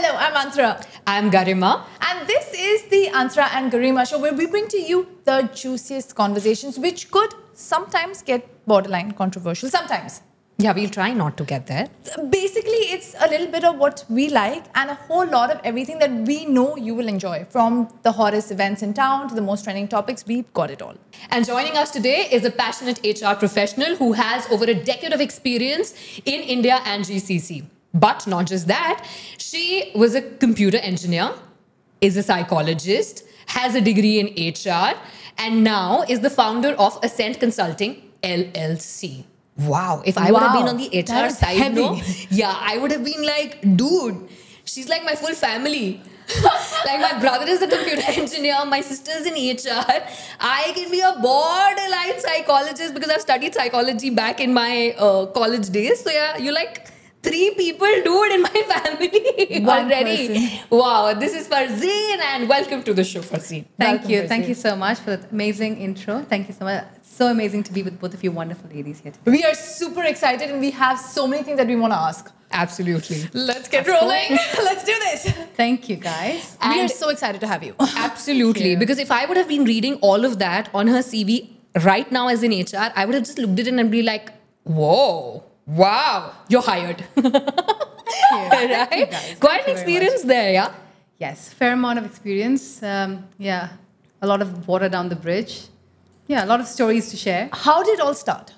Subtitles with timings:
[0.00, 0.86] Hello, I'm Antara.
[1.08, 1.82] I'm Garima.
[2.08, 6.14] And this is the Antara and Garima show where we bring to you the juiciest
[6.14, 9.68] conversations which could sometimes get borderline controversial.
[9.68, 10.22] Sometimes.
[10.58, 11.88] Yeah, we'll try not to get there.
[12.30, 15.98] Basically, it's a little bit of what we like and a whole lot of everything
[15.98, 17.44] that we know you will enjoy.
[17.50, 20.94] From the hottest events in town to the most trending topics, we've got it all.
[21.30, 25.20] And joining us today is a passionate HR professional who has over a decade of
[25.20, 25.92] experience
[26.24, 27.66] in India and GCC.
[27.98, 29.06] But not just that,
[29.38, 31.32] she was a computer engineer,
[32.00, 34.94] is a psychologist, has a degree in HR,
[35.38, 39.24] and now is the founder of Ascent Consulting LLC.
[39.58, 40.02] Wow.
[40.04, 43.24] If I would have been on the HR side, no, yeah, I would have been
[43.24, 44.28] like, dude,
[44.64, 46.00] she's like my full family.
[46.84, 50.02] like my brother is a computer engineer, my sister's in HR.
[50.38, 55.70] I can be a borderline psychologist because I've studied psychology back in my uh, college
[55.70, 56.02] days.
[56.02, 56.92] So yeah, you're like
[57.22, 60.28] three people, dude, in my family One already.
[60.28, 60.60] person.
[60.70, 63.64] Wow, this is Farzeen and welcome to the show, Farzeen.
[63.78, 64.18] Thank Welcome, you.
[64.20, 64.28] Percy.
[64.28, 66.22] Thank you so much for that amazing intro.
[66.22, 66.84] Thank you so much.
[67.02, 69.30] So amazing to be with both of you wonderful ladies here today.
[69.32, 72.32] We are super excited and we have so many things that we want to ask.
[72.52, 73.28] Absolutely.
[73.34, 74.30] Let's get rolling.
[74.68, 75.24] Let's do this.
[75.56, 76.56] Thank you, guys.
[76.62, 77.74] we are so excited to have you.
[77.80, 78.70] Absolutely.
[78.70, 78.76] you.
[78.78, 81.50] Because if I would have been reading all of that on her CV
[81.84, 84.30] right now as in HR, I would have just looked at it and be like,
[84.62, 87.04] whoa, wow, you're hired.
[87.16, 88.88] right?
[88.98, 89.36] you guys.
[89.40, 90.72] Quite Thank an experience there, yeah?
[91.18, 92.82] Yes, fair amount of experience.
[92.82, 93.70] Um, yeah,
[94.22, 95.66] a lot of water down the bridge.
[96.26, 97.48] Yeah, a lot of stories to share.
[97.52, 98.54] How did it all start?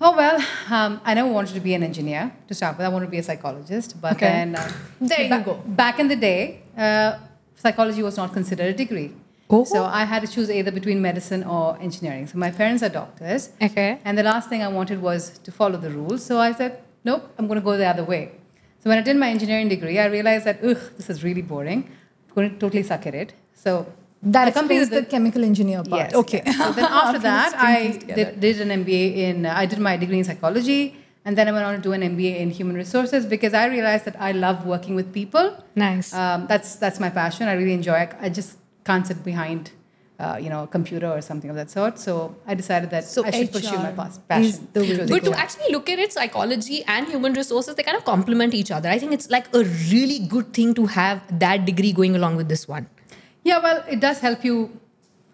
[0.00, 0.36] Oh well,
[0.70, 2.84] um, I never wanted to be an engineer to start with.
[2.86, 4.26] I wanted to be a psychologist, but Okay.
[4.26, 5.54] then uh, There you ba- go.
[5.66, 7.16] Back in the day, uh,
[7.54, 9.14] psychology was not considered a degree.
[9.48, 9.64] Oh.
[9.64, 12.26] So I had to choose either between medicine or engineering.
[12.26, 13.50] So my parents are doctors.
[13.62, 14.00] Okay.
[14.04, 16.24] And the last thing I wanted was to follow the rules.
[16.24, 18.32] So I said, nope, I'm going to go the other way.
[18.80, 21.90] So when I did my engineering degree, I realized that, ugh, this is really boring.
[22.28, 23.34] I'm going to totally suck at it.
[23.54, 23.86] So
[24.22, 26.10] That completed explains the chemical engineer part.
[26.10, 26.14] Yes.
[26.14, 26.42] Okay.
[26.44, 30.18] So then after that, I did, did an MBA in, uh, I did my degree
[30.18, 33.52] in psychology, and then I went on to do an MBA in human resources because
[33.54, 35.46] I realized that I love working with people.
[35.74, 36.14] Nice.
[36.14, 37.48] Um, that's that's my passion.
[37.48, 37.98] I really enjoy.
[38.06, 38.12] it.
[38.20, 38.56] I just
[38.88, 39.70] can't sit behind,
[40.18, 41.98] uh, you know, a computer or something of that sort.
[41.98, 42.14] So
[42.46, 44.68] I decided that So I should pursue my HR pas- passion.
[44.72, 45.30] the way to to but go.
[45.32, 48.88] to actually look at it, psychology and human resources, they kind of complement each other.
[48.96, 52.48] I think it's like a really good thing to have that degree going along with
[52.56, 52.88] this one.
[53.44, 54.56] Yeah, well, it does help you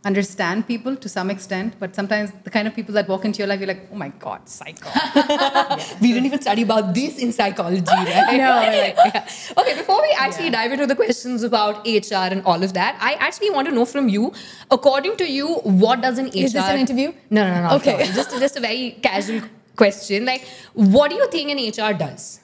[0.05, 3.47] understand people to some extent, but sometimes the kind of people that walk into your
[3.47, 4.89] life, you're like, oh my god, psycho.
[6.01, 8.37] we didn't even study about this in psychology, right?
[8.43, 8.53] No.
[8.73, 9.29] Yeah.
[9.59, 10.63] Okay, before we actually Yeah.
[10.63, 13.85] dive into the questions about HR and all of that, I actually want to know
[13.85, 14.33] from you,
[14.71, 15.55] according to you,
[15.85, 16.47] what does an HR?
[16.47, 17.13] Is this an interview?
[17.31, 17.77] No, no, no.
[17.77, 17.93] Okay.
[18.01, 18.13] all.
[18.13, 19.43] Just, just a very casual
[19.77, 20.25] question.
[20.25, 22.41] Like, what do you think an HR does?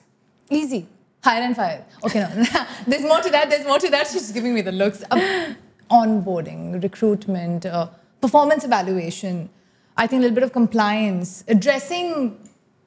[0.50, 0.86] Easy.
[1.24, 1.84] Hire and fire.
[2.04, 2.44] Okay, no.
[2.86, 3.50] there's more to that.
[3.50, 4.06] There's more to that.
[4.06, 5.02] She's giving me the looks.
[5.10, 5.56] Um,
[5.90, 7.88] onboarding, recruitment, uh,
[8.20, 9.48] performance evaluation.
[9.96, 12.38] I think a little bit of compliance, addressing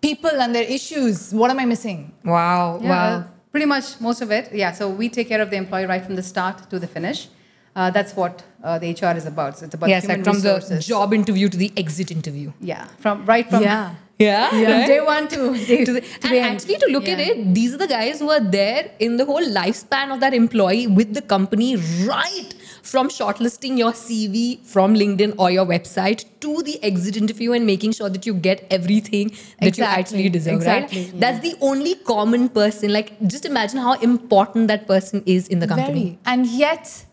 [0.01, 1.33] people and their issues.
[1.33, 2.13] What am I missing?
[2.23, 4.51] Wow, Yeah, uh, pretty much most of it.
[4.53, 7.27] Yeah, so we take care of the employee right from the start to the finish.
[7.75, 9.57] Uh, that's what uh, the HR is about.
[9.57, 10.69] So it's about Yes, human like from resources.
[10.69, 12.51] the job interview to the exit interview.
[12.59, 13.95] Yeah, from right from Yeah.
[14.19, 16.55] Yeah, from day one to day to the, to and the end.
[16.55, 19.41] actually to look at it these are the guys who are there in the whole
[19.41, 21.75] lifespan of that employee with the company
[22.05, 27.65] right from shortlisting your cv from linkedin or your website to the exit interview and
[27.65, 31.95] making sure that you get everything that you actually deserve exactly, right that's the only
[31.95, 36.19] common person like just imagine how important that person is in the company Very.
[36.25, 37.05] And yet,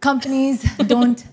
[0.00, 1.24] companies don't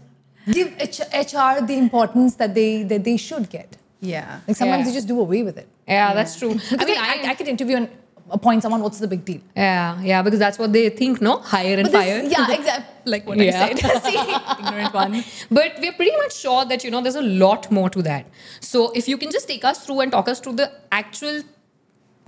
[0.51, 1.01] give H-
[1.33, 3.77] HR the importance that they that they should get.
[4.01, 4.39] Yeah.
[4.47, 4.91] Like sometimes Yeah.
[4.91, 5.67] they just do away with it.
[5.87, 6.51] yeah, that's true
[6.81, 7.87] i mean I, I, I, could interview and
[8.31, 8.81] appoint someone.
[8.81, 9.41] What's the big deal?
[9.55, 12.95] yeah yeah because that's what they think no hire and this- fire yeah, exactly.
[13.13, 13.65] Like what Yeah.
[13.65, 14.03] I said.
[14.03, 14.17] See,
[14.63, 15.23] ignorant one.
[15.49, 18.25] But we're pretty much sure that you know there's a lot more to that.
[18.59, 21.41] So if you can just take us through and talk us through the actual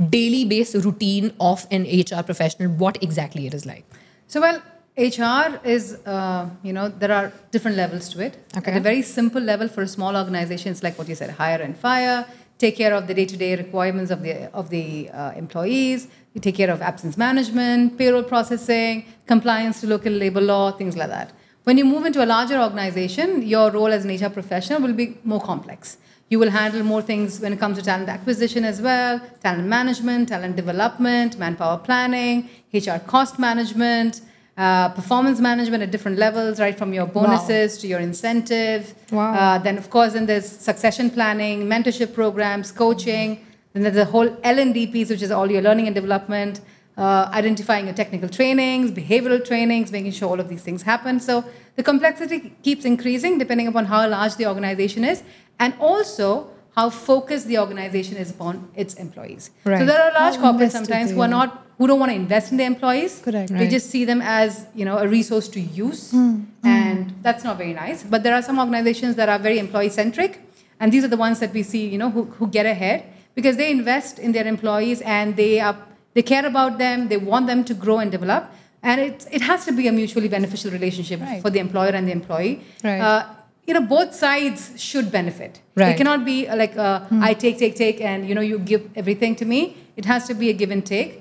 [0.10, 3.86] daily based routine of an HR professional, what exactly it is like.
[4.28, 4.62] So, well,
[4.98, 8.38] HR is, uh, you know, there are different levels to it.
[8.58, 8.72] Okay.
[8.72, 11.62] At a very simple level for a small organization, it's like what you said, hire
[11.62, 12.26] and fire,
[12.62, 16.08] take care of the day-to-day requirements of the of the uh, employees.
[16.34, 21.12] You take care of absence management, payroll processing, compliance to local labor law, things like
[21.18, 21.34] that.
[21.64, 25.08] When you move into a larger organization, your role as an HR professional will be
[25.24, 25.98] more complex.
[26.32, 30.30] You will handle more things when it comes to talent acquisition as well, talent management,
[30.30, 34.22] talent development, manpower planning, HR cost management,
[34.62, 38.94] uh, performance management at different levels, right from your bonuses to your incentives.
[39.12, 39.34] Wow.
[39.34, 43.30] Uh, then, of course, then there's succession planning, mentorship programs, coaching.
[43.74, 46.62] Then there's the whole L&D piece, which is all your learning and development,
[46.96, 51.20] uh, identifying your technical trainings, behavioral trainings, making sure all of these things happen.
[51.20, 51.44] So
[51.78, 55.24] the complexity keeps increasing depending upon how large the organization is,
[55.60, 59.50] and also how focused the organization is upon its employees.
[59.64, 59.80] Right.
[59.80, 61.28] So there are large How corporates sometimes who are.
[61.28, 63.14] not who don't want to invest in their employees.
[63.28, 63.50] Correct.
[63.50, 63.70] They Right.
[63.78, 64.50] just see them as
[64.80, 66.34] you know a resource to use, Hmm.
[66.64, 68.04] and that's not very nice.
[68.14, 70.32] But there are some organizations that are very employee centric,
[70.80, 73.00] and these are the ones that we see you know who, who get ahead
[73.38, 75.76] because they invest in their employees and they are
[76.14, 77.08] they care about them.
[77.08, 78.44] They want them to grow and develop,
[78.84, 81.42] and it it has to be a mutually beneficial relationship Right.
[81.42, 82.56] for the employer and the employee.
[82.84, 83.02] Right.
[83.10, 83.24] Uh,
[83.68, 85.52] you know both sides should benefit
[85.82, 85.90] Right.
[85.92, 88.82] it cannot be uh, like uh, i take take take and you know you give
[89.02, 89.60] everything to me
[90.02, 91.12] it has to be a give and take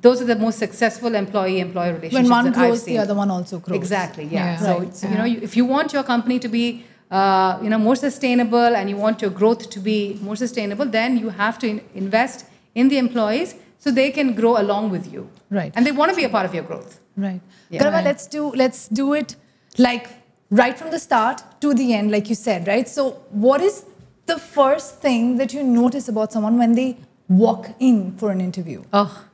[0.00, 3.76] those are the most successful employee-employer relationships When one grows, the other one also grows.
[3.76, 4.56] exactly yeah, Yeah.
[4.66, 4.88] so Right.
[4.88, 7.96] it's, you know you, if you want your company to be uh, you know more
[7.96, 9.98] sustainable and you want your growth to be
[10.28, 14.54] more sustainable then you have to in- invest in the employees so they can grow
[14.64, 15.72] along with you Right.
[15.74, 17.40] and they want to be a part of your growth Right.
[17.70, 17.88] Yeah.
[17.88, 18.04] Right.
[18.04, 19.34] let's do let's do it
[19.78, 20.06] like
[20.50, 22.88] right from the start to the end, like you said, right?
[22.88, 23.84] So, what is
[24.26, 26.96] the first thing that you notice about someone when they
[27.28, 28.82] walk in for an interview?
[28.92, 29.24] Oh,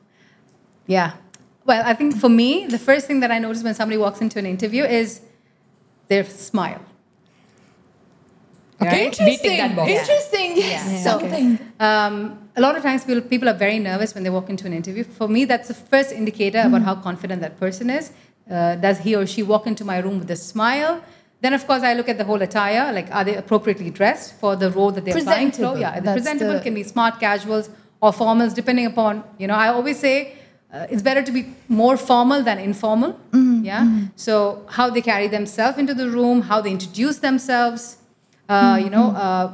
[0.86, 1.12] yeah.
[1.64, 4.38] Well, I think for me, the first thing that I notice when somebody walks into
[4.38, 5.20] an interview is
[6.08, 6.80] their smile.
[8.82, 9.06] Okay.
[9.06, 9.18] Right?
[9.20, 9.90] We tick that box.
[9.90, 10.56] Interesting.
[10.56, 10.86] Yes.
[10.86, 11.02] Yeah.
[11.02, 11.58] Something.
[11.80, 14.72] Um, a lot of times people, people are very nervous when they walk into an
[14.72, 15.04] interview.
[15.04, 18.12] For me, that's the first indicator about how confident that person is.
[18.50, 21.02] Uh, does he or she walk into my room with a smile?
[21.40, 22.92] Then, of course, I look at the whole attire.
[22.92, 25.56] Like, are they appropriately dressed for the role that they're applying for?
[25.58, 25.80] Presentable.
[25.80, 27.70] Yeah, the presentable the- can be smart casuals
[28.00, 30.34] or formals, depending upon, you know, I always say
[30.74, 33.12] uh, it's better to be more formal than informal.
[33.70, 33.82] Yeah.
[34.16, 34.34] So,
[34.76, 37.96] how they carry themselves into the room, how they introduce themselves,
[38.48, 39.52] uh, you know, uh,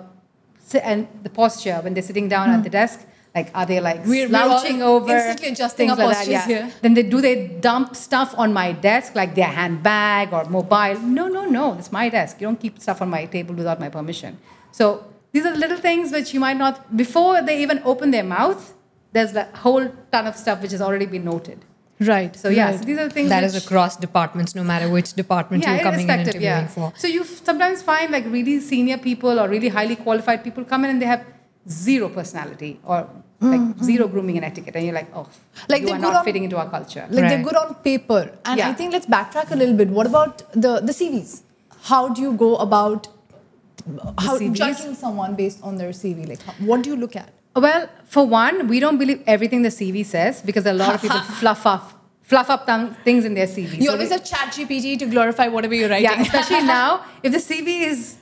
[0.82, 2.99] and the posture when they're sitting down at the desk.
[3.34, 5.14] Like, are they like We're- we're over?
[5.17, 6.64] instantly adjusting our like that, postures here.
[6.82, 7.34] Then they do they
[7.69, 10.99] dump stuff on my desk, like their handbag or mobile?
[11.19, 11.75] No, no, no.
[11.78, 12.40] It's my desk.
[12.40, 14.37] You don't keep stuff on my table without my permission.
[14.72, 18.25] So these are the little things which you might not before they even open their
[18.25, 18.75] mouth.
[19.12, 21.64] There's a whole ton of stuff which has already been noted.
[22.00, 22.34] Right.
[22.34, 22.78] So yeah, right.
[22.78, 25.74] so these are the things That which, is across departments, no matter which department yeah,
[25.74, 26.66] you're coming in irrespective, interviewing yeah.
[26.68, 26.92] for.
[26.96, 30.90] So you sometimes find like really senior people or really highly qualified people come in
[30.92, 31.26] and they have
[31.68, 33.06] zero personality or
[33.42, 35.72] like zero grooming and etiquette, and you're like, oh, Mm-hmm.
[35.72, 37.06] Like you they're good not on- fitting into our culture.
[37.10, 38.32] like they're good on paper.
[38.44, 38.68] And Yeah.
[38.68, 39.88] I think let's backtrack a little bit.
[39.88, 41.42] What about the the CVs?
[41.90, 43.08] How do you go about
[44.18, 44.54] how CVs?
[44.62, 46.28] judging someone based on their CV?
[46.28, 47.30] Like, how, what do you look at?
[47.56, 51.19] Well, for one, we don't believe everything the CV says because a lot of people
[51.41, 51.93] fluff up,
[52.23, 53.76] fluff up th- things in their CV.
[53.79, 56.05] You So always we- have ChatGPT to glorify whatever you're writing.
[56.11, 58.17] yeah, especially now, if the CV is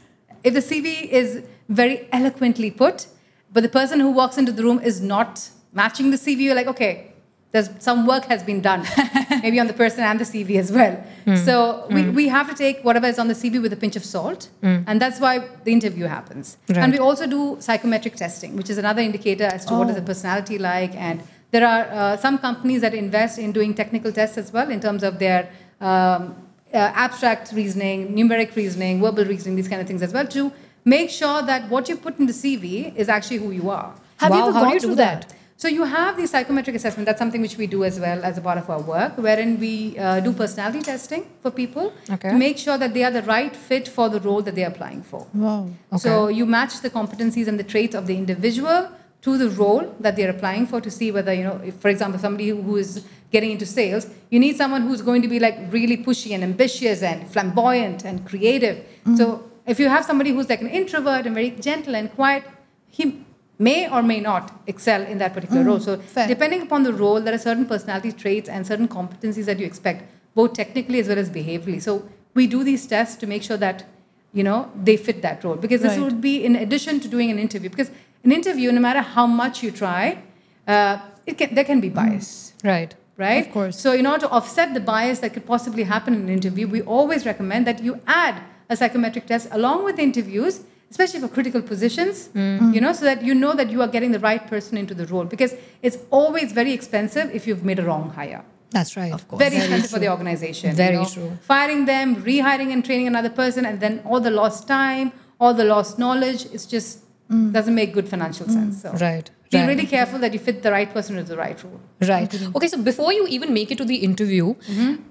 [0.44, 3.06] if the CV is very eloquently put,
[3.52, 6.68] but the person who walks into the room is not matching the CV, you're like,
[6.68, 7.07] okay,
[7.52, 8.84] there's some work has been done,
[9.42, 10.92] maybe on the person and the CV as well.
[11.24, 11.36] Hmm.
[11.36, 14.04] So we, we have to take whatever is on the CV with a pinch of
[14.04, 16.58] salt, and that's why the interview happens.
[16.68, 16.78] Right.
[16.78, 20.02] And we also do psychometric testing, which is another indicator as to what is the
[20.02, 20.04] Oh.
[20.12, 20.94] personality like.
[20.94, 24.80] And there are uh, some companies that invest in doing technical tests as well in
[24.80, 25.48] terms of their
[25.80, 26.36] um,
[26.74, 30.52] uh, abstract reasoning, numeric reasoning, verbal reasoning, these kind of things as well to
[30.84, 33.94] make sure that what you put in the CV is actually who you are.
[34.18, 35.32] Have you ever how do gone you through do that?
[35.60, 37.06] So you have the psychometric assessment.
[37.06, 39.98] That's something which we do as well as a part of our work, wherein we
[39.98, 42.30] uh, do personality testing for people Okay.
[42.30, 44.68] to make sure that they are the right fit for the role that they are
[44.70, 45.26] applying for.
[45.34, 45.68] Wow.
[45.92, 45.98] Okay.
[45.98, 48.88] So you match the competencies and the traits of the individual
[49.22, 52.20] to the role that they're applying for to see whether, you know, if, for example,
[52.20, 55.96] somebody who is getting into sales, you need someone who's going to be like really
[55.96, 58.84] pushy and ambitious and flamboyant and creative.
[59.16, 62.44] So if you have somebody who's like an introvert and very gentle and quiet,
[62.86, 63.24] he
[63.58, 65.80] may or may not excel in that particular role.
[65.80, 66.28] So fair.
[66.28, 70.04] depending upon the role, there are certain personality traits and certain competencies that you expect,
[70.34, 71.82] both technically as well as behaviorally.
[71.82, 73.84] So we do these tests to make sure that
[74.32, 76.04] you know they fit that role because this Right.
[76.04, 77.90] would be in addition to doing an interview because
[78.24, 80.18] an interview no matter how much you try
[80.66, 82.94] uh, it can, there can be bias Right.
[83.16, 83.80] right Of course.
[83.80, 86.82] so in order to offset the bias that could possibly happen in an interview we
[86.82, 92.28] always recommend that you add a psychometric test along with interviews especially for critical positions
[92.34, 92.74] mm.
[92.74, 95.06] you know so that you know that you are getting the right person into the
[95.06, 99.12] role because it's always very expensive if you've made a wrong hire That's right.
[99.12, 99.40] Of course.
[99.40, 100.74] very expensive for the organization.
[100.74, 101.08] Very you know.
[101.08, 101.38] true.
[101.40, 105.64] Firing them, rehiring and training another person, and then all the lost time, all the
[105.64, 107.52] lost knowledge, it's just mm.
[107.52, 108.52] doesn't make good financial mm.
[108.52, 108.82] sense.
[108.82, 109.30] So Right.
[109.50, 109.68] be right.
[109.68, 111.80] really careful that you fit the right person into the right role.
[112.00, 112.32] Right.
[112.56, 115.02] Okay, so before you even make it to the interview, mm-hmm.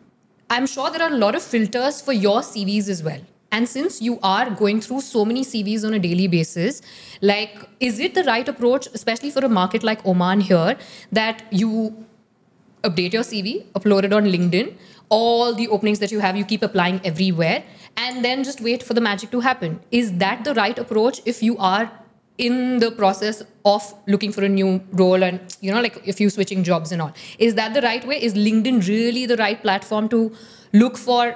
[0.49, 3.21] I'm sure there are a lot of filters for your CVs as well.
[3.57, 6.81] And since you are going through so many CVs on a daily basis,
[7.21, 10.77] like, is it the right approach, especially for a market like Oman here,
[11.11, 12.05] that you
[12.83, 14.75] update your CV, upload it on LinkedIn.
[15.09, 17.63] All the openings that you have, you keep applying everywhere,
[17.95, 19.79] and then just wait for the magic to happen.
[19.89, 21.91] Is that the right approach if you are
[22.37, 26.29] in the process of looking for a new role and you know like if you're
[26.29, 30.07] switching jobs and all is that the right way is linkedin really the right platform
[30.07, 30.19] to
[30.71, 31.35] look for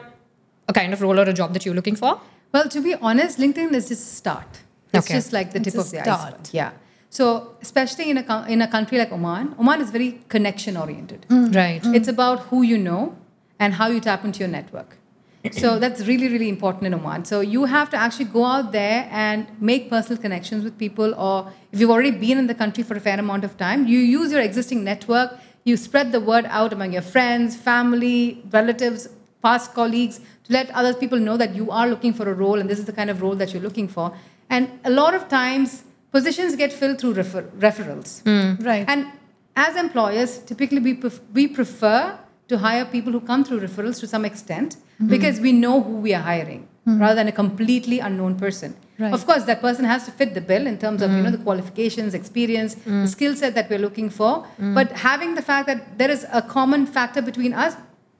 [0.68, 2.20] a kind of role or a job that you're looking for
[2.54, 4.52] Well, to be honest, LinkedIn is just a start.
[4.94, 5.14] It's Okay.
[5.20, 6.50] just like the It's tip of the iceberg.
[6.52, 6.72] Yeah.
[7.18, 7.26] So,
[7.62, 11.26] especially in a in a country like Oman, Oman is very connection oriented.
[11.30, 11.46] Mm.
[11.60, 13.16] right It's about who you know
[13.60, 14.98] and how you tap into your network.
[15.60, 17.24] So that's really, really important in Oman.
[17.26, 21.38] So you have to actually go out there and make personal connections with people, or
[21.72, 24.32] if you've already been in the country for a fair amount of time, you use
[24.36, 25.32] your existing network,
[25.64, 29.08] you spread the word out among your friends, family, relatives,
[29.42, 32.70] past colleagues to let other people know that you are looking for a role and
[32.70, 34.14] this is the kind of role that you're looking for.
[34.50, 38.22] And a lot of times, positions get filled through refer- referrals.
[38.24, 38.64] Hmm.
[38.64, 38.86] Right.
[38.88, 39.08] And
[39.56, 42.18] as employers, typically we, pref- we prefer
[42.50, 45.08] to hire people who come through referrals to some extent hmm.
[45.08, 47.00] because we know who we are hiring hmm.
[47.00, 48.76] rather than a completely unknown person.
[49.00, 49.14] Right.
[49.14, 51.40] Of course, that person has to fit the bill in terms of you know the
[51.40, 54.46] qualifications, experience, the skill set that we're looking for.
[54.60, 57.76] But having the fact that there is a common factor between us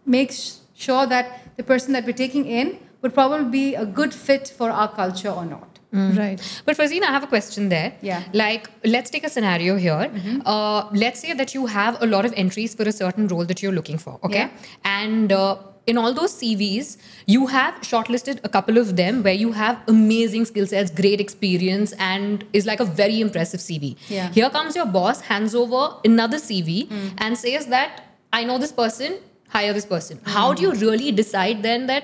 [0.08, 4.54] makes sure that the person that we're taking in would probably be a good fit
[4.58, 5.80] for our culture or not.
[5.94, 6.62] Right.
[6.66, 7.94] But Fazina, I have a question there.
[8.02, 8.24] Yeah.
[8.34, 10.10] Like, let's take a scenario here.
[10.46, 13.62] Uh, let's say that you have a lot of entries for a certain role that
[13.62, 14.18] you're looking for.
[14.24, 14.38] Okay.
[14.38, 14.50] Yeah.
[14.86, 15.58] And uh,
[15.88, 16.96] in all those CVs,
[17.26, 21.92] you have shortlisted a couple of them where you have amazing skill sets, great experience,
[22.00, 23.98] and is like a very impressive CV.
[24.08, 24.30] Yeah.
[24.32, 29.20] Here comes your boss, hands over another CV, and says that I know this person,
[29.54, 30.20] hire this person.
[30.26, 32.04] How do you really decide then that?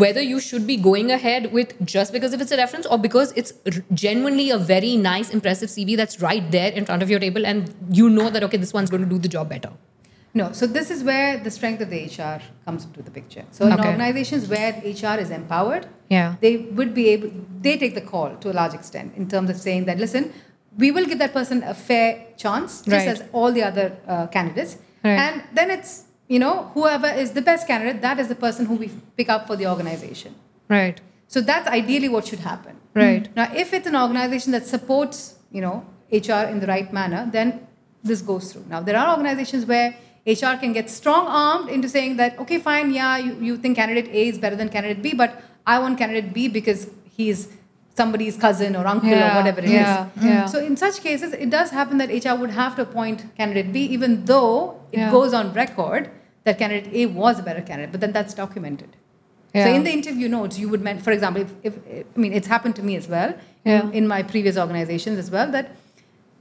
[0.00, 3.32] whether you should be going ahead with just because if it's a reference or because
[3.32, 7.18] it's r- genuinely a very nice impressive cv that's right there in front of your
[7.24, 9.72] table and you know that okay this one's going to do the job better
[10.40, 12.36] No, so this is where the strength of the HR
[12.66, 13.42] comes into the picture.
[13.56, 13.88] So in Okay.
[13.88, 14.70] organizations where
[15.00, 15.84] HR is empowered,
[16.14, 16.28] Yeah.
[16.44, 17.32] they would be able,
[17.66, 20.30] they take the call to a large extent in terms of saying that, listen,
[20.84, 22.08] we will give that person a fair
[22.44, 23.12] chance, just Right.
[23.16, 24.72] as all the other uh, candidates.
[25.04, 25.18] Right.
[25.26, 25.92] And then it's,
[26.32, 29.42] you know, whoever is the best candidate, that is the person who we pick up
[29.48, 30.32] for the organization.
[30.76, 30.98] right
[31.34, 32.74] So that's ideally what should happen.
[33.02, 33.24] Right.
[33.38, 35.18] Now, if it's an organization that supports,
[35.56, 35.76] you know,
[36.20, 37.46] HR in the right manner, then
[38.10, 38.64] this goes through.
[38.74, 39.86] Now, there are organizations where
[40.34, 44.08] HR can get strong armed into saying that, okay, fine, yeah, you, you think candidate
[44.20, 45.30] A is better than candidate B, but
[45.74, 46.80] I want candidate B because
[47.16, 47.40] he's
[48.02, 49.72] somebody's cousin or uncle Yeah, or whatever it is.
[49.72, 50.46] yeah, yeah.
[50.54, 53.84] So in such cases, it does happen that HR would have to appoint candidate B,
[53.96, 54.54] even though
[54.92, 55.10] it Yeah.
[55.16, 56.10] goes on record
[56.44, 58.88] that candidate A was a better candidate, but then that's documented.
[59.54, 62.46] So in the interview notes, you would, men- for example, if, if I mean, it's
[62.46, 63.34] happened to me as well
[63.66, 63.82] Yeah.
[63.82, 65.76] in, in my previous organizations as well that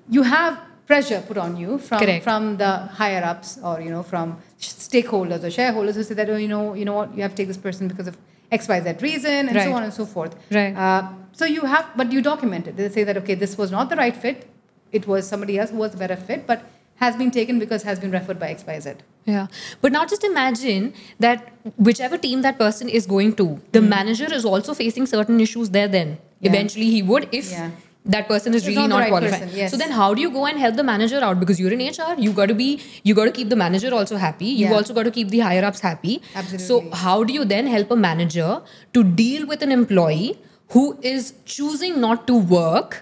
[0.10, 2.24] you have pressure put on you from Correct.
[2.24, 6.36] from the higher ups or you know from stakeholders or shareholders who say that oh
[6.38, 8.18] you know you know what you have to take this person because of
[8.52, 9.66] X Y Z reason and Right.
[9.68, 10.34] so on and so forth.
[10.52, 10.74] Right.
[10.76, 12.76] Uh, so you have, but you document it.
[12.78, 14.48] They say that okay, this was not the right fit.
[14.92, 16.60] It was somebody else who was a better fit, but
[17.02, 18.94] has been taken because has been referred by X Y Z.
[19.26, 19.48] Yeah.
[19.82, 23.90] But now just imagine that whichever team that person is going to, the hmm.
[23.90, 26.18] manager is also facing certain issues there then.
[26.40, 26.52] Yeah.
[26.52, 27.72] Eventually he would if Yeah.
[28.14, 29.42] that person is It's really not not right qualified.
[29.42, 29.74] person, yes.
[29.74, 31.40] So then how do you go and help the manager out?
[31.44, 32.70] Because you're in HR, you gotta be
[33.10, 34.54] you gotta keep the manager also happy.
[34.62, 34.80] You Yeah.
[34.80, 36.16] also gotta keep the higher ups happy.
[36.36, 36.66] Absolutely.
[36.68, 38.50] So how do you then help a manager
[39.00, 40.28] to deal with an employee
[40.76, 43.02] who is choosing not to work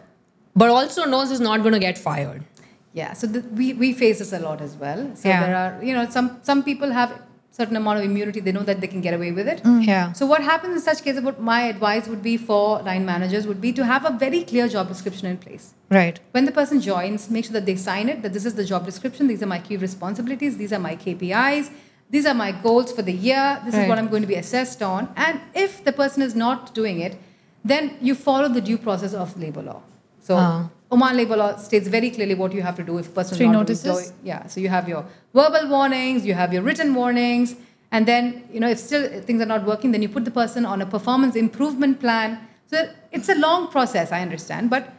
[0.62, 2.48] but also knows is not gonna get fired?
[2.94, 5.12] Yeah, so the, we, we face this a lot as well.
[5.16, 5.46] So Yeah.
[5.46, 8.40] there are, you know, some, some people have certain amount of immunity.
[8.40, 9.62] They know that they can get away with it.
[9.82, 10.12] Yeah.
[10.14, 13.62] So what happens in such cases, what my advice would be for line managers would
[13.62, 15.74] be to have a very clear job description in place.
[15.90, 16.20] Right.
[16.32, 18.86] When the person joins, make sure that they sign it, that this is the job
[18.86, 21.70] description, these are my key responsibilities, these are my KPIs,
[22.10, 24.82] these are my goals for the year, this is what I'm going to be assessed
[24.82, 25.14] on.
[25.16, 27.18] And if the person is not doing it,
[27.64, 29.82] then you follow the due process of labor law.
[30.22, 30.70] So Ah.
[30.92, 33.38] Oman labor law states very clearly what you have to do if a person is
[33.38, 34.14] Three notices?
[34.24, 37.56] yeah, so you have your verbal warnings, you have your written warnings,
[37.92, 40.66] and then you know if still things are not working, then you put the person
[40.66, 42.40] on a performance improvement plan.
[42.68, 44.92] So it's a long process, I understand, but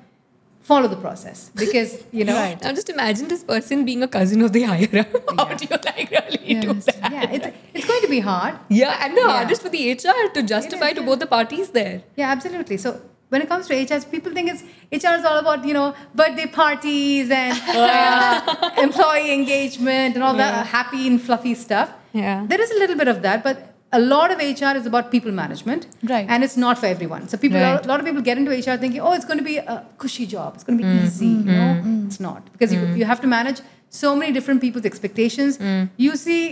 [0.63, 2.37] follow the process because you know.
[2.37, 2.61] Right.
[2.63, 5.13] Now just imagine this person being a cousin of the higher up.
[5.39, 5.57] How Yeah.
[5.57, 7.13] do you like really Yeah, do that?
[7.13, 8.55] Yeah, it's, it's going to be hard.
[8.69, 9.31] Yeah, and the Yeah.
[9.39, 12.03] hardest for the HR to justify to both the parties there.
[12.17, 12.77] Yeah, absolutely.
[12.77, 14.63] So when it comes to HR, people think it's
[15.07, 15.89] HR is all about you know
[16.21, 17.57] birthday parties and
[17.87, 20.51] uh, employee engagement and all Yeah.
[20.53, 21.91] that happy and fluffy stuff.
[22.13, 22.45] Yeah.
[22.53, 23.59] there is a little bit of that, but
[23.99, 26.27] a lot of HR is about people management, Right.
[26.29, 27.23] And it's not for everyone.
[27.29, 27.85] So people, Right.
[27.85, 30.27] a lot of people get into HR thinking, oh, it's going to be a cushy
[30.35, 31.05] job, it's going to be Mm.
[31.07, 31.27] easy.
[31.27, 31.71] You know,
[32.09, 33.61] it's not because you you have to manage
[34.03, 35.59] so many different people's expectations.
[35.59, 35.89] Mm.
[36.07, 36.43] You see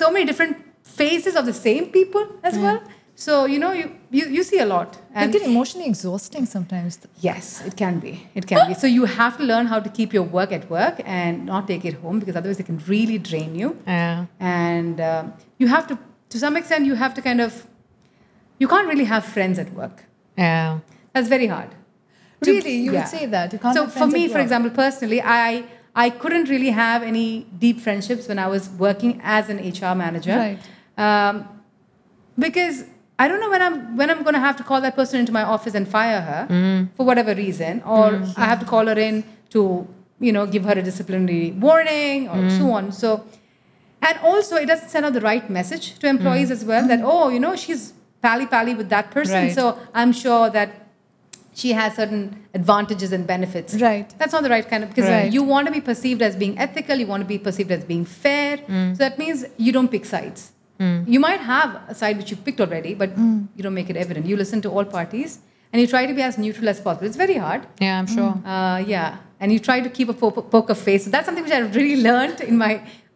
[0.00, 0.56] so many different
[1.00, 2.78] faces of the same people as well.
[3.24, 4.88] So you know you, you you see a lot.
[4.94, 6.98] It And can emotionally exhausting sometimes.
[7.28, 8.12] yes, it can be.
[8.40, 8.74] It can be.
[8.82, 11.84] So you have to learn how to keep your work at work and not take
[11.90, 13.68] it home because otherwise it can really drain you.
[13.86, 14.26] Yeah.
[14.38, 15.98] And um, you have to,
[16.32, 17.66] to some extent, you have to kind of,
[18.60, 20.04] you can't really have friends at work.
[20.36, 20.78] Yeah.
[21.12, 21.70] That's very hard.
[22.46, 23.00] Really, you yeah.
[23.00, 23.74] would say that you can't.
[23.78, 25.64] so for me for example personally i
[26.04, 27.26] i couldn't really have any
[27.64, 30.60] deep friendships when i was working as an hr manager Right.
[31.06, 31.34] um,
[32.46, 32.76] because
[33.18, 35.32] i don't know when i'm when i'm going to have to call that person into
[35.32, 36.88] my office and fire her Mm.
[36.96, 38.04] for whatever reason or
[38.36, 39.62] i have to call her in to
[40.26, 42.58] you know give her a disciplinary warning or Mm.
[42.58, 43.12] so on so
[44.08, 47.28] and also it doesn't send out the right message to employees as well that oh
[47.36, 47.92] you know she's
[48.26, 49.46] pally pally with that person Mm.
[49.46, 49.54] Right.
[49.60, 50.70] so i'm sure that
[51.60, 52.22] she has certain
[52.54, 54.12] advantages and benefits Right.
[54.18, 55.32] that's not the right kind of because Right.
[55.36, 58.04] you want to be perceived as being ethical you want to be perceived as being
[58.04, 58.92] fair Mm.
[58.96, 60.52] so that means you don't pick sides
[61.14, 63.38] you might have a side which you picked already but Mm.
[63.56, 65.32] you don't make it evident you listen to all parties
[65.72, 68.32] and you try to be as neutral as possible it's very hard Yeah, I'm sure.
[68.52, 71.04] uh, yeah, and you try to keep a po- poker face.
[71.04, 72.72] So that's something which I really learned in my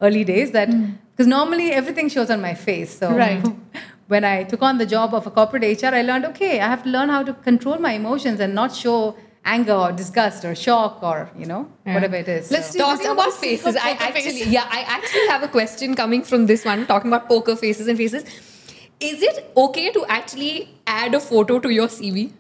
[0.09, 0.51] early days.
[0.57, 0.69] That
[1.11, 2.91] because normally everything shows on my face.
[3.01, 3.45] So Right.
[4.15, 6.83] when I took on the job of a corporate HR, I learned okay, I have
[6.85, 8.99] to learn how to control my emotions and not show
[9.45, 11.95] anger or disgust or shock or you know Yeah.
[11.95, 12.51] whatever it is.
[12.51, 14.47] Let's So- do- talking about faces, I actually, face.
[14.47, 17.99] yeah, I actually have a question coming from this one, talking about poker faces and
[17.99, 18.25] faces.
[19.01, 22.31] Is it okay to actually add a photo to your CV?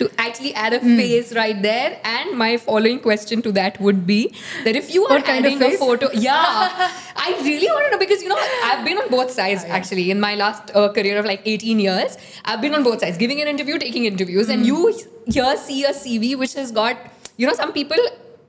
[0.00, 0.92] To actually add Hmm.
[0.92, 1.98] a face right there?
[2.04, 4.18] And my following question to that would be
[4.64, 6.90] that if you are What kind of adding a photo, yeah,
[7.28, 8.38] I really want to know because you know
[8.68, 12.16] I've been on both sides actually in my last uh, career of like 18 years.
[12.44, 14.82] I've been on both sides, giving an interview, taking interviews, and you
[15.26, 16.96] here see a CV which has got
[17.36, 17.96] you know some people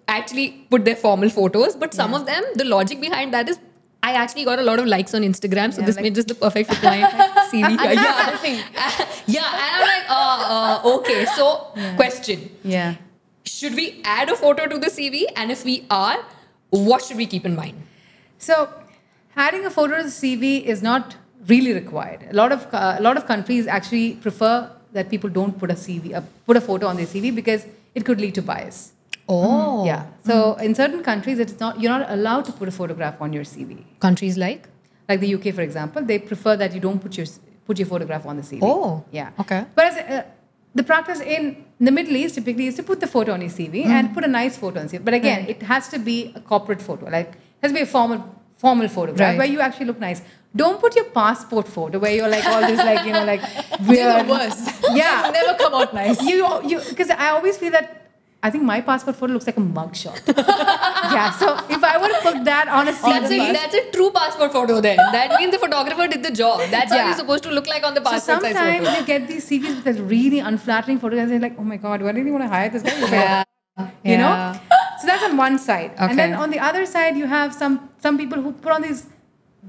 [0.08, 3.60] actually put their formal photos, but some of them the logic behind that is.
[4.02, 6.28] I actually got a lot of likes on Instagram, so Yeah, this like- made just
[6.30, 7.02] the perfect my
[7.52, 7.78] CV.
[7.84, 11.26] yeah, yeah, and I'm like, uh, uh, okay.
[11.36, 12.96] So, question: yeah.
[13.46, 15.24] Should we add a photo to the CV?
[15.36, 16.18] And if we are,
[16.70, 17.82] what should we keep in mind?
[18.38, 18.70] So,
[19.36, 21.16] adding a photo to the CV is not
[21.48, 22.26] really required.
[22.30, 25.74] A lot of uh, a lot of countries actually prefer that people don't put a
[25.74, 28.94] CV, uh, put a photo on their CV because it could lead to bias.
[29.30, 30.02] Oh, Yeah.
[30.26, 33.44] So in certain countries, it's not you're not allowed to put a photograph on your
[33.54, 33.72] CV.
[34.08, 34.68] Countries like
[35.10, 37.28] Like the UK, for example, they prefer that you don't put your
[37.68, 38.60] put your photograph on the CV.
[38.64, 39.30] Oh, Yeah.
[39.44, 39.62] okay.
[39.76, 40.24] Whereas uh,
[40.80, 41.44] the practice in
[41.88, 44.28] the Middle East typically is to put the photo on your CV and put a
[44.28, 45.04] nice photo on CV.
[45.04, 47.06] But again, it has to be a corporate photo.
[47.18, 48.20] Like it has to be a formal
[48.66, 49.38] formal photograph Right.
[49.42, 50.22] where you actually look nice.
[50.56, 53.42] Don't put your passport photo where you're like all this like you know like
[53.88, 54.26] weird.
[54.26, 54.64] the worst.
[55.02, 55.30] Yeah.
[55.40, 56.22] Never come out nice.
[56.32, 57.99] You you because I always feel that
[58.42, 60.22] I think my passport photo looks like a mugshot.
[60.38, 61.32] yeah.
[61.32, 64.12] So if I were to put that on a that's CV, a that's a true
[64.12, 64.80] passport photo.
[64.80, 66.62] Then that means the photographer did the job.
[66.72, 69.28] That's how you're supposed to look like on the so passport size sometimes you get
[69.28, 72.32] these CVs with really unflattering photos, and they're like, "Oh my god, do I really
[72.32, 73.46] want to hire this guy?"
[73.78, 73.90] Yeah.
[74.04, 74.60] you know.
[75.00, 78.18] So that's on one side, and then on the other side, you have some some
[78.18, 79.06] people who put on these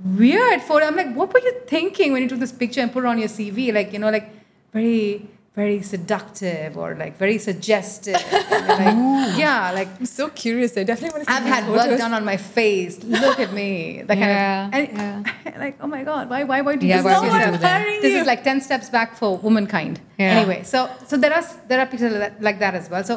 [0.04, 0.87] weird photo.
[0.87, 3.18] I'm like, what were you thinking when you took this picture and put it on
[3.18, 3.72] your CV?
[3.72, 4.30] Like, you know, like
[4.72, 5.28] very
[5.60, 8.14] very seductive or like very suggestive.
[8.14, 8.96] Like,
[9.44, 10.70] yeah, like I'm so curious.
[10.76, 12.94] I definitely want to see I've had work done on my face.
[13.24, 14.02] Look at me.
[14.08, 17.12] That Yeah, kind of and like, oh my god, why why why do Yeah, why
[17.14, 17.80] you one do that?
[18.04, 19.94] This is like ten steps back for womankind.
[20.18, 20.36] Yeah.
[20.36, 20.78] Anyway, so
[21.10, 22.10] so there are there are people
[22.48, 23.04] like that as well.
[23.10, 23.14] So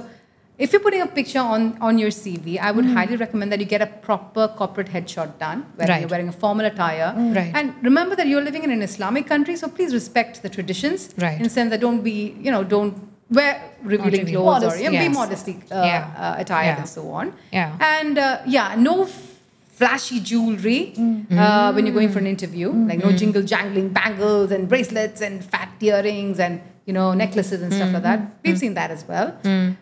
[0.58, 3.66] if you're putting a picture on on your CV, I would highly recommend that you
[3.66, 6.02] get a proper corporate headshot done, where Right.
[6.02, 7.14] you're wearing a formal attire.
[7.38, 7.52] Right.
[7.56, 11.10] And remember that you're living in an Islamic country, so please respect the traditions.
[11.18, 11.38] Right.
[11.38, 12.94] In the sense that don't be you know don't
[13.32, 13.52] wear
[13.84, 14.42] revealing reveal.
[14.44, 14.84] clothes or Modesty.
[14.84, 15.08] you know, Yes.
[15.10, 16.08] be modestly uh, Yeah.
[16.24, 16.78] uh, attired Yeah.
[16.82, 17.34] and so on.
[17.52, 17.72] Yeah.
[17.98, 19.08] And uh, yeah, no
[19.80, 20.94] flashy jewelry
[21.36, 25.44] uh, when you're going for an interview, like no jingle jangling bangles and bracelets and
[25.44, 28.20] fat earrings and you know necklaces and stuff like that.
[28.44, 29.28] We've seen that as well.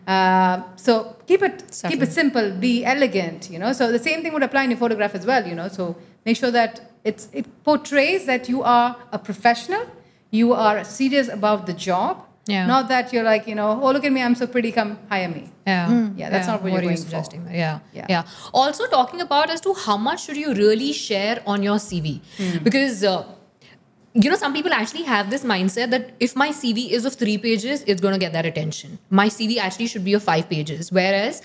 [0.06, 1.56] Uh, so keep it
[1.88, 3.50] keep it simple, be elegant.
[3.50, 5.46] You know, so the same thing would apply in your photograph as well.
[5.46, 9.84] You know, so make sure that it's it portrays that you are a professional,
[10.30, 12.26] you are serious about the job.
[12.46, 12.66] Yeah.
[12.66, 15.28] Not that you're like, you know, oh, look at me, I'm so pretty, come hire
[15.28, 15.44] me.
[15.64, 17.02] Yeah, Yeah, that's not what you're are you going for.
[17.02, 17.46] suggesting?
[17.48, 17.78] Yeah.
[17.94, 18.06] Yeah.
[18.08, 22.20] yeah, Also, talking about as to how much should you really share on your CV,
[22.38, 22.58] Hmm.
[22.64, 23.22] because uh,
[24.14, 27.38] you know some people actually have this mindset that if my CV is of three
[27.38, 28.98] pages, it's going to get that attention.
[29.10, 31.40] My CV actually should be of five pages, whereas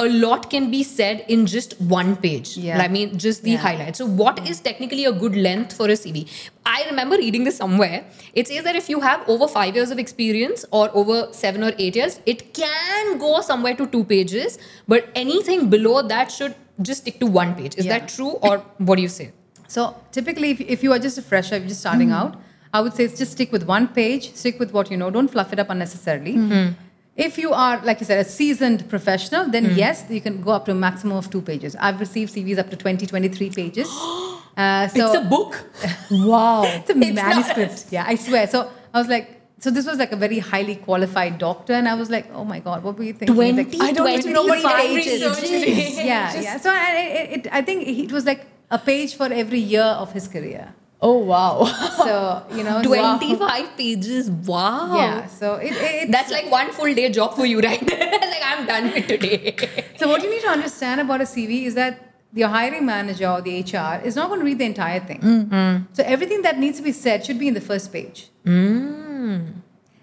[0.00, 2.56] a lot can be said in just one page.
[2.56, 2.78] Yeah.
[2.82, 3.58] I mean, just the Yeah.
[3.58, 3.98] highlights.
[3.98, 6.26] So, what is technically a good length for a CV?
[6.66, 8.04] I remember reading this somewhere.
[8.34, 11.72] It says that if you have over five years of experience or over seven or
[11.78, 17.02] eight years, it can go somewhere to two pages, but anything below that should just
[17.02, 17.76] stick to one page.
[17.76, 17.98] Is Yeah.
[18.00, 19.30] that true, or what do you say?
[19.74, 19.82] So
[20.12, 22.34] typically, if, if you are just a fresher, if you're just starting mm-hmm.
[22.34, 22.40] out,
[22.72, 25.52] I would say just stick with one page, stick with what you know, don't fluff
[25.52, 26.34] it up unnecessarily.
[26.34, 26.72] Mm-hmm.
[27.16, 29.76] If you are, like you said, a seasoned professional, then mm.
[29.76, 31.76] yes, you can go up to a maximum of two pages.
[31.76, 33.88] I've received CVs up to 20, 23 pages.
[34.56, 35.52] Uh, so it's a book.
[36.12, 36.62] Wow.
[36.76, 37.86] It's a It's not- manuscript.
[37.90, 38.46] Yeah, I swear.
[38.46, 39.26] So I was like,
[39.58, 42.60] so this was like a very highly qualified doctor, and I was like, oh my
[42.60, 43.34] god, what were you thinking?
[43.34, 45.40] 20, Like, I don't even know what 25 pages.
[45.40, 45.96] pages.
[45.96, 46.56] yeah, Just- yeah.
[46.58, 50.12] So I, it, it, I think it was like a page for every year of
[50.12, 50.74] his career.
[51.00, 51.64] Oh wow.
[51.96, 54.30] So you know, 25 pages.
[54.30, 54.96] Wow.
[54.96, 55.26] Yeah.
[55.26, 57.82] So it, it it's- That's like one full day job for you, right?
[57.90, 59.54] like, I'm done with today.
[59.98, 63.40] So what you need to understand about a CV is that your hiring manager or
[63.42, 65.20] the HR is not going to read the entire thing.
[65.20, 65.86] Mm.
[65.92, 69.52] So everything that needs to be said should be in the first page, Mm.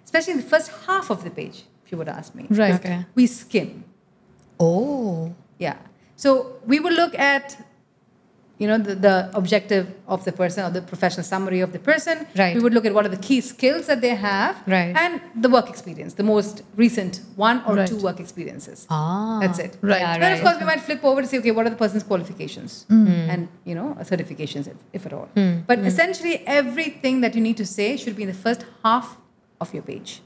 [0.06, 1.63] especially in the first half of the page.
[1.86, 2.76] If you would ask me, Right.
[2.76, 3.06] Okay.
[3.15, 3.84] We skim.
[4.60, 5.34] Oh.
[5.60, 5.78] Yeah.
[6.15, 7.58] So we will look at,
[8.62, 12.28] you know, the, the objective of the person or the professional summary of the person.
[12.38, 12.56] Right.
[12.56, 14.54] We would look at what are the key skills that they have.
[14.67, 14.95] Right.
[14.95, 17.88] And the work experience, the most recent one or Right.
[17.88, 18.86] two work experiences.
[18.91, 19.39] Ah.
[19.41, 19.78] That's it.
[19.82, 20.02] Right.
[20.02, 22.04] Yeah, Then of course we might flip over to say, okay, what are the person's
[22.04, 23.32] qualifications hmm.
[23.32, 25.28] and you know certifications, if, if at all.
[25.38, 25.62] Hmm.
[25.65, 25.91] But hmm.
[25.91, 29.17] essentially, everything that you need to say should be in the first half
[29.60, 30.21] of your page.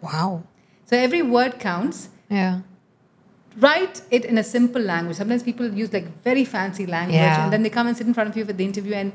[0.00, 0.44] Wow.
[0.86, 2.08] So every word counts.
[2.30, 2.60] Yeah.
[3.60, 5.16] Write it in a simple language.
[5.16, 7.44] Sometimes people use like very fancy language, Yeah.
[7.44, 9.12] and then they come and sit in front of you for the interview, and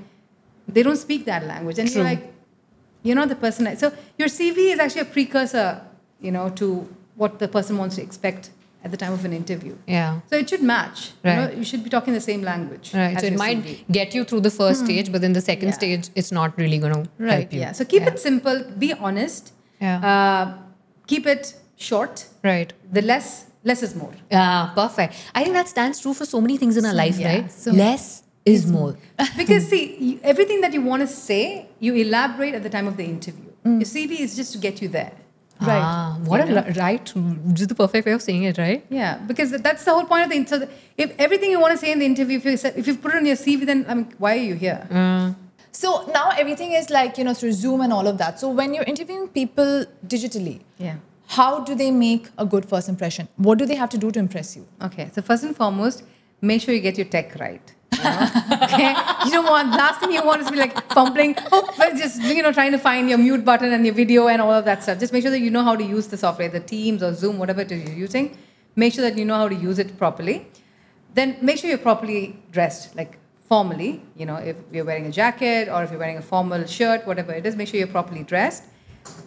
[0.67, 2.01] they don't speak that language, and True.
[2.01, 2.33] you're like,
[3.03, 3.75] you're not the person.
[3.77, 5.81] So your CV is actually a precursor,
[6.19, 8.49] you know, to what the person wants to expect
[8.83, 9.75] at the time of an interview.
[9.87, 10.19] Yeah.
[10.29, 11.11] So it should match.
[11.23, 11.57] You, know, Right.
[11.57, 12.91] you should be talking the same language.
[12.93, 13.17] Right.
[13.19, 13.85] So it might CV.
[13.91, 15.73] get you through the first stage, but then the second Yeah.
[15.81, 17.59] stage, it's not really going to Right, help you.
[17.61, 17.71] Yeah.
[17.71, 18.09] So keep Yeah.
[18.13, 18.61] it simple.
[18.77, 19.53] Be honest.
[19.79, 19.99] Yeah.
[20.11, 20.57] Uh,
[21.07, 22.25] keep it short.
[22.43, 22.73] Right.
[22.91, 24.13] The less, less is more.
[24.31, 25.15] Yeah, perfect.
[25.33, 27.33] I think that stands true for so many things in our life, yeah.
[27.33, 27.51] right?
[27.51, 28.95] So- Less is more.
[29.37, 32.97] Because see, you, everything that you want to say, you elaborate at the time of
[32.97, 33.49] the interview.
[33.65, 35.13] Your CV is just to get you there.
[35.61, 35.79] Right.
[35.81, 37.05] Ah, what You a ri- right,
[37.53, 38.85] just the perfect way of saying it, right?
[38.89, 40.45] Yeah, because that's the whole point of the.
[40.45, 43.13] So if everything you want to say in the interview, if you if you put
[43.13, 44.79] it on your CV, then I mean, why are you here?
[45.71, 48.39] So now everything is like, you know, through Zoom and all of that.
[48.39, 50.97] So when you're interviewing people digitally, Yeah.
[51.35, 53.27] How do they make a good first impression?
[53.37, 54.67] What do they have to do to impress you?
[54.81, 56.03] Okay, so first and foremost,
[56.41, 57.73] make sure you get your tech right.
[57.91, 58.27] You know?
[58.65, 58.93] okay,
[59.25, 61.63] you don't want last thing you want is to be like fumbling, oh,
[61.97, 64.65] just you know trying to find your mute button and your video and all of
[64.65, 64.99] that stuff.
[64.99, 67.39] Just make sure that you know how to use the software, the Teams or Zoom,
[67.39, 68.37] whatever it is you're using.
[68.75, 70.47] Make sure that you know how to use it properly.
[71.13, 73.17] Then make sure you're properly dressed, like
[73.47, 74.01] formally.
[74.15, 77.33] You know, if you're wearing a jacket or if you're wearing a formal shirt, whatever
[77.33, 78.63] it is, make sure you're properly dressed.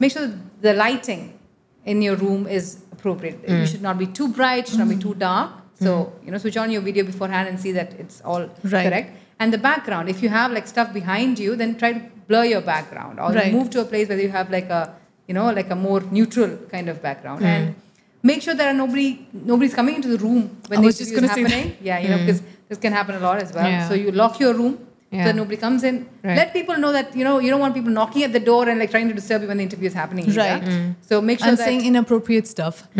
[0.00, 1.38] Make sure the lighting
[1.86, 3.38] in your room is appropriate.
[3.48, 3.64] You hmm.
[3.64, 5.18] should not be too bright, should not be too hmm.
[5.18, 5.50] dark.
[5.78, 5.84] Hmm.
[5.84, 8.86] So, you know, switch on your video beforehand and see that it's all Right.
[8.88, 9.16] correct.
[9.38, 12.60] And the background, if you have like stuff behind you, then try to blur your
[12.60, 13.52] background or Right.
[13.52, 14.94] move to a place where you have like a,
[15.28, 17.44] you know, like a more neutral kind of background.
[17.44, 17.74] And
[18.22, 21.12] make sure there are nobody nobody's coming into the room when I the was just
[21.12, 21.76] is say happening.
[21.80, 23.68] Yeah, you know, because this can happen a lot as well.
[23.68, 23.88] Yeah.
[23.88, 25.22] So you lock your room Yeah.
[25.22, 26.08] so that nobody comes in.
[26.24, 26.36] Right.
[26.36, 28.78] Let people know that you know you don't want people knocking at the door and
[28.80, 30.24] like trying to disturb you when the interview is happening.
[30.28, 30.40] either.
[30.40, 30.94] Right.
[31.10, 32.88] So make sure and that saying inappropriate stuff.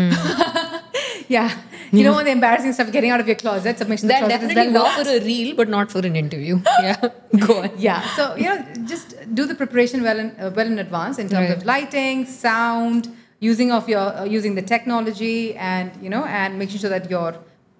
[1.27, 1.51] yeah,
[1.91, 3.77] you don't want the embarrassing stuff getting out of your closet.
[3.77, 6.15] So make sure That closet definitely well work for a reel, but not for an
[6.15, 6.59] interview.
[6.81, 7.09] Yeah.
[7.45, 7.71] Go on.
[7.77, 8.01] Yeah.
[8.15, 11.49] So you know, just do the preparation well in uh, well in advance in terms
[11.49, 11.57] Right.
[11.57, 16.77] of lighting, sound, using of your uh, using the technology, and you know, and making
[16.79, 17.35] sure that your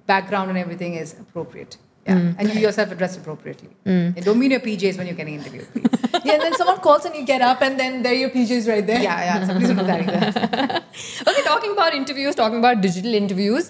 [0.06, 1.78] background and everything is appropriate.
[2.08, 2.36] Yeah, Mm.
[2.40, 3.70] and you yourself address appropriately.
[3.86, 5.68] And don't be in your PJs when you're getting interviewed.
[6.26, 8.68] yeah, and then someone calls and you get up and then there are your PJs
[8.70, 9.02] right there.
[9.02, 9.48] yeah, yeah.
[9.48, 10.84] So please don't do that either.
[11.30, 13.70] Okay, talking about interviews, talking about digital interviews,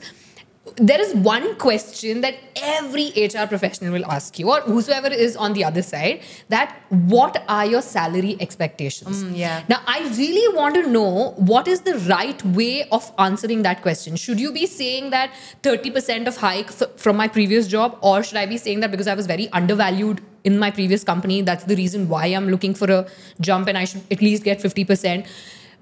[0.78, 5.54] there is one question that every HR professional will ask you, or whosoever is on
[5.54, 9.24] the other side, that what are your salary expectations?
[9.24, 9.64] Mm, yeah.
[9.68, 14.16] Now, I really want to know what is the right way of answering that question.
[14.16, 15.32] Should you be saying that
[15.64, 19.08] 30% of hike f- from my previous job, or should I be saying that because
[19.08, 22.90] I was very undervalued in my previous company, that's the reason why I'm looking for
[22.92, 23.08] a
[23.42, 25.26] jump and I should at least get 50%?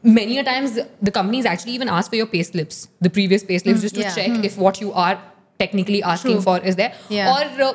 [0.05, 3.57] Many a times, the companies actually even ask for your pay slips, the previous pay
[3.57, 4.13] slips, just to yeah.
[4.13, 5.19] check if what you are
[5.59, 6.41] technically asking True.
[6.41, 6.93] for is there.
[7.09, 7.33] Yeah.
[7.33, 7.73] Or uh,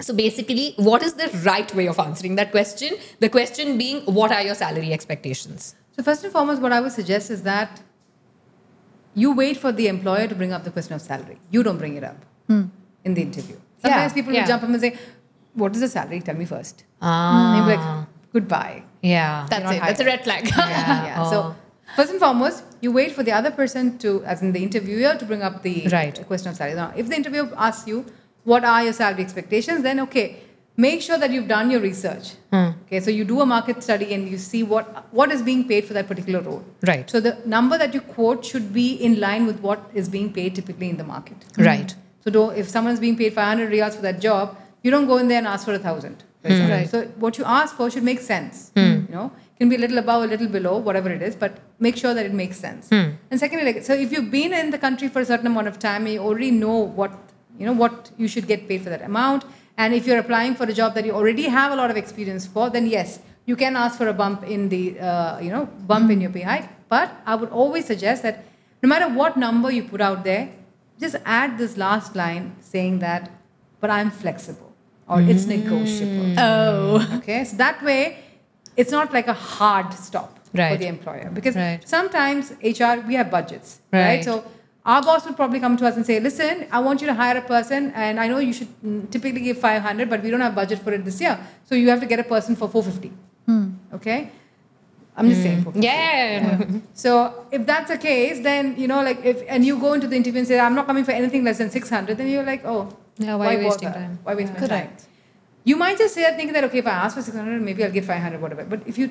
[0.00, 2.94] so basically, what is the right way of answering that question?
[3.20, 5.76] The question being, what are your salary expectations?
[5.96, 7.80] So first and foremost, what I would suggest is that
[9.14, 11.38] you wait for the employer to bring up the question of salary.
[11.52, 12.16] You don't bring it up
[13.04, 13.56] in the interview.
[13.78, 14.40] Sometimes people yeah.
[14.40, 14.98] will jump up and say,
[15.52, 16.20] "What is the salary?
[16.20, 16.84] Tell me first.
[17.00, 17.12] Ah.
[17.46, 19.46] And you'll be like, "Goodbye." Yeah.
[19.50, 19.80] That's it.
[19.80, 20.46] That's a red flag.
[20.48, 21.04] Yeah.
[21.08, 21.22] yeah.
[21.22, 21.30] Oh.
[21.30, 21.38] So
[21.96, 25.24] first and foremost, you wait for the other person to, as in the interviewer, to
[25.32, 26.18] bring up the Right.
[26.26, 26.76] question of salary.
[26.76, 28.04] Now, if the interviewer asks you,
[28.52, 30.26] "What are your salary expectations?" then okay,
[30.86, 32.30] make sure that you've done your research.
[32.54, 32.70] Hmm.
[32.86, 34.88] Okay, so you do a market study and you see what
[35.20, 36.62] what is being paid for that particular role.
[36.92, 37.14] Right.
[37.16, 40.54] So the number that you quote should be in line with what is being paid
[40.60, 41.48] typically in the market.
[41.70, 41.94] Right.
[42.26, 45.28] So do if someone's being paid 500 riyals for that job, you don't go in
[45.34, 46.24] there and ask for a thousand.
[46.44, 46.70] For Hmm.
[46.70, 46.88] Right.
[46.88, 48.70] So what you ask for should make sense.
[49.08, 51.58] You know, it can be a little above, a little below, whatever it is, but
[51.78, 52.88] make sure that it makes sense.
[52.88, 53.10] Hmm.
[53.30, 55.78] And secondly, like, so if you've been in the country for a certain amount of
[55.78, 57.12] time, you already know what
[57.58, 59.44] you know what you should get paid for that amount.
[59.76, 62.46] And if you're applying for a job that you already have a lot of experience
[62.46, 66.10] for, then yes, you can ask for a bump in the uh, you know bump
[66.10, 66.68] in your pay hike.
[66.88, 68.44] But I would always suggest that
[68.82, 70.50] no matter what number you put out there,
[71.00, 73.30] just add this last line saying that,
[73.80, 74.73] but I'm flexible
[75.08, 76.34] or it's negotiable.
[76.38, 77.18] oh.
[77.18, 78.18] Okay, so that way
[78.76, 81.80] it's not like a hard stop for the employer because Right.
[81.86, 84.02] sometimes HR we have budgets, right.
[84.08, 84.24] Right.
[84.24, 84.44] So
[84.86, 87.36] our boss would probably come to us and say, "Listen, I want you to hire
[87.38, 90.54] a person, and I know you should mm, typically give 500, but we don't have
[90.54, 91.38] budget for it this year,
[91.68, 93.12] so you have to get a person for 450."
[93.94, 94.30] Okay,
[95.16, 95.62] I'm just saying.
[95.62, 95.86] 450.
[95.86, 96.80] Yeah.
[97.04, 100.16] So if that's the case, then you know, like if and you go into the
[100.16, 102.88] interview and say, "I'm not coming for anything less than 600," then you're like, "Oh,
[103.18, 104.00] Yeah, why wasting bother?
[104.00, 104.18] time?
[104.24, 105.06] Why waste my time?" Correct.
[105.64, 107.90] You might just say that thinking that okay, if I ask for 600, maybe I'll
[107.90, 108.64] get 500, whatever.
[108.64, 109.10] But if you,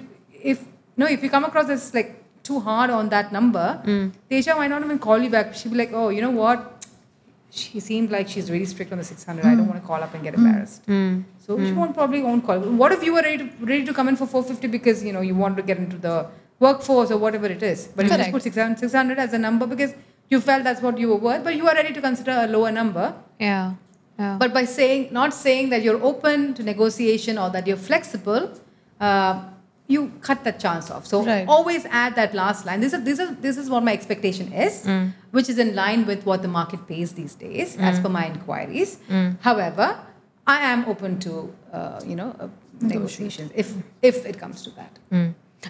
[0.54, 0.64] if
[0.98, 2.12] no, if you come across as like
[2.44, 4.12] too hard on that number, Mm.
[4.30, 5.56] HR might not even call you back.
[5.56, 6.86] She'll be like, "Oh, you know what?
[7.50, 9.46] She seemed like she's really strict on the 600.
[9.46, 11.24] I don't want to call up and get embarrassed." Mm.
[11.46, 12.60] So she won't probably won't call.
[12.84, 15.22] What if you were ready to, ready to come in for 450 because you know
[15.22, 16.16] you want to get into the
[16.60, 19.94] workforce or whatever it is, but you just put 600, 600 as a number because
[20.30, 22.72] you felt that's what you were worth, but you are ready to consider a lower
[22.72, 23.14] number.
[23.40, 23.74] Yeah.
[24.20, 24.38] Yeah.
[24.40, 28.52] But by saying, not saying that you're open to negotiation or that you're flexible,
[29.00, 29.44] uh,
[29.88, 31.06] you cut that chance off.
[31.06, 31.46] So Right.
[31.48, 32.80] always add that last line.
[32.80, 34.88] This is this is this is what my expectation is,
[35.32, 38.98] which is in line with what the market pays these days, as per my inquiries.
[39.42, 39.98] However,
[40.48, 42.48] I am open to uh, you know uh,
[42.82, 44.94] negotiations if if it comes to that.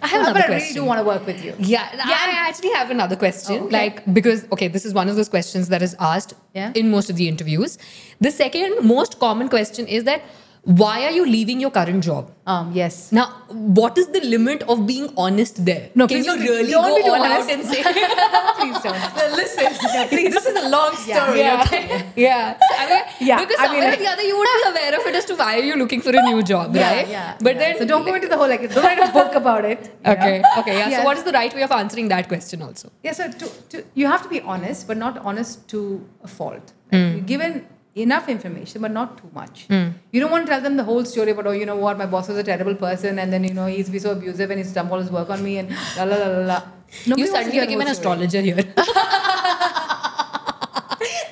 [0.01, 0.75] I have uh, but another I really question.
[0.75, 1.53] do want to work with you.
[1.59, 3.55] Yeah, I actually have another question.
[3.55, 3.73] Oh, okay.
[3.73, 6.71] Like, because, okay, this is one of those questions that is asked Yeah.
[6.75, 7.77] in most of the interviews.
[8.21, 10.21] The second most common question is that
[10.65, 12.31] why are you leaving your current job?
[12.47, 13.11] Um, yes.
[13.11, 15.89] Now, what is the limit of being honest there?
[15.93, 17.49] No, Can you really go all honest.
[17.49, 17.83] out and say,
[18.59, 19.15] Please don't.
[19.17, 19.65] Well, listen,
[20.07, 21.63] please, this is a long story, Yeah.
[21.65, 22.05] okay?
[22.15, 22.53] Yeah.
[22.53, 25.05] So, I mean, Yeah, Because I mean, or the other, you would be aware of
[25.05, 27.07] it as to why are you looking for a new job, Yeah, right?
[27.09, 27.37] yeah.
[27.41, 27.59] But yeah.
[27.59, 29.93] then, so don't go into the whole like don't write a book about it.
[30.05, 30.49] Okay, know?
[30.61, 30.89] okay, yeah.
[30.89, 30.99] Yeah.
[30.99, 32.89] So, what is the right way of answering that question also?
[33.03, 36.71] Yeah, so to, to, you have to be honest, but not honest to a fault.
[36.91, 39.65] You're given enough information, but not too much.
[39.67, 39.89] Hmm.
[40.11, 42.05] You don't want to tell them the whole story about, oh, you know what, my
[42.05, 44.73] boss was a terrible person, and then, you know, he's be so abusive and he's
[44.73, 46.61] done all his work on me, and la la la la la.
[47.07, 48.55] Nobody you suddenly became an astrologer here.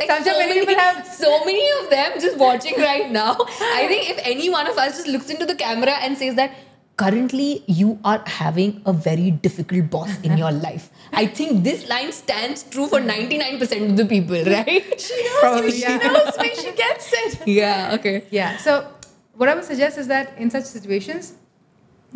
[0.10, 3.36] like so many, people have- so many of them just watching right now.
[3.62, 6.52] I think if any one of us just looks into the camera and says that
[6.98, 10.91] currently you are having a very difficult boss in your life.
[11.14, 15.00] I think this line stands true for 99% of the people, right?
[15.00, 15.80] She knows Probably, me.
[15.80, 16.00] yeah.
[16.00, 16.56] She knows me.
[16.56, 17.48] She gets it.
[17.62, 18.24] yeah, okay.
[18.32, 18.58] Yeah.
[18.58, 18.88] So
[19.36, 21.34] what I would suggest is that in such situations,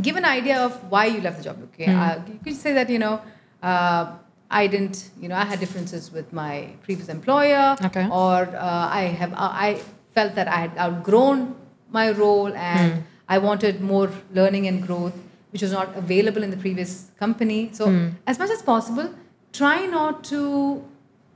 [0.02, 1.58] give an idea of why you left the job.
[1.74, 1.86] Okay.
[1.94, 3.22] Uh, you could say that you know.
[3.62, 4.14] Uh,
[4.52, 8.08] I didn't, you know, I had differences with my previous employer, Okay.
[8.12, 9.82] or uh, I have, uh, I
[10.14, 11.56] felt that I had outgrown
[11.90, 15.18] my role and I wanted more learning and growth,
[15.56, 17.70] which was not available in the previous company.
[17.72, 18.10] So, hmm.
[18.28, 19.10] as much as possible,
[19.54, 20.84] try not to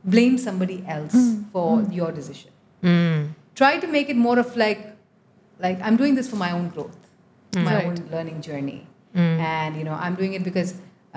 [0.04, 1.44] blame somebody else hmm.
[1.54, 1.94] for hmm.
[2.00, 2.52] your decision.
[3.56, 4.82] Try to make it more of like
[5.66, 7.00] like i'm doing this for my own growth
[7.56, 7.88] my Right.
[7.88, 8.80] own learning journey.
[9.16, 10.70] And you know i'm doing it because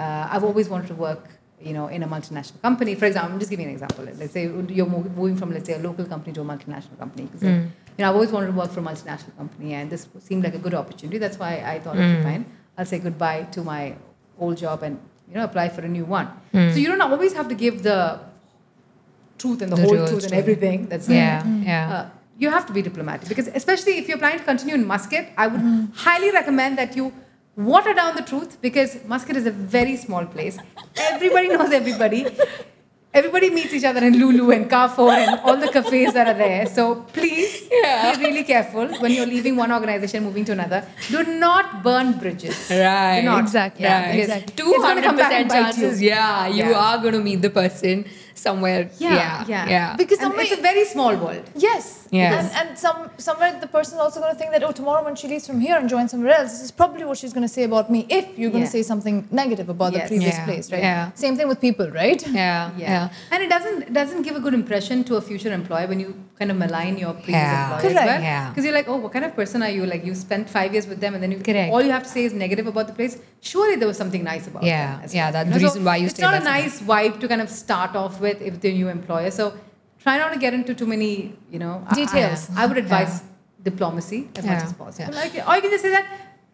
[0.02, 1.28] uh, i've always wanted to work
[1.68, 2.94] you know in a multinational company.
[3.02, 4.04] For example i'm just giving an example.
[4.22, 4.44] Let's say
[4.78, 7.28] you're moving from let's say a local company to a multinational company.
[7.34, 10.42] like, you know i've always wanted to work for a multinational company and this seemed
[10.48, 11.18] like a good opportunity.
[11.28, 12.44] That's why i thought okay fine
[12.78, 13.94] i'll say goodbye to my
[14.38, 17.48] old job and you know apply for a new one so you don't always have
[17.48, 17.98] to give the
[19.38, 21.62] truth and the, The whole real truth and everything that's Yeah, there.
[21.64, 21.94] yeah.
[21.94, 22.04] Uh,
[22.42, 25.46] you have to be diplomatic because especially if you're planning to continue in Muscat, I
[25.52, 25.62] would
[25.94, 27.12] highly recommend that you
[27.56, 30.56] water down the truth because Muscat is a very small place.
[30.96, 32.26] Everybody knows everybody.
[33.20, 36.64] Everybody meets each other in Lulu and Carrefour and all the cafes that are there.
[36.66, 36.85] So
[37.18, 37.51] please
[37.92, 38.16] Yeah.
[38.16, 40.81] be really careful when you're leaving one organization moving to another.
[41.11, 42.59] Do not burn bridges.
[42.70, 43.20] Right.
[43.20, 43.40] Do not.
[43.40, 43.85] Exactly.
[43.85, 44.20] Yeah, Right.
[44.20, 44.55] Exactly.
[44.57, 45.62] it's gonna come back 200% and bite you.
[45.64, 46.85] chances, yeah, you Yeah.
[46.87, 48.90] are going to meet the person somewhere.
[48.99, 49.97] Yeah, Yeah, yeah, yeah.
[49.97, 51.45] Because And somebody- it's a very small world.
[51.55, 52.09] Yes.
[52.11, 52.53] Yes.
[52.55, 55.16] And, and some somewhere the person is also going to think that oh tomorrow when
[55.16, 57.55] she leaves from here and joins somewhere else, this is probably what she's going to
[57.59, 58.01] say about me.
[58.09, 58.71] If you're going Yeah.
[58.71, 60.83] to say something negative about the previous Yeah, place, right?
[60.83, 61.11] yeah.
[61.14, 62.21] Same thing with people, right?
[62.29, 66.01] yeah, yeah, And it doesn't doesn't give a good impression to a future employer when
[66.05, 67.62] you kind of malign your previous Yeah.
[67.62, 68.01] employer Correct.
[68.01, 68.21] as well.
[68.23, 68.49] Yeah.
[68.51, 69.87] Because you're like, oh, what kind of person are you?
[69.92, 71.73] Like you spent five years with them and then you Correct.
[71.73, 73.14] all you have to say is negative about the place.
[73.40, 75.05] Surely there was something nice about Yeah, them.
[75.05, 75.66] as yeah, well, that's you the know?
[75.68, 77.97] reason why you It's stay not a there so nice vibe to kind of start
[78.03, 79.30] off with if the new employer.
[79.30, 79.52] So
[79.98, 81.12] try not to get into too many,
[81.50, 82.48] you know, I- I- Details.
[82.56, 83.22] I, would advise
[83.62, 85.12] diplomacy as much as possible.
[85.14, 85.20] Yeah.
[85.22, 86.06] Like, or you can just say that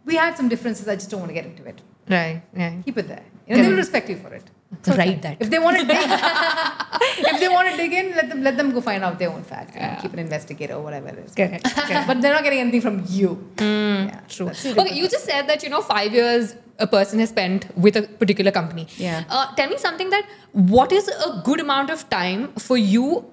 [0.05, 0.89] we had some differences.
[0.89, 1.81] I just don't want to get into it.
[2.09, 2.79] right, right.
[2.85, 3.25] Keep it there.
[3.47, 4.45] You know, they will respect you for it.
[4.87, 5.37] Write that.
[5.41, 5.97] If they want to dig,
[7.33, 9.43] if they want to dig in, let them let them go find out their own
[9.43, 9.73] facts.
[9.75, 9.95] Yeah.
[10.03, 11.35] keep an investigator or whatever it is.
[11.35, 12.07] Correct, correct.
[12.07, 13.31] But they're not getting anything from you.
[13.59, 14.51] Hmm, yeah, True.
[14.51, 18.03] Okay, you just said that you know five years a person has spent with a
[18.03, 18.87] particular company.
[18.97, 19.25] Yeah.
[19.29, 23.25] Uh, tell me something that what is a good amount of time for you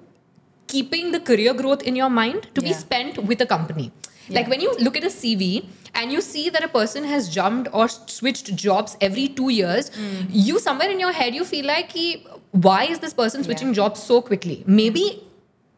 [0.68, 3.92] keeping the career growth in your mind to be spent with a company?
[4.30, 7.70] Like when you look at a CV and you see that a person has jumped
[7.72, 10.26] or switched jobs every two years, Mm.
[10.32, 13.74] you somewhere in your head you feel like, "Ki, why is this person switching Yeah.
[13.82, 14.64] jobs so quickly?
[14.66, 15.04] Maybe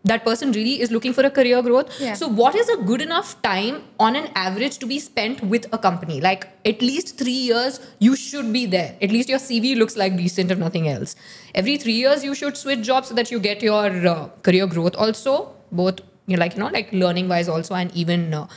[0.08, 2.00] that person really is looking for a career growth.
[2.00, 2.14] Yeah.
[2.14, 5.78] So, what is a good enough time on an average to be spent with a
[5.78, 6.22] company?
[6.22, 8.96] Like at least three years, you should be there.
[9.02, 11.16] At least your CV looks like decent, if nothing else.
[11.56, 14.96] Every three years, you should switch jobs so that you get your uh, career growth
[14.96, 18.34] also, both you know, like you know, like learning wise also, and even.
[18.34, 18.48] Uh,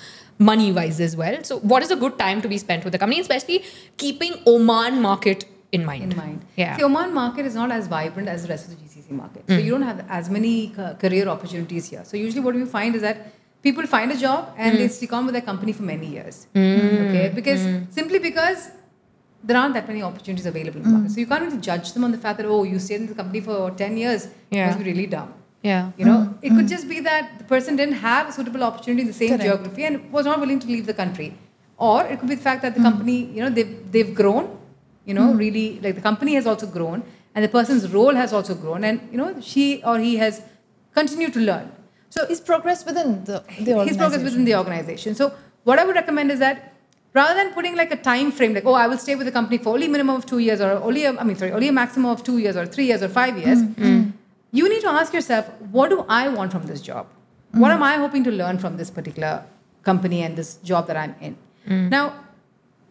[0.42, 1.34] Money wise as well.
[1.44, 3.62] So, what is a good time to be spent with the company, especially
[3.98, 6.12] keeping Oman market in mind?
[6.12, 6.46] In mind.
[6.56, 6.78] Yeah.
[6.78, 9.44] See, Oman market is not as vibrant as the rest of the GCC market.
[9.49, 10.68] So you don't have as many
[10.99, 12.05] career opportunities here.
[12.05, 15.27] So usually what we find is that people find a job and they stick on
[15.27, 16.46] with their company for many years.
[16.55, 17.07] Hmm.
[17.07, 17.79] Okay, because hmm.
[17.90, 18.70] simply because
[19.42, 21.09] there aren't that many opportunities available in the market.
[21.09, 21.14] Hmm.
[21.14, 23.14] So you can't really judge them on the fact that oh, you stayed in the
[23.14, 24.29] company for ten years.
[24.51, 24.66] Yeah.
[24.66, 25.35] must be really dumb.
[25.62, 25.92] Yeah.
[25.99, 29.09] You know, it could just be that the person didn't have a suitable opportunity in
[29.09, 29.42] the same Correct.
[29.42, 31.37] geography and was not willing to leave the country.
[31.77, 34.59] Or it could be the fact that the company, you know, they've, they've grown,
[35.05, 37.03] you know, really, like the company has also grown
[37.34, 40.42] and the person's role has also grown and, you know, she or he has
[40.94, 41.70] continued to learn.
[42.08, 45.14] So He's progressed within the, the his progress within the organization.
[45.14, 45.32] So
[45.64, 46.74] what I would recommend is that
[47.12, 49.58] rather than putting like a time frame, like oh, I will stay with the company
[49.58, 52.10] for only minimum of two years, or only a, I mean, sorry, only a maximum
[52.10, 53.46] of two years, or three years, or five mm-hmm.
[53.46, 54.10] years, mm-hmm.
[54.50, 57.06] you need to ask yourself, what do I want from this job?
[57.06, 57.60] Mm-hmm.
[57.60, 59.44] What am I hoping to learn from this particular
[59.82, 61.36] company and this job that I'm in?
[61.90, 62.24] Now,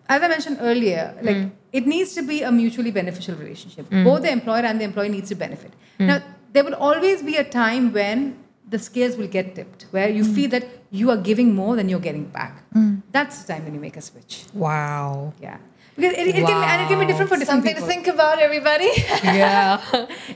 [0.07, 3.87] as I mentioned earlier, like it needs to be a mutually beneficial relationship.
[3.87, 4.03] Hmm.
[4.03, 5.73] Both the employer and the employee needs to benefit.
[5.97, 6.07] Hmm.
[6.07, 10.23] Now, there will always be a time when the scales will get tipped, where you
[10.23, 10.33] hmm.
[10.33, 12.63] feel that you are giving more than you're getting back.
[13.11, 14.45] That's the time when you make a switch.
[14.53, 15.33] Wow.
[15.41, 15.57] Yeah,
[15.99, 17.87] because it, it can and it can be different for different Something people.
[17.87, 18.89] to think about, everybody.
[19.39, 19.81] Yeah.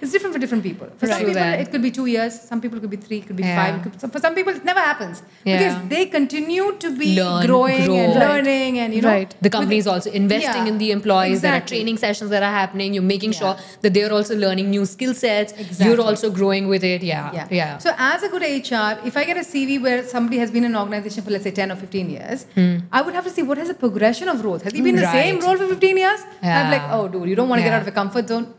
[0.01, 0.87] It's different for different people.
[0.97, 2.39] For some people, it could be two years.
[2.51, 3.19] Some people could be three.
[3.23, 3.59] It could be Yeah.
[3.61, 3.75] five.
[3.83, 5.57] Could, for some people, it never happens Yeah.
[5.57, 7.95] because they continue to be Learn, growing grow.
[8.03, 8.27] and Right.
[8.27, 9.35] learning, and you know, Right.
[9.47, 12.55] the company is also investing Yeah, in the employees there are training sessions that are
[12.61, 15.85] happening you're making sure that they're also learning new skill sets Exactly.
[15.87, 17.47] you're also growing with it yeah Yeah.
[17.59, 20.63] yeah So as a good HR, if I get a CV where somebody has been
[20.69, 22.75] in an organization for let's say 10 or 15 years, hmm.
[22.91, 24.61] I would have to see what has the progression of growth.
[24.67, 25.43] Has he been in the same Right.
[25.57, 26.19] For 15 years?
[26.41, 28.53] And I'm like, oh dude, you don't want to get out of your comfort zone.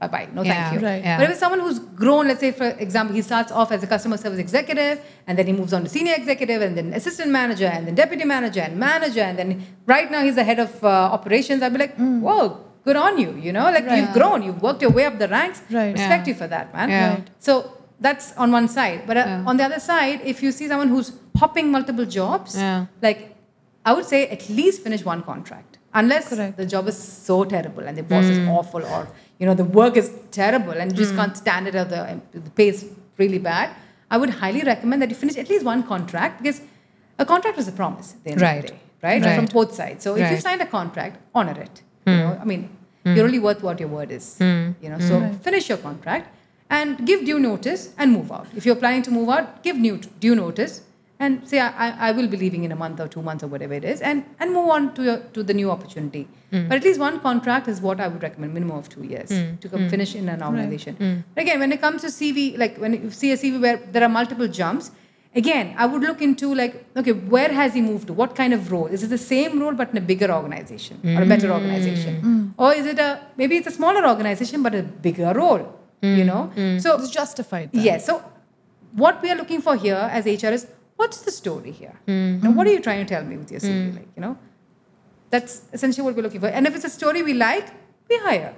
[0.00, 0.28] Bye bye.
[0.34, 0.52] No Yeah.
[0.70, 0.86] thank you.
[0.86, 1.02] Right.
[1.02, 1.16] Yeah.
[1.18, 3.86] But if it's someone who's grown, let's say for example, he starts off as a
[3.86, 7.66] customer service executive and then he moves on to senior executive and then assistant manager
[7.66, 10.88] and then deputy manager and manager and then right now he's the head of uh,
[10.88, 13.34] operations, I'd be like, whoa, good on you.
[13.36, 13.98] You know, like Right.
[14.00, 15.62] you've grown, you've worked your way up the ranks.
[15.70, 15.92] Right.
[15.92, 16.32] Respect Yeah.
[16.32, 16.90] you for that, man.
[16.90, 17.08] Yeah.
[17.14, 17.30] Right.
[17.38, 19.02] So that's on one side.
[19.06, 19.44] But uh, Yeah.
[19.46, 22.86] on the other side, if you see someone who's hopping multiple jobs, Yeah.
[23.00, 23.30] like
[23.86, 25.73] I would say at least finish one contract.
[25.94, 26.56] Unless Correct.
[26.56, 28.48] the job is so terrible and the boss is mm.
[28.50, 31.18] awful or you know the work is terrible and you just mm.
[31.18, 33.70] can't stand it or the, the pay is really bad.
[34.10, 36.60] I would highly recommend that you finish at least one contract because
[37.18, 38.56] a contract is a promise at the end Right.
[38.56, 39.22] of the day, right?
[39.24, 39.36] Right.
[39.36, 40.02] From both sides.
[40.02, 40.42] So if you Right.
[40.42, 41.82] signed a contract, honor it.
[42.06, 42.18] You mm.
[42.18, 42.70] know, I mean,
[43.04, 44.36] you're only worth what your word is.
[44.40, 46.34] You know, so finish your contract
[46.70, 48.46] and give due notice and move out.
[48.56, 50.80] If you're planning to move out, give new, due notice
[51.20, 53.74] and say I, I- will be leaving in a month or two months or whatever
[53.74, 56.26] it is, and and move on to your, to the new opportunity.
[56.52, 56.68] Mm.
[56.68, 59.60] But at least one contract is what I would recommend, minimum of two years mm.
[59.60, 59.90] to come mm.
[59.90, 61.24] finish in an organization.
[61.34, 64.02] But again, when it comes to CV, like when you see a CV where there
[64.02, 64.90] are multiple jumps.
[65.36, 68.12] Again, I would look into like, okay, where has he moved to?
[68.12, 68.86] What kind of role?
[68.86, 72.54] Is it the same role but in a bigger organization or a better organization?
[72.56, 75.64] Or is it a maybe it's a smaller organization but a bigger role?
[76.02, 76.52] You know?
[76.78, 77.70] So It's justified.
[77.72, 78.06] Yes.
[78.06, 78.22] So,
[78.92, 81.94] what we are looking for here as HR is what's the story here?
[82.06, 83.90] You know, what are you trying to tell me with your CV?
[83.90, 83.94] Mm.
[83.96, 84.38] Like, you know,
[85.30, 86.48] that's essentially what we're looking for.
[86.48, 87.66] And if it's a story we like,
[88.08, 88.54] we hire.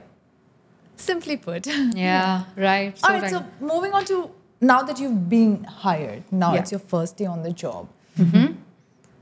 [0.97, 1.67] Simply put.
[1.95, 2.97] Yeah, right.
[2.99, 3.31] So All right, right.
[3.31, 4.31] so moving on to
[4.61, 6.61] now that you've been hired, now Yeah.
[6.61, 7.89] it's your first day on the job.
[8.19, 8.53] Mm-hmm.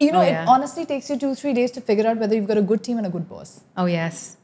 [0.00, 2.46] You know, Oh, it honestly takes you two, three days to figure out whether you've
[2.48, 3.62] got a good team and a good boss.
[3.76, 4.36] Oh yes.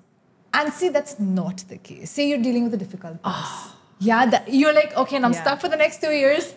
[0.52, 2.10] And see, that's not the case.
[2.10, 3.72] Say you're dealing with a difficult boss.
[4.02, 5.42] Yeah, that, you're like, okay, and I'm Yeah.
[5.42, 6.54] stuck for the next two years.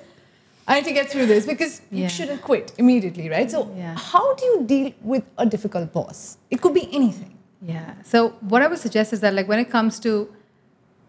[0.68, 3.50] I need to get through this because you shouldn't quit immediately, right?
[3.52, 3.96] So, Yeah.
[3.96, 6.38] how do you deal with a difficult boss?
[6.50, 7.38] It could be anything.
[7.62, 7.94] Yeah.
[8.04, 10.30] So what I would suggest is that like when it comes to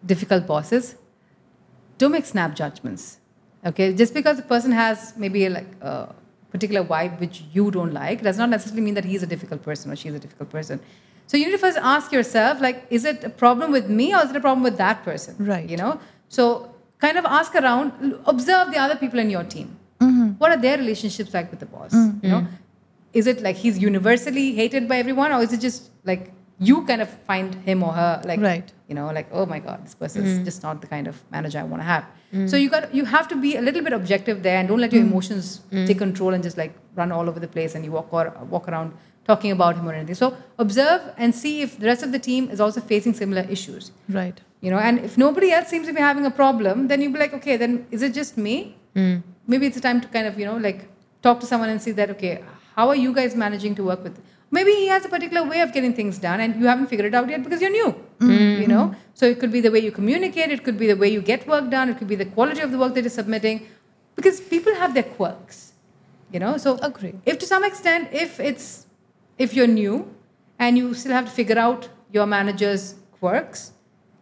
[0.04, 0.96] difficult bosses,
[1.98, 3.18] don't make snap judgments.
[3.66, 6.14] Okay, just because a person has maybe like a
[6.50, 9.90] particular vibe which you don't like does not necessarily mean that he's a difficult person
[9.90, 10.80] or she's a difficult person.
[11.26, 14.22] So you need to first ask yourself like, is it a problem with me or
[14.22, 15.34] is it a problem with that person?
[15.38, 15.68] Right.
[15.68, 15.98] You know.
[16.28, 16.73] So
[17.04, 19.68] kind of ask around, observe the other people in your team.
[20.00, 20.28] Mm-hmm.
[20.42, 21.92] What are their relationships like with the boss?
[21.92, 22.26] Mm-hmm.
[22.26, 22.46] You know,
[23.14, 27.02] is it like he's universally hated by everyone or is it just like you kind
[27.02, 28.72] of find him or her like Right.
[28.88, 30.44] you know like oh my god this person is mm-hmm.
[30.44, 32.04] just not the kind of manager i want to have
[32.50, 34.92] so you got you have to be a little bit objective there and don't let
[34.92, 38.12] your emotions take control and just like run all over the place and you walk
[38.12, 38.24] or
[38.54, 38.92] walk around
[39.24, 40.14] talking about him or anything.
[40.14, 43.92] So observe and see if the rest of the team is also facing similar issues.
[44.08, 44.40] Right.
[44.64, 47.22] you know and if nobody else seems to be having a problem then you'll be
[47.22, 48.56] like okay then is it just me?
[48.94, 49.16] Hmm.
[49.46, 50.86] Maybe it's time to kind of you know like
[51.26, 52.32] talk to someone and see that okay
[52.76, 54.20] how are you guys managing to work with
[54.56, 57.14] maybe he has a particular way of getting things done and you haven't figured it
[57.20, 57.90] out yet because you're new
[58.24, 58.62] hmm.
[58.62, 58.94] you know?
[59.14, 61.46] So it could be the way you communicate it could be the way you get
[61.46, 63.66] work done it could be the quality of the work that you're submitting
[64.16, 65.72] because people have their quirks
[66.32, 66.56] you know?
[66.56, 67.14] So Agree.
[67.24, 68.83] if to some extent if it's
[69.38, 70.14] if you're new
[70.58, 73.72] and you still have to figure out your manager's quirks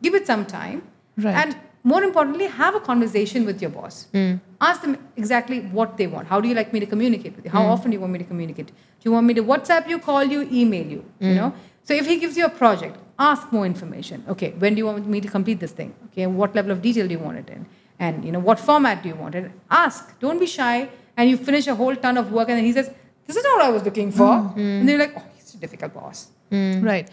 [0.03, 0.83] give it some time.
[1.17, 1.35] Right.
[1.35, 4.07] and more importantly have a conversation with your boss.
[4.13, 4.37] Hmm.
[4.61, 6.29] Ask them exactly what they want.
[6.29, 7.51] How do you like me to communicate with you?
[7.51, 7.71] How hmm.
[7.71, 8.69] often do you want me to communicate?
[8.69, 11.35] Do you want me to whatsapp you call you email you you hmm.
[11.35, 11.55] know?
[11.85, 14.25] So if he gives you a project ask more information.
[14.29, 15.95] Okay when do you want me to complete this thing?
[16.07, 17.67] Okay what level of detail do you want it in?
[17.99, 19.51] And you know what format do you want it?
[19.71, 20.19] Ask.
[20.21, 22.91] Don't be shy and you finish a whole ton of work and then he says
[23.35, 25.59] this is not what i was looking for and then you're like oh he's a
[25.67, 27.09] difficult boss Right.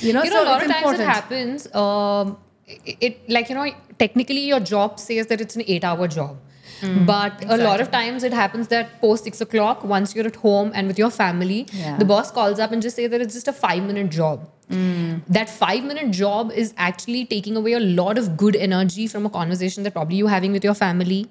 [0.00, 1.74] you know you so know, a lot of times important it happens.
[1.80, 3.66] Um, it, it like you know,
[3.98, 6.38] technically your job says that it's an eight-hour job.
[6.80, 7.04] Hmm.
[7.04, 10.72] But a lot of times it happens that post six o'clock, once you're at home
[10.74, 11.98] and with your family, Yeah.
[11.98, 14.48] the boss calls up and just say that it's just a five-minute job.
[14.70, 15.16] Hmm.
[15.28, 19.82] That five-minute job is actually taking away a lot of good energy from a conversation
[19.88, 21.28] that probably you're having with your family,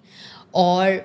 [0.52, 1.04] or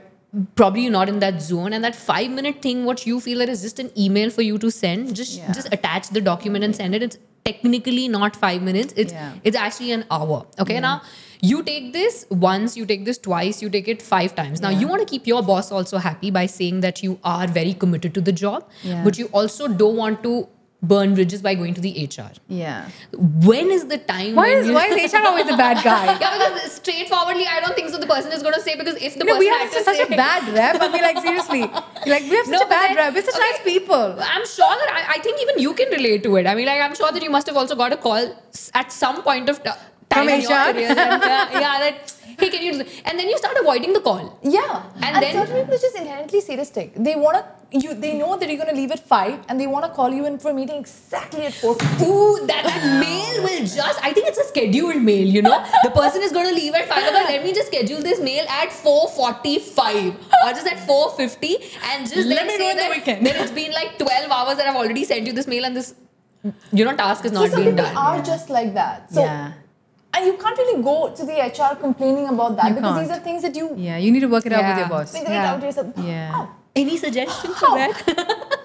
[0.57, 1.73] probably you're not in that zone.
[1.73, 4.71] And that five-minute thing, what you feel that is just an email for you to
[4.71, 5.53] send, just Yeah.
[5.53, 7.03] just attach the document and send it.
[7.03, 8.95] It's technically not five minutes.
[8.97, 9.33] It's Yeah.
[9.45, 10.47] it's actually an hour.
[10.59, 11.03] Okay, now
[11.43, 14.61] you take this once, you take this twice, you take it five times.
[14.67, 14.81] Now Yeah.
[14.81, 18.15] you want to keep your boss also happy by saying that you are very committed
[18.15, 19.05] to the job, Yeah.
[19.05, 20.49] but you also don't want to
[20.93, 22.31] burn bridges by going to the HR.
[22.49, 22.89] yeah
[23.51, 24.35] When is the time?
[24.41, 27.91] why is why is hr always the bad guy yeah, because straightforwardly, I don't think
[27.91, 27.99] so.
[28.05, 29.97] The person is going to say because if the no, person we have to such
[30.03, 30.81] say, a bad rep.
[30.87, 31.63] I mean, like seriously,
[32.15, 33.15] like we have such No, a bad then- rep.
[33.15, 33.51] We're such okay.
[33.51, 34.17] nice people.
[34.35, 36.47] I'm sure that I, I think even you can relate to it.
[36.47, 38.35] I mean, like I'm sure that you must have also got a call
[38.83, 40.73] at some point of t- time From in your HR?
[40.73, 40.89] career.
[40.91, 42.85] And, uh, yeah, that hey, can you?
[43.05, 44.39] And then you start avoiding the call.
[44.43, 46.95] Yeah, And and, then- certain people are just inherently sadistic.
[46.95, 47.45] They want to
[47.83, 47.93] you.
[47.95, 50.27] They know that you're going to leave at five, and they want to call you
[50.27, 51.73] in for a meeting exactly at four.
[52.03, 53.99] Ooh, that, that mail will just.
[54.05, 55.27] I think it's a scheduled mail.
[55.27, 58.01] You know, the person is going to leave at five But Let me just schedule
[58.01, 60.15] this mail at four forty-five
[60.45, 61.57] or just at four fifty,
[61.91, 63.27] and just Let then me say know in the that, weekend.
[63.27, 65.95] that it's been like twelve hours that I've already sent you this mail, and this,
[66.73, 67.97] you know, task is not So not some being people done.
[67.97, 69.13] are just like that.
[69.13, 69.53] So, yeah,
[70.15, 73.09] and you can't really go to the HR complaining about that You because can't.
[73.09, 73.97] these are things that you yeah.
[73.99, 74.89] You need to work it out with your Yeah.
[74.89, 75.13] boss.
[75.13, 75.43] figure Yeah.
[75.45, 75.89] it out yourself.
[75.99, 76.33] Yeah.
[76.33, 76.49] How?
[76.77, 77.97] Any suggestions for that?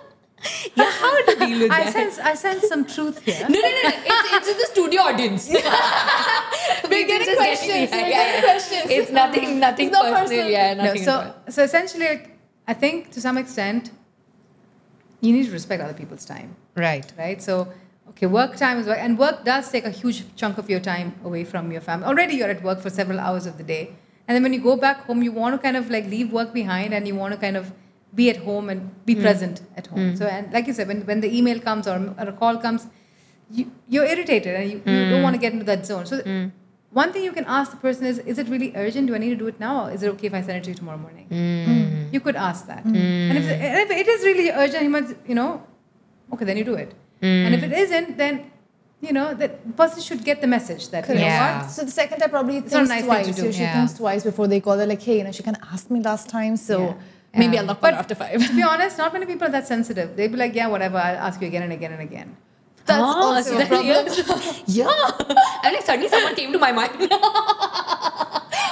[0.75, 1.93] yeah, how to deal with I that?
[1.93, 3.45] sense I sense some truth here.
[3.49, 3.91] no, no, no, no.
[4.11, 5.49] It's, it's in the studio audience.
[6.91, 7.91] We're getting questions.
[7.91, 8.85] We're getting questions.
[8.97, 10.21] It's nothing, nothing It's not personal.
[10.23, 10.49] personal.
[10.49, 11.01] Yeah, No, nothing.
[11.03, 11.35] at all.
[11.45, 12.09] so so essentially,
[12.67, 13.91] I think to some extent,
[15.21, 17.11] you need to respect other people's time, right.
[17.17, 17.41] right?
[17.41, 17.67] So.
[18.19, 21.15] Okay, work time is work, and work does take a huge chunk of your time
[21.23, 22.05] away from your family.
[22.05, 23.95] Already, you're at work for several hours of the day,
[24.27, 26.53] and then when you go back home, you want to kind of like leave work
[26.53, 27.71] behind, and you want to kind of
[28.13, 29.21] be at home and be hmm.
[29.21, 30.09] present at home.
[30.09, 30.15] Hmm.
[30.17, 32.87] So, and like you said, when, when the email comes or, or a call comes,
[33.49, 35.23] you, you're irritated and you, you don't hmm.
[35.23, 36.05] want to get into that zone.
[36.05, 36.21] So,
[36.91, 39.07] one thing you can ask the person is, is it really urgent?
[39.07, 39.85] Do I need to do it now?
[39.85, 42.09] Or is it okay if I send it to you tomorrow morning?
[42.11, 42.83] You could ask that.
[42.83, 45.63] And if, if it is really urgent, you must, you know,
[46.33, 46.93] okay, then you do it.
[47.21, 48.49] And if it isn't, then,
[49.01, 51.61] you know, the person should get the message that, you know Yeah.
[51.61, 51.71] what?
[51.71, 53.35] So the second time probably not thinks nice twice.
[53.37, 53.73] So she Yeah.
[53.73, 56.29] thinks twice before they call her like, hey, you know, she can ask me last
[56.29, 56.93] time, so Yeah.
[57.41, 58.45] maybe I'll knock But- after five.
[58.47, 60.15] to be honest, not many people are that sensitive.
[60.15, 62.35] They'd be like, yeah, whatever, I'll ask you again and again and again.
[62.85, 63.85] That's Ah, also so a problem.
[64.65, 64.85] Yeah.
[64.89, 65.63] yeah.
[65.63, 66.91] and like suddenly someone came to my mind.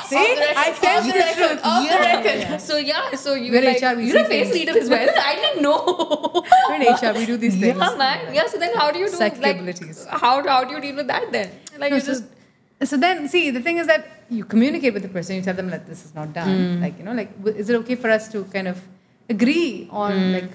[0.10, 1.60] See, I said the record.
[1.64, 2.22] Off the Yeah.
[2.24, 2.62] record.
[2.62, 4.56] So yeah, so you We're like, HR, we you're a face things.
[4.56, 5.10] leader as well.
[5.32, 5.80] I didn't know.
[6.70, 7.78] We're in HR, we do these things.
[7.78, 8.34] Yeah, man.
[8.34, 8.48] Yeah.
[8.48, 9.38] So then, how do you do like
[10.24, 11.50] how how do you deal with that then?
[11.78, 12.24] Like No, you so, just
[12.92, 15.36] so then, see, the thing is that you communicate with the person.
[15.36, 16.54] You tell them that this is not done.
[16.78, 16.82] Hmm.
[16.84, 17.32] Like you know, like
[17.64, 18.82] is it okay for us to kind of
[19.30, 20.52] agree on like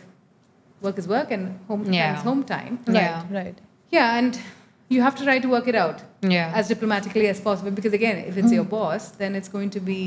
[0.80, 1.92] work is work and home time.
[1.94, 2.16] Yeah.
[2.16, 2.78] is home time?
[2.88, 3.22] Yeah.
[3.22, 3.58] Right, right.
[3.90, 4.38] Yeah, and
[4.92, 5.98] you have to try to work it out
[6.34, 6.52] Yeah.
[6.60, 10.00] as diplomatically as possible because again, if it's your boss, then it's going to be,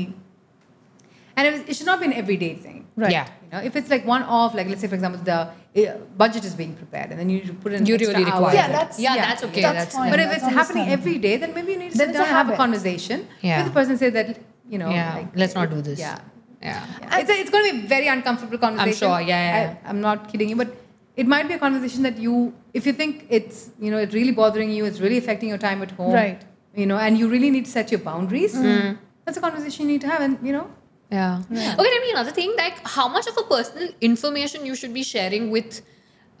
[1.36, 2.78] and it, it should not be an everyday thing.
[2.96, 3.12] Right.
[3.12, 3.26] Yeah.
[3.44, 6.44] You know, if it's like one off, like let's say for example, the uh, budget
[6.50, 8.54] is being prepared, and then you need to put in You really require hours.
[8.54, 9.60] Yeah, that's- yeah, yeah, that's okay.
[9.66, 10.10] that's That's, fine.
[10.12, 12.26] But if that's it's happening every day, then maybe you need to Then sit down
[12.28, 13.58] and have a conversation Yeah.
[13.58, 13.98] with the person.
[13.98, 14.38] Say that
[14.70, 15.14] you know, yeah.
[15.18, 15.98] like, Let's not do this.
[15.98, 16.18] Yeah,
[16.62, 16.84] Yeah.
[17.02, 17.18] yeah.
[17.20, 19.08] It's, a, it's going to be a very uncomfortable conversation.
[19.10, 19.76] I'm sure, yeah, yeah, yeah.
[19.84, 20.68] I, I'm not kidding you, but
[21.16, 24.32] it might be a conversation that you, if you think it's you know it's really
[24.32, 26.42] bothering you, it's really affecting your time at home, Right.
[26.74, 28.54] You know, and you really need to set your boundaries.
[28.54, 28.98] Mm.
[29.24, 30.66] That's a conversation you need to have, and you know,
[31.10, 31.42] Yeah.
[31.50, 32.54] Okay, tell me another thing.
[32.56, 35.80] Like, how much of a personal information you should be sharing with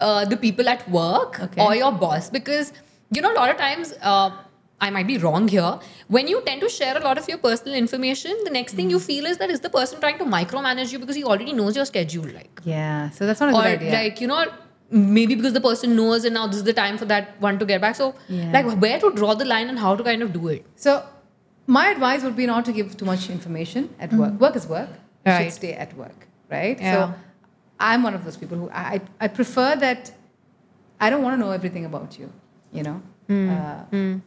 [0.00, 1.62] uh, the people at work Okay.
[1.64, 2.28] or your boss?
[2.30, 2.72] Because
[3.10, 3.94] you know, a lot of times.
[4.02, 4.30] Uh,
[4.78, 5.78] I might be wrong here.
[6.14, 8.98] When you tend to share a lot of your personal information, the next thing you
[9.00, 11.86] feel is that is the person trying to micromanage you because he already knows your
[11.86, 13.08] schedule, like, yeah.
[13.08, 13.92] So that's not a or good idea.
[13.92, 14.44] like you know,
[14.90, 17.64] maybe because the person knows and now this is the time for that one to
[17.66, 17.96] get back.
[17.96, 18.52] So, Yeah.
[18.52, 20.64] like, where to draw the line and how to kind of do it?
[20.76, 21.02] So,
[21.66, 24.40] my advice would be not to give too much information at work.
[24.40, 24.88] Work is work.
[24.88, 25.30] You Mm-hmm.
[25.30, 25.44] Right.
[25.44, 26.80] should stay at work, right?
[26.80, 26.92] Yeah.
[26.94, 27.14] So,
[27.80, 30.12] I'm one of those people who I, I prefer that
[31.00, 32.32] I don't want to know everything about you,
[32.72, 33.02] you know?
[33.26, 33.50] Hmm.
[33.50, 34.18] Uh,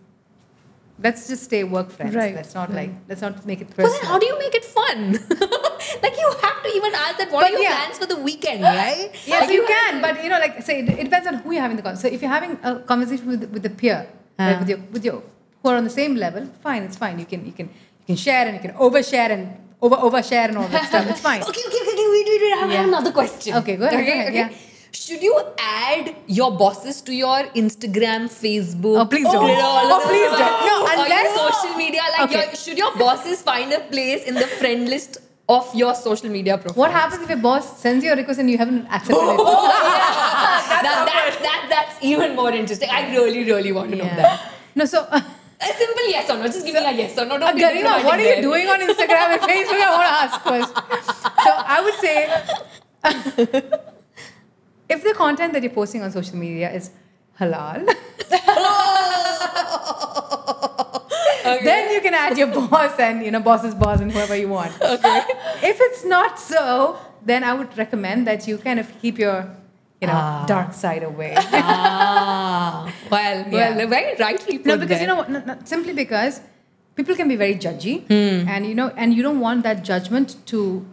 [1.02, 2.14] Let's just stay work friends.
[2.14, 4.66] Right, Let's not like, let's not make it But then, how do you make it
[4.66, 5.14] fun?
[6.04, 7.32] like, you have to even ask that.
[7.32, 7.76] What But are your yeah.
[7.78, 9.10] plans for the weekend, right?
[9.26, 11.52] Yes, Like, you have- can, but you know, like say, it, it depends on who
[11.54, 12.10] you're having the conversation.
[12.12, 14.00] So if you're having a conversation with with a peer,
[14.38, 14.60] right, Ah.
[14.60, 15.18] with your with your
[15.62, 17.16] who are on the same level, fine, it's fine.
[17.24, 17.68] You can you can
[18.02, 19.44] you can share and you can overshare and
[19.82, 21.06] over overshare and all that stuff.
[21.14, 21.42] It's fine.
[21.52, 22.54] Okay, okay, okay, okay, wait, wait, wait.
[22.58, 22.84] I have Yeah.
[22.92, 23.56] another question.
[23.62, 24.50] Okay, go ahead, go ahead, yeah.
[24.92, 29.00] Should you add your bosses to your Instagram, Facebook?
[29.02, 29.46] Oh, please don't.
[29.46, 30.66] Twitter, Oh, please don't.
[30.66, 32.02] No, unless- social media.
[32.18, 32.46] Like, Okay.
[32.46, 35.18] your, should your bosses find a place in the friend list
[35.48, 36.76] of your social media profile?
[36.84, 39.38] What happens if your boss sends you a request and you haven't accepted it?
[39.38, 42.90] that, that, that, that's even more interesting.
[42.90, 44.52] I really, really want to know that.
[44.76, 45.22] No, so uh,
[45.62, 46.46] A simple yes or no.
[46.46, 47.38] Just give me a yes or no.
[47.38, 48.42] Don't be Garima, what are you there.
[48.42, 49.82] doing on Instagram and Facebook?
[49.82, 50.74] I want to ask first.
[51.46, 52.18] So I would say,
[54.90, 56.90] if the content that you're posting on social media is
[57.40, 57.86] halal,
[61.64, 64.74] then you can add your boss and you know boss's boss and whoever you want.
[64.82, 65.22] Okay.
[65.64, 69.38] If it's not so, then I would recommend that you kind of keep your
[70.02, 70.46] you know Ah.
[70.48, 71.34] dark side away.
[71.38, 73.76] ah, well, Yeah.
[73.78, 75.02] well, very rightly put no, because there.
[75.02, 75.30] you know what?
[75.30, 76.42] No, no, simply because
[76.96, 78.48] people can be very judgy, Hmm.
[78.50, 80.86] and you know, and you don't want that judgment to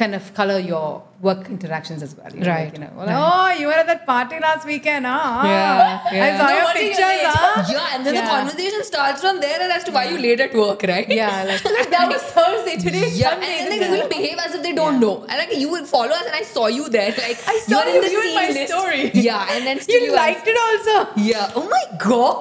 [0.00, 0.84] kind of color your
[1.26, 2.30] work interactions as well.
[2.34, 5.04] You know, Right, Like, you know, well, oh, you were at that party last weekend,
[5.06, 5.42] huh?
[5.44, 7.40] Yeah, I saw No your wonder you're pictures, late.
[7.40, 7.64] huh?
[7.74, 8.22] Yeah, and then Yeah.
[8.22, 11.08] the conversation starts from there as to why you late at work, right?
[11.20, 11.44] Yeah,
[11.76, 12.76] like that was Thursday.
[12.86, 13.52] Today's Yeah, Sunday.
[13.58, 15.14] and then This they will behave as if they don't know.
[15.28, 17.10] And like you will follow us, and I saw you there.
[17.26, 18.72] Like I saw you're in the viewing scene my list.
[18.72, 19.02] story.
[19.28, 20.96] Yeah, and then still you liked it also.
[21.30, 21.52] Yeah.
[21.62, 22.40] Oh my god,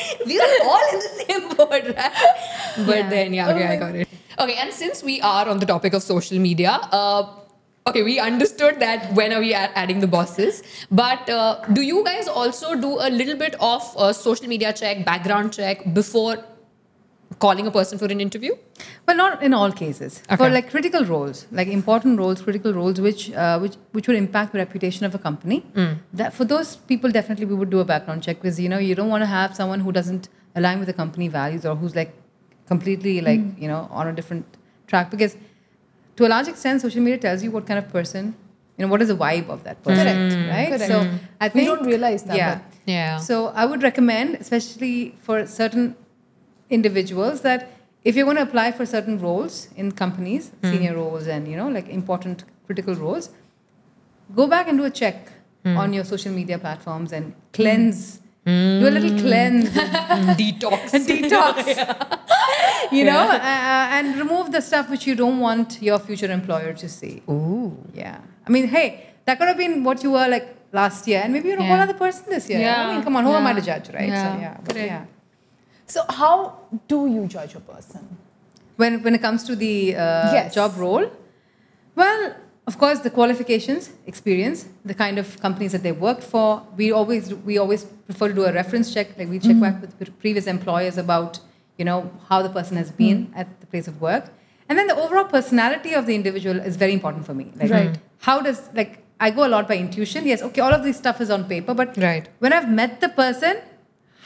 [0.32, 2.12] we are all in the same boat, right?
[2.90, 3.08] But Yeah.
[3.16, 4.08] then, yeah, okay, I oh got it.
[4.38, 7.26] Okay, and since we are on the topic of social media, uh,
[7.86, 12.28] okay, we understood that when are we adding the bosses, but uh, do you guys
[12.28, 16.38] also do a little bit of uh, social media check, background check before
[17.38, 18.54] calling a person for an interview?
[19.06, 20.22] Well, not in all cases.
[20.36, 24.52] For like critical roles, like important roles, critical roles, which uh, which which would impact
[24.52, 25.64] the reputation of a company.
[25.74, 25.98] Mm.
[26.12, 28.94] That for those people, definitely we would do a background check because you know you
[28.94, 32.14] don't want to have someone who doesn't align with the company values or who's like
[32.72, 33.62] completely like Mm.
[33.62, 34.60] you know on a different
[34.92, 35.34] track because
[36.16, 38.34] to a large extent, social media tells you what kind of person.
[38.76, 40.50] You know what is the vibe of that person, Correct.
[40.50, 40.68] right?
[40.68, 40.90] Correct.
[40.92, 41.58] So I hmm.
[41.58, 42.60] We think don't realize that, Yeah.
[42.86, 43.18] Yeah.
[43.18, 45.94] So I would recommend, especially for certain
[46.70, 47.70] individuals, that
[48.04, 50.70] if you're going to apply for certain roles in companies, hmm.
[50.72, 53.30] senior roles and you know like important critical roles,
[54.34, 55.30] go back and do a check
[55.64, 55.76] hmm.
[55.76, 58.18] on your social media platforms and cleanse.
[58.44, 59.68] Do a little cleanse,
[60.40, 60.90] Detox.
[61.10, 62.18] detox.
[62.98, 66.88] You know, uh, and remove the stuff which you don't want your future employer to
[66.88, 67.22] see.
[67.28, 67.76] Ooh.
[67.94, 68.18] Yeah.
[68.46, 68.86] I mean, hey,
[69.24, 71.80] that could have been what you were like last year, and maybe you're a whole
[71.86, 72.68] other person this year.
[72.68, 74.08] I mean, come on, who am I to judge, right?
[74.08, 74.22] Yeah.
[74.34, 74.86] So yeah, but Correct.
[74.92, 75.04] yeah.
[75.86, 78.02] So how do you judge a person?
[78.76, 80.54] When when it comes to the uh, Yes.
[80.54, 81.06] job role,
[81.94, 82.34] well,
[82.66, 86.62] of course, the qualifications, experience, the kind of companies that they worked for.
[86.76, 89.08] We always we always prefer to do a reference check.
[89.18, 91.38] Like we check back with previous employers about
[91.82, 93.42] you know how the person has been hmm.
[93.44, 94.32] at the place of work,
[94.68, 97.46] and then the overall personality of the individual is very important for me.
[97.62, 98.02] Like, Right.
[98.30, 100.26] How does like I go a lot by intuition.
[100.26, 102.28] Yes, okay, all of this stuff is on paper, but Right.
[102.40, 103.58] when I've met the person,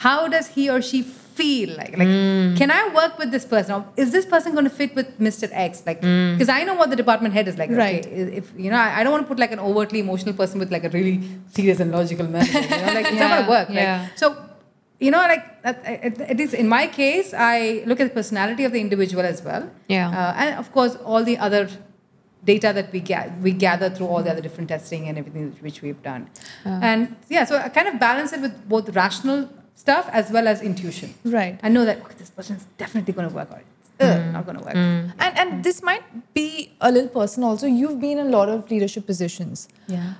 [0.05, 1.01] how does he or she
[1.37, 1.95] feel like?
[2.01, 2.55] Like, hmm.
[2.55, 3.75] can I work with this person?
[3.75, 5.49] Or is this person going to fit with Mr.
[5.51, 5.83] X?
[5.85, 6.33] Like, hmm.
[6.33, 7.69] because I know what the department head is like.
[7.69, 8.05] Right.
[8.05, 10.59] Okay, if you know, I, I don't want to put like an overtly emotional person
[10.65, 11.15] with like a really
[11.59, 13.69] serious and logical man You know, like it's not going to Yeah, work.
[13.69, 13.77] Right?
[13.77, 14.07] yeah.
[14.15, 14.35] So,
[14.99, 18.63] you know, like that, it, it is in my case, I look at the personality
[18.63, 19.69] of the individual as well.
[19.87, 20.09] Yeah.
[20.09, 21.69] Uh, and of course, all the other
[22.43, 25.81] data that we ga- we gather through all the other different testing and everything which
[25.81, 26.29] we've done.
[26.65, 30.61] And yeah, so I kind of balance it with both rational stuff as well as
[30.61, 31.13] intuition.
[31.25, 31.59] Right.
[31.61, 34.45] I know that okay, this person is definitely going to work or it's uh, not
[34.45, 34.75] going to work.
[34.75, 37.67] And and this might be a little personal also.
[37.67, 39.67] You've been in a lot of leadership positions.
[39.87, 40.13] Yeah.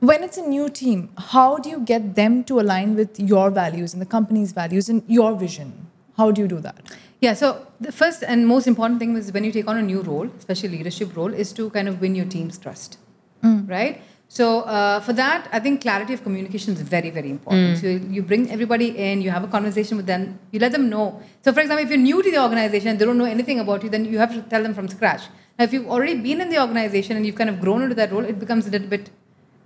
[0.00, 3.94] When it's a new team, how do you get them to align with your values
[3.94, 5.86] and the company's values and your vision?
[6.18, 6.76] How do you do that?
[7.20, 10.02] Yeah, so the first and most important thing is when you take on a new
[10.02, 12.98] role, especially leadership role, is to kind of win your team's trust,
[13.42, 14.02] right?
[14.28, 17.78] So uh, for that, I think clarity of communication is very, very important.
[17.78, 21.22] So you bring everybody in, you have a conversation with them, you let them know.
[21.42, 23.82] So for example, if you're new to the organization and they don't know anything about
[23.82, 25.22] you, then you have to tell them from scratch.
[25.58, 28.12] Now, if you've already been in the organization and you've kind of grown into that
[28.12, 29.08] role, it becomes a little bit,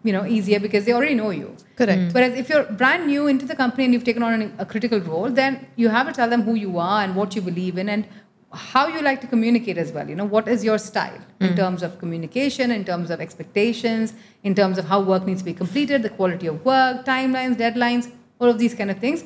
[0.03, 1.55] you know, easier because they already know you.
[1.77, 2.01] Correct.
[2.01, 2.15] Mm.
[2.15, 5.01] Whereas if you're brand new into the company and you've taken on an, a critical
[5.01, 7.89] role, then you have to tell them who you are and what you believe in
[7.89, 8.07] and
[8.53, 10.09] how you like to communicate as well.
[10.09, 11.57] You know, what is your style in mm.
[11.57, 15.55] terms of communication, in terms of expectations, in terms of how work needs to be
[15.55, 19.23] completed, the quality of work, timelines, deadlines, all of these kind of things.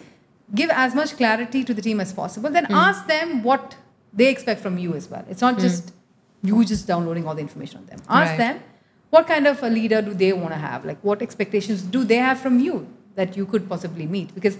[0.54, 2.50] Give as much clarity to the team as possible.
[2.50, 2.74] Then mm.
[2.74, 3.76] ask them what
[4.12, 5.24] they expect from you as well.
[5.28, 5.92] It's not just
[6.42, 8.00] you just downloading all the information on them.
[8.08, 8.38] Ask Right.
[8.38, 8.60] them
[9.14, 12.20] what kind of a leader do they want to have like what expectations do they
[12.28, 12.76] have from you
[13.20, 14.58] that you could possibly meet because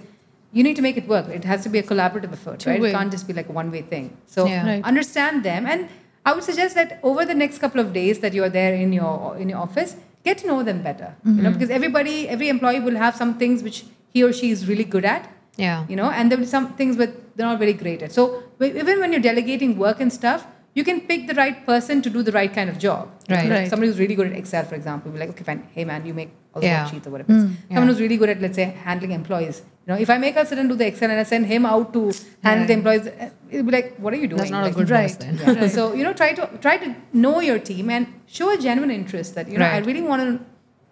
[0.57, 2.89] you need to make it work it has to be a collaborative effort right Two-way.
[2.89, 4.65] it can't just be like a one way thing so Yeah.
[4.69, 4.83] Right.
[4.91, 5.89] understand them and
[6.25, 9.13] i would suggest that over the next couple of days that you're there in your
[9.45, 9.95] in your office
[10.29, 11.53] get to know them better you know mm-hmm.
[11.53, 15.13] because everybody every employee will have some things which he or she is really good
[15.15, 15.31] at
[15.63, 15.85] Yeah.
[15.91, 18.23] you know and there will be some things but they're not very great at so
[18.69, 20.47] even when you're delegating work and stuff
[20.79, 23.03] you can pick the right person to do the right kind of job
[23.33, 23.49] Right.
[23.51, 23.69] Right.
[23.69, 26.13] somebody who's really good at excel for example be like okay fine hey man you
[26.19, 26.81] make all the Yeah.
[26.81, 27.85] worksheets or whatever someone Yeah.
[27.85, 30.61] who's really good at let's say handling employees you know if i make her sit
[30.63, 32.03] and do the excel and i send him out to
[32.49, 34.75] handle the employees eh, it'll be like what are you doing That's not a Like,
[34.81, 35.19] good boss right.
[35.43, 35.57] then.
[35.57, 35.67] yeah.
[35.77, 36.89] So you know, try to try to
[37.25, 38.07] know your team and
[38.39, 40.31] show a genuine interest that you know I really want to,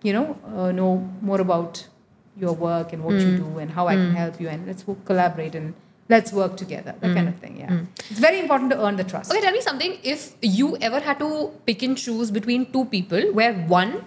[0.07, 0.25] you know,
[0.57, 0.91] uh, know
[1.29, 1.87] more about
[2.43, 3.25] your work and what Hmm.
[3.27, 5.73] you do and how I can help you and let's collaborate and
[6.09, 6.95] let's work together.
[6.99, 7.15] That Hmm.
[7.15, 7.39] kind of mm.
[7.39, 7.57] thing.
[7.59, 7.87] Yeah, mm.
[8.09, 9.31] it's very important to earn the trust.
[9.31, 9.97] Okay, tell me something.
[10.03, 14.05] If you ever had to pick and choose between two people, where one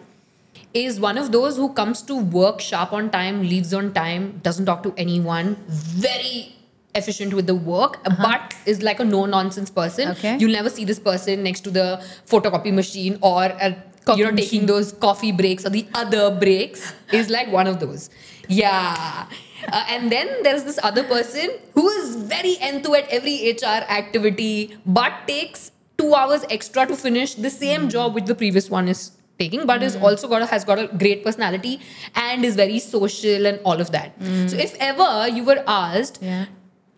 [0.74, 4.66] is one of those who comes to work sharp on time, leaves on time, doesn't
[4.66, 6.53] talk to anyone, very
[6.94, 8.22] efficient with the work, uh-huh.
[8.22, 10.09] but is like a no nonsense person.
[10.11, 10.36] Okay.
[10.38, 13.70] You'll never see this person next to the photocopy machine or a,
[14.16, 14.36] you know machine.
[14.36, 16.92] taking those coffee breaks or the other breaks.
[17.12, 18.09] is like one of those.
[18.49, 19.26] Yeah.
[19.72, 24.76] Uh, and then there's this other person who is very into at every HR activity,
[24.86, 27.88] but takes two hours extra to finish the same hmm.
[27.88, 30.05] job which the previous one is taking, but is hmm.
[30.05, 31.80] also got a, has got a great personality
[32.14, 34.12] and is very social and all of that.
[34.18, 34.47] Hmm.
[34.47, 36.47] So if ever you were asked, Yeah,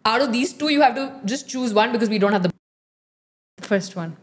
[0.04, 2.52] out of these two, you have to just choose one because we don't have the
[3.60, 4.16] first one.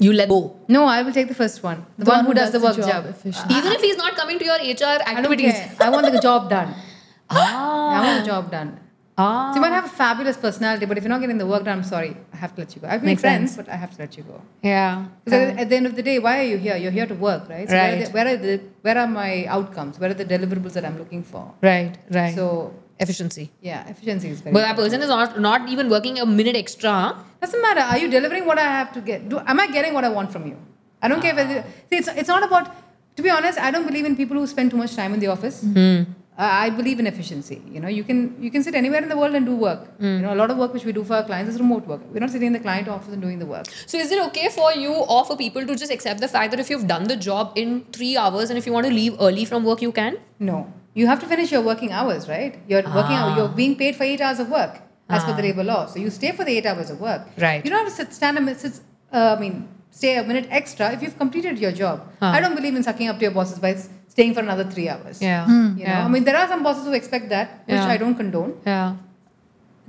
[0.00, 0.56] You let go.
[0.66, 1.84] No, I will take the first one.
[1.98, 3.06] The, one, who does, the work job.
[3.06, 3.56] efficiently.
[3.56, 5.52] Even if he's not coming to your HR I activities.
[5.52, 5.76] care.
[5.80, 6.74] I want the job done.
[7.32, 7.90] Ah.
[7.96, 8.70] I want the job done.
[9.16, 9.50] Ah.
[9.50, 11.78] So you might have a fabulous personality, but if you're not getting the work done,
[11.78, 12.88] I'm sorry, I have to let you go.
[12.88, 13.66] I've made Makes friends, sense.
[13.68, 14.40] but I have to let you go.
[14.62, 15.04] Yeah.
[15.24, 16.76] Because at, at the end of the day, why are you here?
[16.76, 17.68] You're here to work, right?
[17.68, 18.04] So Where, are Right.
[18.06, 20.00] the, where are the where are my outcomes?
[20.00, 21.44] Where are the deliverables that I'm looking for?
[21.62, 22.34] Right, right.
[22.34, 22.74] So
[23.04, 23.50] efficiency.
[23.60, 24.54] yeah, efficiency is very.
[24.54, 26.94] But that person is not not even working a minute extra.
[27.40, 27.80] doesn't matter.
[27.80, 29.28] Are you delivering what I have to get?
[29.28, 30.56] Do, am I getting what I want from you?
[31.02, 31.50] I don't care if
[31.90, 32.72] see, it's it's not about.
[33.16, 35.26] To be honest, I don't believe in people who spend too much time in the
[35.36, 35.62] office.
[35.62, 36.02] Hmm.
[36.38, 37.56] Uh, I believe in efficiency.
[37.70, 39.80] You know, you can you can sit anywhere in the world and do work.
[39.98, 40.04] Hmm.
[40.04, 42.00] You know, a lot of work which we do for our clients is remote work.
[42.12, 43.66] We're not sitting in the client office and doing the work.
[43.86, 46.60] So is it okay for you or for people to just accept the fact that
[46.60, 49.44] if you've done the job in three hours and if you want to leave early
[49.44, 50.18] from work, you can?
[50.38, 52.54] No, you have to finish your working hours, right?
[52.70, 53.16] You're working.
[53.18, 53.24] Ah.
[53.24, 54.74] hour- You're being paid for eight hours of work
[55.18, 55.82] as per the labor law.
[55.92, 57.22] So you stay for the eight hours of work.
[57.46, 57.64] Right.
[57.64, 58.60] You don't have to sit, stand a minute.
[58.64, 58.74] Sit,
[59.12, 59.56] uh, I mean,
[60.00, 61.96] stay a minute extra if you've completed your job.
[62.22, 62.32] Ah.
[62.36, 63.72] I don't believe in sucking up to your bosses by
[64.14, 65.20] staying for another three hours.
[65.28, 65.46] Yeah.
[65.80, 67.94] You know, I mean, there are some bosses who expect that, which Yeah.
[67.94, 68.52] I don't condone.
[68.74, 68.96] yeah.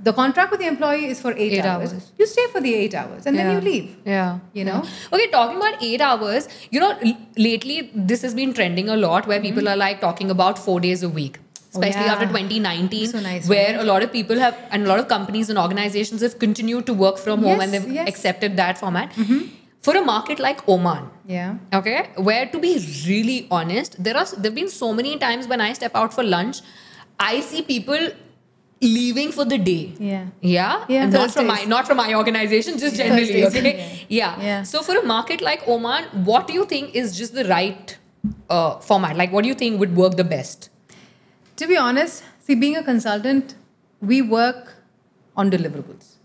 [0.02, 1.92] The contract with the employee is for eight, Eight hours.
[1.92, 2.10] hours.
[2.18, 3.96] You stay for the eight hours and then you leave.
[4.04, 4.38] Yeah.
[4.52, 4.82] You know?
[4.84, 5.12] Yeah.
[5.16, 9.26] Okay, talking about eight hours, you know, l- lately this has been trending a lot
[9.26, 11.38] where people are like talking about four days a week.
[11.74, 12.02] Especially Mm-hmm.
[12.02, 12.12] Oh, yeah.
[12.12, 13.80] after 2019, So nice, where right?
[13.80, 16.92] a lot of people have, and a lot of companies and organizations have continued to
[16.92, 18.00] work from home Yes, and they've yes.
[18.00, 18.08] Mm-hmm.
[18.08, 19.12] accepted that format.
[19.86, 21.54] For a market like Oman, Yeah.
[21.74, 22.72] okay, where to be
[23.06, 26.60] really honest, there are there've been so many times when I step out for lunch,
[27.18, 27.98] I see people
[28.82, 29.94] leaving for the day.
[29.98, 30.26] Yeah.
[30.40, 33.42] Yeah, Yeah, not from my not from my organization, just generally.
[33.42, 34.42] Thursdays, Okay, yeah.
[34.42, 34.62] Yeah.
[34.64, 37.96] So for a market like Oman, what do you think is just the right
[38.50, 39.16] uh, format?
[39.16, 40.68] Like, what do you think would work the best?
[41.56, 43.54] To be honest, see, being a consultant,
[44.00, 44.74] we work
[45.36, 46.16] on deliverables,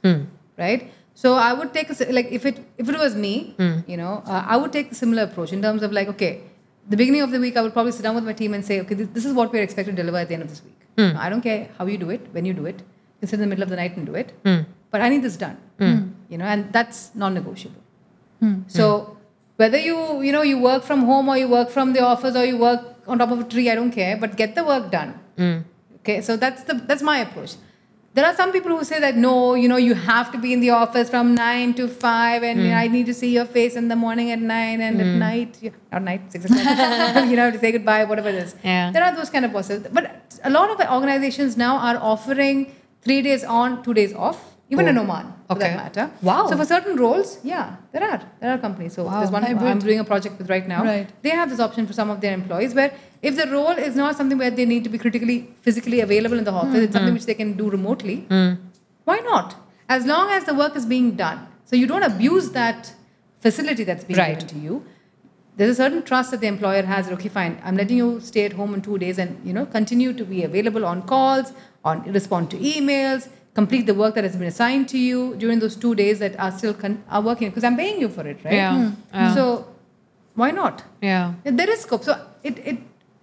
[0.58, 0.92] right?
[1.14, 3.56] So I would take a, like if it if it was me,
[3.88, 6.42] you know, uh, I would take a similar approach in terms of like, okay,
[6.90, 8.80] the beginning of the week, I would probably sit down with my team and say,
[8.82, 10.80] okay, this, this is what we're expected to deliver at the end of this week.
[10.98, 11.18] Hmm.
[11.18, 12.80] I don't care how you do it, when you do it.
[12.80, 14.62] You can sit in the middle of the night and do it, hmm.
[14.92, 16.10] but I need this done, hmm.
[16.30, 17.82] you know, and that's non-negotiable.
[18.68, 19.18] So
[19.56, 22.46] whether you you know you work from home or you work from the office or
[22.46, 25.20] you work on top of a tree, I don't care, but get the work done.
[26.02, 27.56] Okay, so that's the that's my approach.
[28.18, 30.60] There are some people who say that no, you know, you have to be in
[30.60, 33.76] the office from nine to five, and you know, I need to see your face
[33.76, 35.20] in the morning at nine and at hmm.
[35.20, 37.30] night, yeah, not night six o'clock.
[37.32, 38.56] you know, to say goodbye, whatever it is.
[38.64, 38.90] Yeah.
[38.90, 43.22] There are those kind of bosses, but a lot of organizations now are offering three
[43.22, 44.90] days on, two days off, even Oh.
[44.90, 45.68] in Oman for Okay.
[45.70, 46.06] that matter.
[46.22, 46.48] Wow.
[46.50, 48.94] So for certain roles, yeah, there are there are companies.
[48.94, 49.70] So Wow, there's one hybrid.
[49.74, 50.84] I'm doing a project with right now.
[50.84, 51.08] Right.
[51.22, 52.92] They have this option for some of their employees where
[53.22, 56.44] if the role is not something where they need to be critically physically available in
[56.44, 57.22] the office, hmm, it's something hmm.
[57.22, 58.18] which they can do remotely.
[58.34, 58.52] Hmm.
[59.06, 59.56] Why not?
[59.90, 61.48] As long as the work is being done.
[61.66, 62.94] So you don't abuse that
[63.40, 64.40] facility that's being Right.
[64.40, 64.84] given to you.
[65.58, 67.10] There's a certain trust that the employer has.
[67.14, 67.58] Okay, fine.
[67.64, 70.44] I'm letting you stay at home in two days and you know continue to be
[70.44, 71.52] available on calls,
[71.84, 75.76] on respond to emails, complete the work that has been assigned to you during those
[75.84, 78.54] two days that are still con- are working because I'm paying you for it, right?
[78.62, 78.92] Yeah.
[79.14, 79.34] Yeah.
[79.38, 79.46] So
[80.42, 80.84] why not?
[81.02, 81.34] Yeah.
[81.46, 82.04] Yeah, There is scope.
[82.10, 82.78] So it, it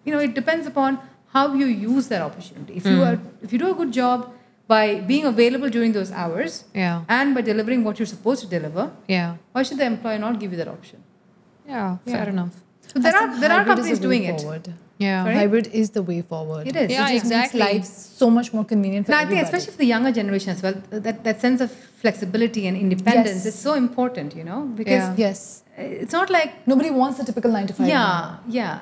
[0.05, 0.99] you know it depends upon
[1.37, 2.75] how you use that opportunity.
[2.81, 3.19] If you are
[3.49, 4.27] if you do a good job
[4.75, 7.05] by being available during those hours Yeah.
[7.17, 9.37] and by delivering what you're supposed to deliver, Yeah.
[9.53, 11.03] why should the employer not give you that option?
[11.69, 11.75] Yeah.
[12.07, 12.15] Yeah.
[12.15, 12.55] Fair enough.
[12.93, 14.71] So there I are there are companies the way doing it.
[14.99, 15.05] Forward.
[15.11, 15.25] Yeah.
[15.25, 15.35] Sorry?
[15.35, 16.67] Hybrid is the way forward.
[16.67, 16.91] It is.
[16.91, 17.61] Yeah, it just exactly.
[17.61, 20.51] makes life so much more convenient for No, I think especially for the younger generation
[20.51, 23.47] as well, that, that sense of flexibility and independence Yes.
[23.47, 25.15] is so important, you know, because Yeah.
[25.17, 27.89] yes, it's not like nobody wants the typical nine to five.
[27.89, 28.79] yeah, yeah,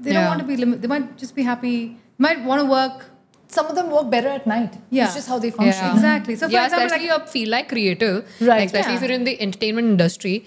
[0.00, 0.20] they Yeah.
[0.20, 0.82] don't want to be limit.
[0.82, 1.96] They might just be happy.
[2.18, 3.06] Might want to work.
[3.50, 4.72] Some of them work better at night.
[4.90, 5.04] Yeah.
[5.06, 5.84] it's just how they function.
[5.86, 5.94] Yeah.
[5.94, 6.34] Exactly.
[6.36, 8.66] So for yeah, example, especially like, you feel like creative, Right.
[8.66, 10.44] Especially if you're in the entertainment industry.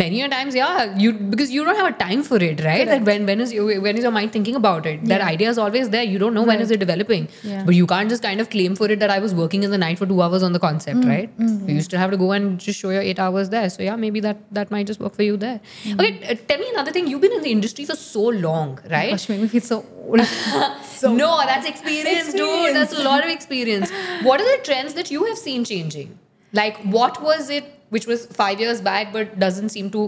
[0.00, 2.88] Many a times, yeah, you because you don't have a time for it, right?
[2.90, 3.52] Like when when is
[3.86, 5.04] when is your mind thinking about it?
[5.10, 6.02] That idea is always there.
[6.12, 6.62] You don't know when Right.
[6.66, 7.64] is it developing, Yeah.
[7.66, 9.80] but you can't just kind of claim for it that I was working in the
[9.82, 11.30] night for two hours on the concept, Mm, right?
[11.68, 13.68] You used to have to go and just show your eight hours there.
[13.76, 15.60] So yeah, maybe that that might just work for you there.
[15.90, 16.00] Mm.
[16.00, 17.12] Okay, uh, tell me another thing.
[17.14, 19.10] You've been in the industry for so long, right?
[19.16, 20.26] gosh, make me feel so old.
[21.24, 22.74] no, that's experience, dude.
[22.80, 23.90] That's a lot of experience.
[24.30, 26.18] What are the trends that you have seen changing?
[26.64, 30.02] Like, what was it which was five years back but doesn't seem to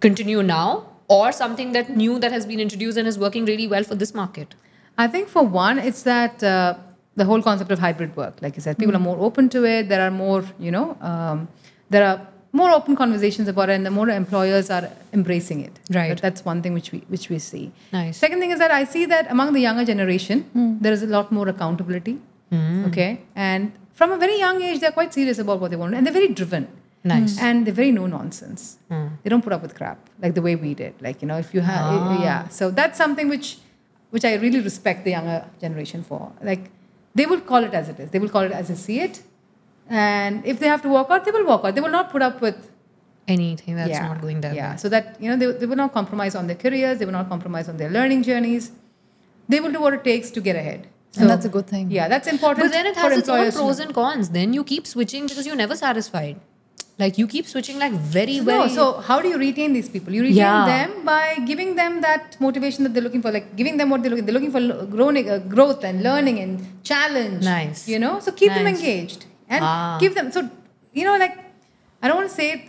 [0.00, 0.68] continue now?
[1.14, 4.12] Or something that new that has been introduced and is working really well for this
[4.20, 4.54] market?
[4.96, 6.74] I think for one, it's that uh,
[7.22, 8.40] the whole concept of hybrid work.
[8.44, 9.88] Like you said, people are more open to it.
[9.90, 11.48] There are more, you know, um,
[11.90, 15.78] there are more open conversations about it, and the more employers are embracing it.
[15.90, 16.10] Right.
[16.12, 17.64] But that's one thing which we which we see.
[17.92, 18.16] Nice.
[18.24, 21.32] Second thing is that I see that among the younger generation, there is a lot
[21.40, 22.16] more accountability.
[22.88, 26.06] Okay, and from a very young age, they're quite serious about what they want, and
[26.06, 26.68] they're very driven.
[27.04, 27.38] Nice.
[27.38, 27.44] Hmm.
[27.44, 28.78] And they're very no nonsense.
[28.88, 29.08] Hmm.
[29.22, 30.94] They don't put up with crap like the way we did.
[31.00, 32.22] Like you know, if you have, ah.
[32.22, 32.48] yeah.
[32.48, 33.58] So that's something which,
[34.10, 36.32] which I really respect the younger generation for.
[36.42, 36.70] Like
[37.14, 38.10] they will call it as it is.
[38.10, 39.22] They will call it as they see it,
[39.88, 41.74] and if they have to walk out, they will walk out.
[41.74, 42.70] They will not put up with
[43.26, 44.54] Anything that's yeah, not going there.
[44.54, 44.76] Yeah.
[44.76, 46.98] So that you know, they, they will not compromise on their careers.
[46.98, 48.70] They will not compromise on their learning journeys.
[49.48, 50.88] They will do what it takes to get ahead.
[51.16, 51.90] And that's a good thing.
[51.90, 52.66] Yeah, that's important.
[52.66, 54.30] But then it has its own pros and cons.
[54.30, 56.40] Then you keep switching because you're never satisfied.
[57.02, 60.12] Like you keep switching like very, No, so how do you retain these people?
[60.14, 60.64] You retain Yeah.
[60.72, 64.10] them by giving them that motivation that they're looking for, like giving them what they're
[64.12, 64.26] looking.
[64.26, 64.62] They're looking for
[64.94, 66.52] growing, uh, growth and learning and
[66.84, 67.42] challenge.
[67.44, 67.88] Nice.
[67.88, 69.96] You know, so keep them engaged and Ah.
[70.04, 70.30] give them.
[70.36, 70.48] So
[70.92, 71.36] you know, like
[72.00, 72.62] I don't want to say it.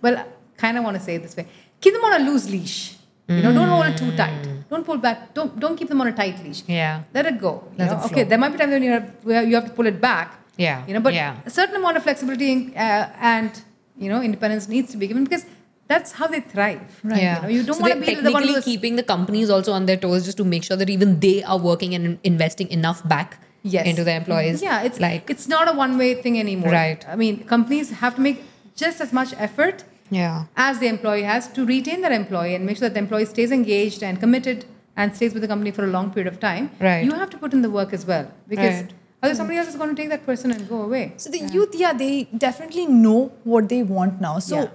[0.00, 0.24] Well, I
[0.56, 1.46] kind of want to say it this way:
[1.80, 2.94] keep them on a loose leash.
[3.28, 4.40] You know, don't hold it too tight.
[4.70, 5.34] Don't pull back.
[5.34, 6.62] Don't don't keep them on a tight leash.
[6.66, 7.02] yeah.
[7.12, 7.52] Let it go.
[7.72, 7.98] you Let know?
[7.98, 10.00] it Okay, there might be times when you have, where you have to pull it
[10.00, 10.28] back.
[10.58, 10.86] Yeah.
[10.86, 11.36] You know, but Yeah.
[11.46, 13.50] a certain amount of flexibility uh, and
[13.96, 15.44] you know independence needs to be given because
[15.88, 17.00] that's how they thrive.
[17.02, 17.22] Right.
[17.22, 19.72] You, know, you don't so want to be the one who's keeping the companies also
[19.72, 23.06] on their toes just to make sure that even they are working and investing enough
[23.08, 23.86] back yes.
[23.86, 24.62] into the employees.
[24.62, 26.72] Yeah, it's like it's not a one-way thing anymore.
[26.72, 27.08] Right.
[27.08, 28.42] I mean, companies have to make
[28.76, 30.44] just as much effort yeah.
[30.56, 33.50] as the employee has to retain their employee and make sure that the employee stays
[33.50, 36.70] engaged and committed and stays with the company for a long period of time.
[36.80, 37.04] Right.
[37.04, 38.92] You have to put in the work as well because Right.
[39.22, 41.12] Otherwise somebody else is going to take that person and go away.
[41.16, 44.38] So the youth, yeah, they definitely know what they want now.
[44.38, 44.68] So Yeah.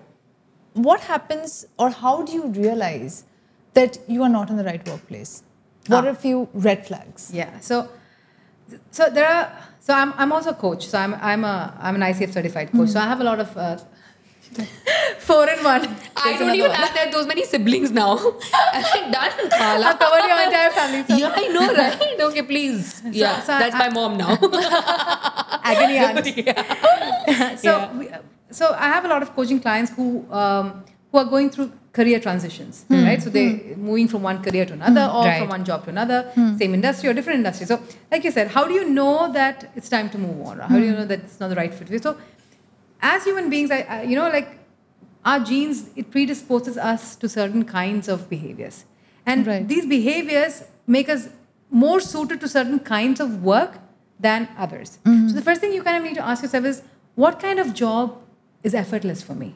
[0.73, 3.23] what happens or how do you realize
[3.73, 5.43] that you are not in the right workplace?
[5.87, 6.07] What Ah.
[6.07, 7.29] are a few red flags?
[7.33, 7.59] Yeah.
[7.59, 7.89] So,
[8.91, 9.51] so there are.
[9.79, 10.87] So I'm, I'm also a coach.
[10.87, 12.89] So I'm, I'm a I'm an ICF certified coach.
[12.89, 13.77] So I have a lot of uh,
[15.19, 15.95] four in one.
[16.15, 16.79] I don't even one.
[16.79, 18.17] have that those many siblings now.
[18.73, 19.31] I'm done.
[19.51, 21.03] I've covered your entire family.
[21.07, 22.19] So Yeah, I know, right?
[22.21, 23.01] Okay, please.
[23.05, 24.37] Yeah, so that's I- my mom now.
[25.63, 27.59] agony aunt.
[27.59, 27.97] so Yeah.
[27.97, 28.09] we,
[28.51, 32.19] so I have a lot of coaching clients who um, who are going through career
[32.19, 33.03] transitions, hmm.
[33.03, 33.21] right?
[33.21, 33.85] So they hmm.
[33.85, 35.15] moving from one career to another, hmm.
[35.15, 35.39] or Right.
[35.39, 36.19] from one job to another,
[36.57, 37.67] same industry or different industry.
[37.67, 37.79] So,
[38.11, 40.59] like you said, how do you know that it's time to move on?
[40.59, 41.99] How do you know that it's not the right fit for you?
[41.99, 42.17] So,
[43.03, 44.57] as human beings, I, I you know, like
[45.25, 48.85] our genes, it predisposes us to certain kinds of behaviors,
[49.25, 49.67] and Right.
[49.67, 51.29] these behaviors make us
[51.69, 53.77] more suited to certain kinds of work
[54.19, 54.99] than others.
[55.05, 55.29] Mm-hmm.
[55.29, 56.81] So the first thing you kind of need to ask yourself is,
[57.15, 58.17] what kind of job
[58.63, 59.55] is effortless for me?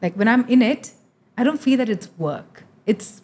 [0.00, 0.92] Like when I'm in it,
[1.36, 2.64] I don't feel that it's work.
[2.86, 3.22] It's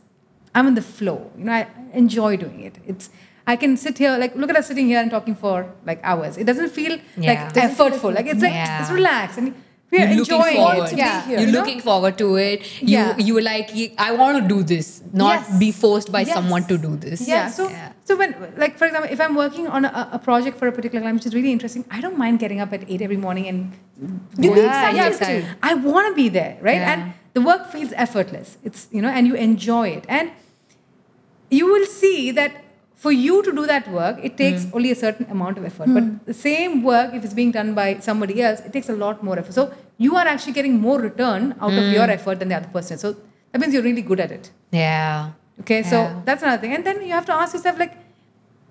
[0.54, 1.30] I'm in the flow.
[1.36, 2.78] You know, I enjoy doing it.
[2.86, 3.10] It's
[3.52, 5.56] I can sit here, like look at us sitting here and talking for
[5.90, 6.36] like hours.
[6.42, 7.30] It doesn't feel Yeah.
[7.32, 8.14] like effortful.
[8.18, 8.82] Like it's like Yeah.
[8.82, 9.54] it's relaxed and
[9.92, 10.92] we're You're looking enjoying forward.
[10.92, 10.98] it.
[10.98, 11.58] Yeah, You're you know?
[11.58, 12.66] looking forward to it.
[12.82, 13.22] You Yeah.
[13.28, 13.70] you were like,
[14.08, 14.88] I want to do this,
[15.22, 15.58] not Yes.
[15.62, 16.34] be forced by Yes.
[16.40, 17.22] someone to do this.
[17.26, 17.36] Yeah.
[17.36, 17.56] Yes.
[17.60, 17.88] So, Yeah.
[18.10, 18.34] so when,
[18.64, 21.28] like, for example, if I'm working on a, a project for a particular client, which
[21.32, 23.72] is really interesting, I don't mind getting up at eight every morning and
[24.38, 25.16] You'll be excited yeah, too.
[25.16, 25.44] excited.
[25.62, 26.82] I want to be there, right?
[26.84, 26.92] Yeah.
[26.92, 28.48] And the work feels effortless.
[28.62, 30.30] It's you know, and you enjoy it, and
[31.58, 32.52] you will see that
[33.02, 34.76] for you to do that work, it takes hmm.
[34.76, 35.88] only a certain amount of effort.
[35.96, 36.16] But hmm.
[36.26, 39.38] the same work, if it's being done by somebody else, it takes a lot more
[39.38, 39.54] effort.
[39.54, 42.16] So you are actually getting more return out of your hmm.
[42.16, 42.98] effort than the other person.
[42.98, 43.16] So
[43.52, 44.50] that means you're really good at it.
[44.72, 45.30] Yeah.
[45.60, 46.74] Okay, so that's another thing.
[46.74, 47.94] And then you have to ask yourself, like,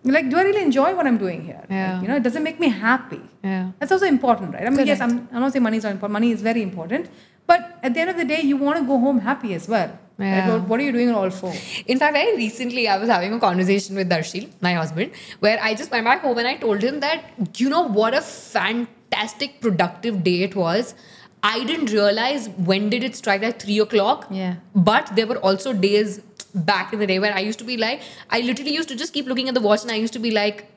[0.03, 1.61] like, do I really enjoy what I'm doing here?
[1.61, 2.01] Like, Yeah.
[2.01, 3.21] you know, it doesn't make me happy?
[3.43, 3.71] Yeah.
[3.79, 4.65] That's also important, right?
[4.65, 6.13] I mean, yes, I'm, I'm not saying money is not important.
[6.13, 7.09] Money is very important.
[7.45, 9.97] But at the end of the day, you want to go home happy as well.
[10.19, 10.51] Like, Yeah.
[10.53, 11.53] what, what are you doing it all for?
[11.85, 15.73] In fact, very recently, I was having a conversation with Darshil, my husband, where I
[15.75, 17.23] just went back home and I told him that,
[17.57, 20.95] you know, what a fantastic, productive day it was.
[21.43, 24.27] I didn't realize when did it strike like three o'clock.
[24.31, 24.55] Yeah.
[24.75, 26.19] But there were also days
[26.55, 28.01] back in the day where I used to be like,
[28.31, 30.31] I literally used to just keep looking at the watch and I used to be
[30.31, 30.71] like,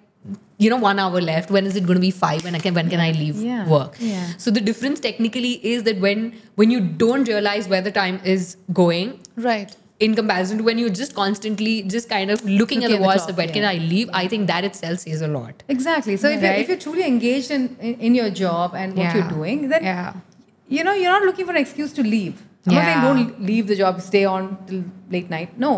[0.65, 1.51] you know, one hour left.
[1.57, 2.45] When is it going to be five?
[2.47, 3.67] When I can, when can I leave Yeah.
[3.75, 3.95] work?
[3.99, 4.33] Yeah.
[4.47, 6.25] So the difference technically is that when
[6.63, 8.49] when you don't realize where the time is
[8.81, 9.15] going,
[9.47, 9.75] Right.
[10.07, 13.03] in comparison to when you're just constantly just kind of looking, Looking at the the
[13.07, 13.55] watch clock, when yeah.
[13.55, 15.63] can I leave, I think that itself says a lot.
[15.77, 16.17] Exactly.
[16.27, 19.17] So if, you're, if you're truly engaged in, in, in your job and what Yeah.
[19.19, 20.13] you're doing, then Yeah.
[20.79, 22.43] you know you're not looking for an excuse to leave.
[22.67, 23.09] I'm not saying Yeah.
[23.09, 24.85] don't leave the job, stay on till
[25.19, 25.59] late night.
[25.67, 25.75] No,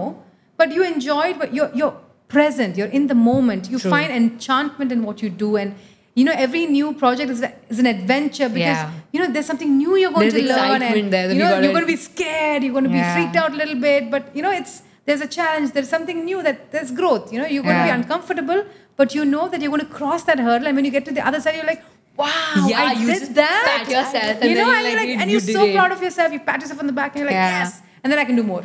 [0.62, 1.38] but you enjoy it.
[1.44, 1.94] But you're you're
[2.34, 2.76] present.
[2.78, 3.70] You're in the moment.
[3.72, 3.90] You True.
[3.96, 5.74] find enchantment in what you do, and
[6.20, 7.40] you know every new project is,
[7.74, 8.90] is an adventure because Yeah.
[9.12, 11.62] you know there's something new you're going There's to learn, and there you know gotta-
[11.64, 12.62] you're going to be scared.
[12.64, 14.74] You're going to be freaked out a little bit, but you know it's
[15.06, 15.72] there's a challenge.
[15.76, 17.32] There's something new that there's growth.
[17.32, 18.60] You know you're going to be uncomfortable,
[19.00, 21.14] but you know that you're going to cross that hurdle, and when you get to
[21.20, 21.82] the other side, you're like.
[22.14, 22.66] Wow!
[22.70, 23.62] Yeah, I you did that.
[23.66, 26.30] pat yourself and you know, and you're like, and you you're so proud of yourself.
[26.34, 27.60] You pat yourself on the back, and you're like, Yeah.
[27.60, 28.62] yes, and then I can do more.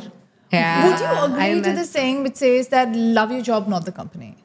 [0.52, 0.88] Yeah.
[0.88, 3.84] Would you agree I to mean- the saying which says that love your job, not
[3.84, 4.36] the company?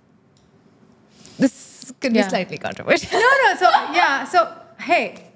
[1.39, 2.23] This could Yeah.
[2.23, 3.19] be slightly controversial.
[3.19, 3.55] No, no.
[3.57, 4.23] So yeah.
[4.25, 4.47] So
[4.79, 5.29] hey,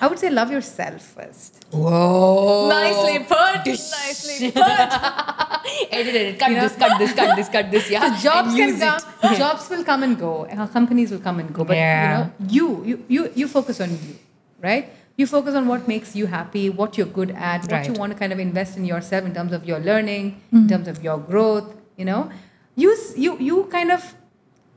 [0.00, 1.64] I would say love yourself first.
[1.72, 2.68] Whoa.
[2.68, 3.66] Nicely put.
[3.66, 4.62] Nicely put.
[5.92, 6.38] edit it.
[6.38, 6.62] Cut You know?
[6.68, 7.90] this, cut this, cut this, cut this.
[7.90, 8.14] Yeah.
[8.16, 9.00] So jobs can come,
[9.32, 9.36] it.
[9.42, 11.64] jobs will come and go, our companies will come and go.
[11.64, 12.28] But Yeah.
[12.48, 14.14] you know, you, you, you, you focus on you,
[14.62, 14.88] right?
[15.18, 18.18] You focus on what makes you happy, what you're good at, what you want to
[18.18, 21.74] kind of invest in yourself in terms of your learning, in terms of your growth.
[21.96, 22.30] You know,
[22.76, 24.14] you, you, you kind of,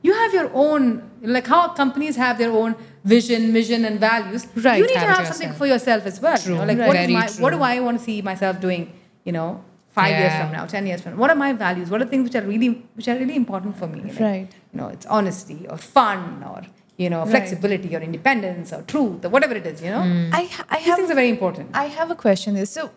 [0.02, 2.74] you have your own, like how companies have their own
[3.04, 4.44] vision, mission, and values.
[4.56, 4.78] Right.
[4.80, 6.36] You need Have to have something for yourself as well.
[6.36, 6.54] True.
[6.54, 6.88] You know, like Right.
[6.88, 8.92] what my, what do I want to see myself doing?
[9.24, 11.18] You know, five years from now, ten years from now.
[11.18, 11.88] What are my values?
[11.88, 14.00] What are things which are really, which are really important for me?
[14.10, 14.48] Like, Right.
[14.72, 16.62] You know, it's honesty or fun or
[17.04, 17.30] you know Right.
[17.34, 19.82] flexibility or independence or truth or whatever it is.
[19.86, 20.34] You know, mm.
[20.40, 21.70] I, ha- I these have things are very important.
[21.84, 22.54] I have a question.
[22.58, 22.66] There.
[22.74, 22.90] So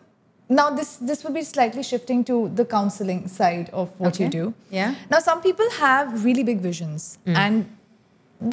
[0.50, 4.44] now this this would be slightly shifting to the counseling side of what you do.
[4.82, 4.94] Yeah.
[5.16, 7.36] Now some people have really big visions mm.
[7.46, 7.66] and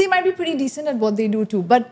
[0.01, 1.91] they might be pretty decent at what they do too, but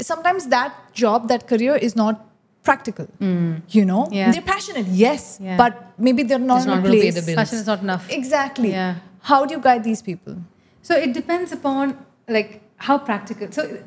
[0.00, 2.24] sometimes that job, that career is not
[2.62, 3.06] practical.
[3.20, 3.62] Mm.
[3.70, 4.32] You know, Yeah.
[4.32, 5.56] they're passionate, yes, Yeah.
[5.56, 7.14] but maybe they're not It's in not a gonna pay place.
[7.14, 7.36] the bills.
[7.36, 8.10] Passion is not enough.
[8.10, 8.70] Exactly.
[8.72, 8.96] Yeah.
[9.20, 10.36] How do you guide these people?
[10.82, 11.96] So it depends upon
[12.28, 13.50] like how practical.
[13.50, 13.78] So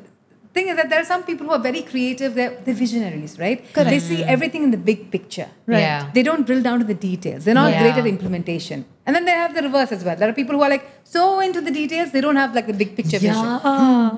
[0.52, 2.34] thing is that there are some people who are very creative.
[2.34, 3.58] They're, they're visionaries, right?
[3.72, 3.90] Correct.
[3.90, 5.48] They see everything in the big picture.
[5.66, 5.78] Right.
[5.78, 6.10] Yeah.
[6.12, 7.44] They don't drill down to the details.
[7.44, 7.82] They're not Yeah.
[7.82, 8.84] great at implementation.
[9.06, 10.16] And then they have the reverse as well.
[10.16, 12.72] There are people who are like so into the details, they don't have like the
[12.72, 13.44] big picture vision.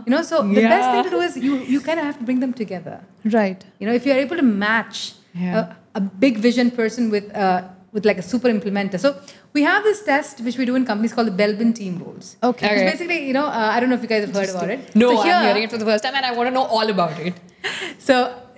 [0.06, 2.24] You know, so the best thing to do is you you kind of have to
[2.24, 3.00] bring them together.
[3.24, 3.64] Right.
[3.78, 5.58] You know, if you're able to match Yeah.
[5.60, 7.62] a, a big vision person with uh,
[7.92, 8.98] with like a super implementer.
[8.98, 9.16] So
[9.52, 12.36] we have this test which we do in companies called the Belbin team roles.
[12.42, 12.66] Okay.
[12.66, 12.90] It's Okay.
[12.90, 14.94] basically, you know, uh, I don't know if you guys have heard about it.
[14.94, 16.88] No, so I'm hearing it for the first time and I want to know all
[16.88, 17.34] about it.
[17.98, 18.14] So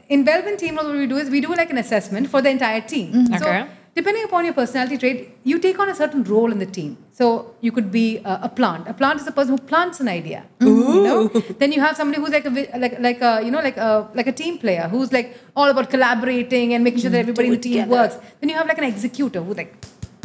[0.09, 2.49] in Belbin team roles, what we do is we do like an assessment for the
[2.51, 3.13] entire team.
[3.13, 3.37] Mm-hmm.
[3.37, 3.67] So Okay.
[3.99, 6.97] Depending upon your personality trait, you take on a certain role in the team.
[7.13, 8.89] So you could be a, a plant.
[8.89, 10.45] A plant is a person who plants an idea.
[10.61, 11.29] You know.
[11.61, 14.27] Then you have somebody who's like a like like a you know like a like
[14.27, 17.65] a team player who's like all about collaborating and making sure that everybody in the
[17.69, 18.17] team works.
[18.41, 19.75] Then you have like an executor who's like.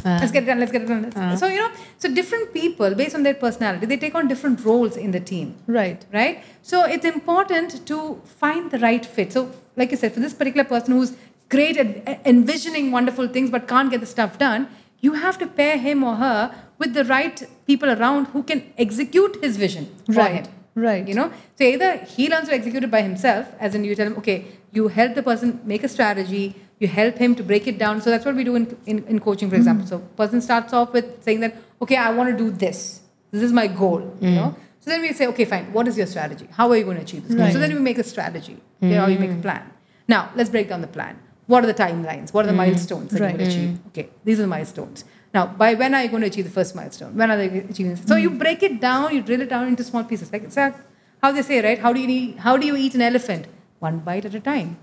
[0.05, 0.59] let's get it done.
[0.63, 1.01] Let's get it done.
[1.13, 1.71] Let's- So you know,
[2.03, 5.47] so different people based on their personality, they take on different roles in the team
[5.77, 6.05] Right.
[6.19, 6.37] right?
[6.71, 7.97] So it's important to
[8.43, 9.33] find the right fit.
[9.37, 9.41] So,
[9.81, 11.11] like I said, for this particular person who's
[11.49, 14.67] great at envisioning wonderful things but can't get the stuff done,
[15.01, 19.37] you have to pair him or her with the right people around who can execute
[19.43, 20.53] his vision for Right, him.
[20.75, 21.07] right.
[21.07, 24.07] You know, so either he learns to execute it by himself, as in you tell
[24.07, 27.77] him, okay, you help the person make a strategy, you help him to break it
[27.77, 28.01] down.
[28.01, 29.61] So that's what we do in, in, in coaching, for hmm.
[29.61, 29.87] example.
[29.87, 33.01] So person starts off with saying that, okay, I want to do this.
[33.31, 34.01] This is my goal.
[34.21, 34.35] You hmm.
[34.35, 34.55] know.
[34.79, 35.73] So then we say, okay, fine.
[35.73, 36.47] What is your strategy?
[36.51, 37.35] How are you going to achieve this?
[37.35, 37.45] goal?
[37.45, 37.53] Right.
[37.53, 38.57] So then we make a strategy.
[38.81, 39.69] Okay, how you make a plan.
[40.07, 41.19] Now let's break down the plan.
[41.51, 42.31] What are the timelines?
[42.33, 42.63] What are the mm.
[42.63, 43.29] milestones that Right.
[43.29, 43.69] you're going to achieve?
[43.69, 43.87] Mm.
[43.91, 45.03] Okay, these are the milestones.
[45.33, 47.15] Now, by when are you going to achieve the first milestone?
[47.21, 48.03] When are they achieving this?
[48.11, 48.37] So you mm.
[48.43, 50.31] break it down, you drill it down into small pieces.
[50.33, 50.75] Like it's like
[51.23, 51.79] how they say, right?
[51.85, 53.47] How do you eat, how do you eat an elephant?
[53.79, 54.77] One bite at a time,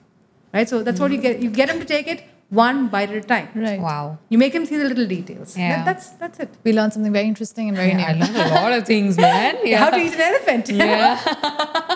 [0.52, 0.68] right?
[0.68, 1.40] So that's what you get.
[1.40, 3.48] You get him to take it one bite at a time.
[3.54, 3.80] Right.
[3.80, 4.18] Wow.
[4.28, 5.56] You make him see the little details.
[5.56, 5.76] Yeah.
[5.76, 6.50] That- that's that's it.
[6.64, 8.20] We learned something very interesting and very Yeah, I new.
[8.24, 9.58] learned a lot of things, man.
[9.64, 9.78] Yeah.
[9.84, 10.68] How to eat an elephant?
[10.68, 11.94] Yeah.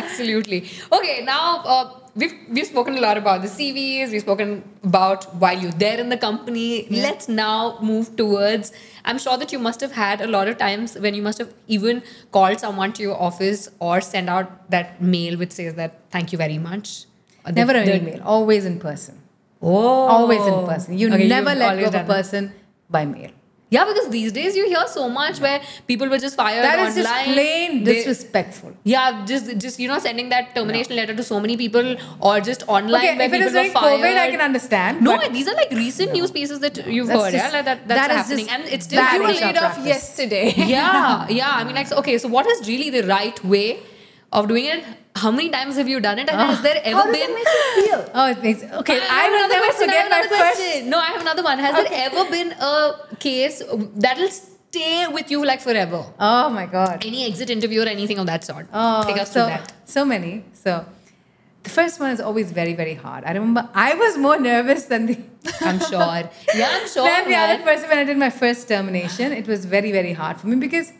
[0.00, 0.58] Absolutely.
[0.96, 1.42] Okay, now
[1.74, 1.84] uh,
[2.22, 4.10] we've we've spoken a lot about the CVs.
[4.14, 4.52] We've spoken
[4.90, 6.86] about while you're there in the company.
[7.06, 8.72] Let's now move towards.
[9.04, 11.52] I'm sure that you must have had a lot of times when you must have
[11.78, 12.02] even
[12.38, 16.38] called someone to your office or send out that mail which says that thank you
[16.46, 16.96] very much.
[17.44, 18.22] The- Never an the- email.
[18.36, 19.22] Always in person.
[19.62, 20.98] Oh, Always in person.
[20.98, 22.52] You Okay, never let go of a done person
[22.90, 23.30] by mail.
[23.68, 26.96] Yeah, because these days you hear so much where people were just fired That is
[26.98, 27.24] online.
[27.24, 28.72] just plain They- disrespectful.
[28.84, 31.88] Yeah, just just you know sending that termination letter to so many people
[32.20, 34.00] or just online Okay, where if it people is during were fired.
[34.04, 35.02] COVID, I can understand.
[35.08, 37.32] No, these are like recent news pieces that you've heard.
[37.32, 39.74] just- yeah, like that, that's that is happening, and it's still You were laid off
[39.74, 39.86] practice.
[39.86, 40.54] yesterday.
[40.76, 41.50] yeah, yeah.
[41.50, 42.18] I mean, like, okay.
[42.18, 43.66] So, what is really the right way
[44.32, 44.84] of doing it?
[45.14, 46.28] How many times have you done it?
[46.28, 46.62] And has ah.
[46.62, 47.30] there ever How been?
[47.30, 48.10] it make you feel?
[48.14, 49.00] oh, it makes okay.
[49.00, 50.58] I I will another never question, I have forget my first.
[50.58, 50.90] question.
[50.90, 51.58] No, I have another one.
[51.58, 51.88] Has Okay.
[51.88, 53.62] there ever been a case
[53.96, 56.04] that'll stay with you like forever?
[56.20, 57.06] Oh my god.
[57.06, 58.66] Any exit interview or anything of that sort?
[58.74, 59.72] Oh, Take us so that.
[59.86, 60.44] so many.
[60.52, 60.84] So
[61.62, 63.24] the first one is always very very hard.
[63.24, 65.16] I remember I was more nervous than the
[65.62, 66.28] I'm sure.
[66.54, 67.08] Yeah, I'm sure.
[67.08, 69.32] than the other person when I did my first termination.
[69.32, 70.92] It was very very hard for me because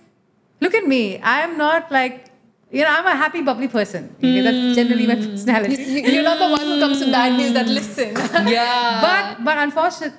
[0.60, 1.18] look at me.
[1.18, 2.22] I am not like.
[2.70, 4.14] You know, I'm a happy, bubbly person.
[4.18, 5.30] Okay, That's generally my hmm.
[5.30, 5.82] personality.
[5.82, 8.14] You- You're not the one who comes to bad news that listen.
[8.48, 9.00] Yeah.
[9.00, 10.14] but but unfortunate,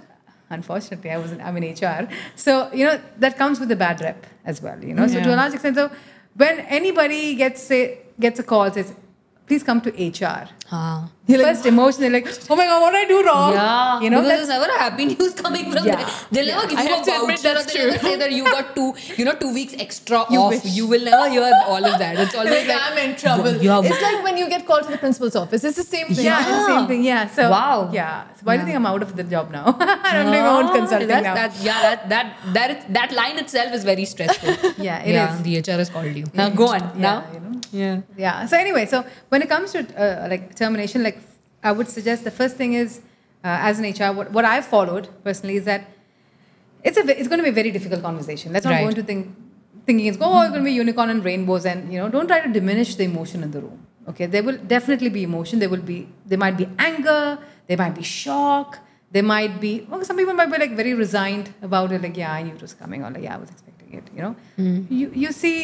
[0.50, 1.42] unfortunately, I wasn't.
[1.42, 4.82] I'm in HR, so you know that comes with a bad rep as well.
[4.84, 5.92] You know, so to a large extent, so
[6.36, 8.94] when anybody gets say gets a call says,
[9.48, 10.48] please come to HR.
[10.70, 11.10] Ah.
[11.28, 13.54] The first emotion, they're like, oh my god, what did I do wrong?
[13.54, 15.96] Yeah, you know, because that's, there's never a happy news coming from Yeah.
[15.96, 16.08] there.
[16.32, 18.16] They'll never give I you have a to admit voucher or that's they'll never say
[18.18, 20.52] that you got two, you know, two weeks extra You off.
[20.52, 20.66] wish.
[20.78, 22.20] You will never hear all of that.
[22.20, 23.54] It's always like, like, I'm in trouble.
[23.68, 23.82] Yeah.
[23.84, 25.64] It's like when you get called to the principal's office.
[25.64, 26.26] It's the same thing.
[26.26, 26.66] yeah, Yeah.
[26.68, 27.04] same thing.
[27.04, 27.28] Yeah.
[27.28, 27.90] So Wow.
[27.94, 28.24] Yeah.
[28.36, 29.76] So why do you think I'm out of the job now?
[29.80, 31.36] I'm doing my own consulting that's- now.
[31.36, 34.54] That, yeah, that that that is, that line itself is very stressful.
[34.78, 35.42] Yeah, it yeah, is.
[35.44, 36.26] the HR has called you.
[36.34, 36.82] Now go on.
[36.96, 37.26] Yeah, now.
[37.34, 37.54] you know.
[37.82, 37.96] Yeah.
[38.26, 38.46] Yeah.
[38.52, 38.98] So anyway, so
[39.32, 41.18] when it comes to uh, like termination, like
[41.70, 42.92] I would suggest the first thing is,
[43.48, 45.82] uh, as an HR, what, what I've followed personally is that
[46.84, 48.54] it's a it's going to be a very difficult conversation.
[48.54, 48.84] Let's not Right.
[48.84, 49.22] go into think,
[49.86, 52.40] thinking it's oh it's going to be unicorn and rainbows and you know don't try
[52.48, 53.80] to diminish the emotion in the room.
[54.10, 55.60] Okay, there will definitely be emotion.
[55.64, 57.22] There will be there might be anger.
[57.68, 58.80] There might be shock.
[59.16, 62.02] There might be well, some people might be like very resigned about it.
[62.06, 64.06] Like yeah, I knew it was coming, or like yeah, I was expecting it.
[64.16, 64.34] You know,
[65.02, 65.58] you you see.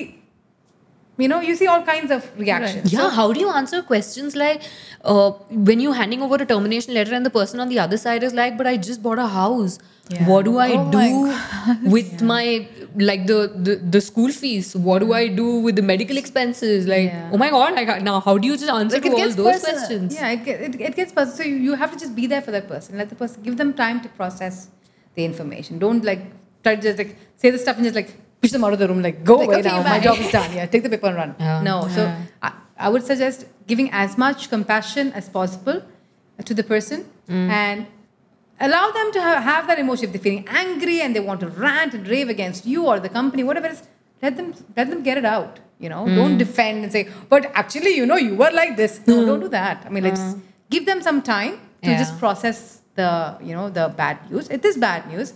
[1.17, 2.91] You know, you see all kinds of reactions.
[2.91, 4.63] Yeah, how do you answer questions like
[5.03, 5.31] uh,
[5.69, 8.33] when you're handing over a termination letter and the person on the other side is
[8.33, 9.77] like, "But I just bought a house.
[10.09, 10.27] Yeah.
[10.27, 13.37] What do I Oh do my with my like the,
[13.67, 14.75] the the school fees?
[14.75, 16.87] What do I do with the medical expenses?
[16.87, 17.29] Like, Yeah.
[17.31, 19.75] oh my god, like now how do you just answer Like, to all those personal.
[19.77, 20.15] questions?
[20.15, 21.37] Yeah, it, it, it gets personal.
[21.37, 22.97] So you, you have to just be there for that person.
[22.97, 24.67] Let the person give them time to process
[25.15, 25.79] the information.
[25.79, 26.25] Don't like
[26.63, 28.87] try to just like say the stuff and just like push them out of the
[28.89, 30.51] room, like, go Like, away okay, now, my job is done.
[30.53, 31.35] Yeah, take the paper and run.
[31.39, 31.61] Yeah.
[31.69, 32.01] No, so
[32.41, 32.51] I,
[32.85, 35.81] I would suggest giving as much compassion as possible
[36.49, 37.49] to the person Mm.
[37.65, 37.85] and
[38.59, 40.05] allow them to have, have that emotion.
[40.07, 43.07] If they're feeling angry and they want to rant and rave against you or the
[43.19, 43.83] company, whatever it is,
[44.21, 45.61] let them let them get it out.
[45.83, 46.15] You know, Mm.
[46.19, 48.99] don't defend and say, but actually, you know, you were like this.
[49.11, 49.85] No, don't do that.
[49.87, 50.25] I mean, let's
[50.69, 51.53] give them some time
[51.85, 51.97] to Yeah.
[52.03, 52.59] just process
[52.99, 53.09] the
[53.47, 54.49] you know the bad news.
[54.57, 55.31] It is bad news.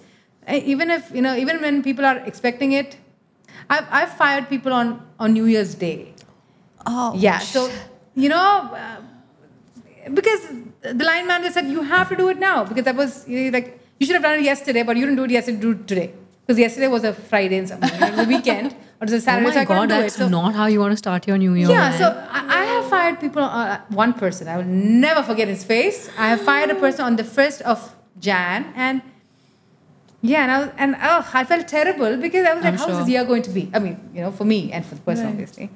[0.47, 2.97] Uh, Even if you know, even when people are expecting it,
[3.69, 6.13] I've, I've fired people on on New Year's Day.
[6.85, 7.13] Oh.
[7.15, 7.39] Yeah.
[7.39, 7.69] So,
[8.15, 9.01] you know, uh,
[10.13, 10.47] because
[10.81, 12.63] the line manager said, you have to do it now.
[12.63, 15.17] Because that was you know, like, you should have done it yesterday, but you didn't
[15.17, 16.13] do it yesterday, do it today.
[16.45, 19.47] Because yesterday was a Friday and something, a weekend, or it was a Oh Saturday,
[19.47, 21.67] my so I god, that's So, not how you want to start your new year.
[21.67, 21.97] yeah, man.
[21.97, 26.09] so I, I have fired people, uh, one person, I will never forget his face.
[26.17, 29.01] I have fired a person on the 1st of Jan, and
[30.27, 32.87] yeah, and I, was, and oh, I felt terrible because I was like, I'm how
[32.87, 32.99] is sure.
[33.01, 33.69] this year going to be?
[33.73, 35.31] I mean, you know, for me and for the person, Right.
[35.31, 35.69] obviously.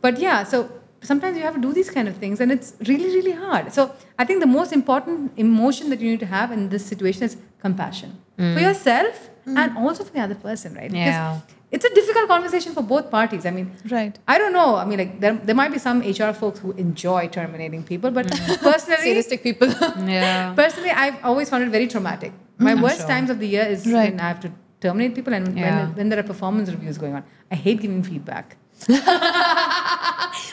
[0.00, 0.70] But yeah, so
[1.02, 3.72] sometimes you have to do these kind of things, and it's really, really hard.
[3.72, 7.24] So I think the most important emotion that you need to have in this situation
[7.24, 8.60] is compassion for mm.
[8.60, 9.56] yourself mm.
[9.58, 10.90] and also for the other person, right?
[10.90, 11.40] Because Yeah.
[11.70, 13.46] it's a difficult conversation for both parties.
[13.46, 14.18] I mean, Right.
[14.34, 14.76] I don't know.
[14.76, 18.26] I mean, like there, there might be some HR folks who enjoy terminating people, but
[18.26, 18.60] mm.
[18.70, 19.68] personally, Sadistic people.
[20.18, 20.52] yeah.
[20.54, 22.32] personally, I've always found it very traumatic.
[22.58, 23.08] My I'm worst sure.
[23.08, 24.10] times of the year is Right.
[24.10, 24.50] when I have to
[24.80, 25.86] terminate people and Yeah.
[25.86, 27.22] when, when there are performance reviews going on.
[27.50, 28.56] I hate giving feedback.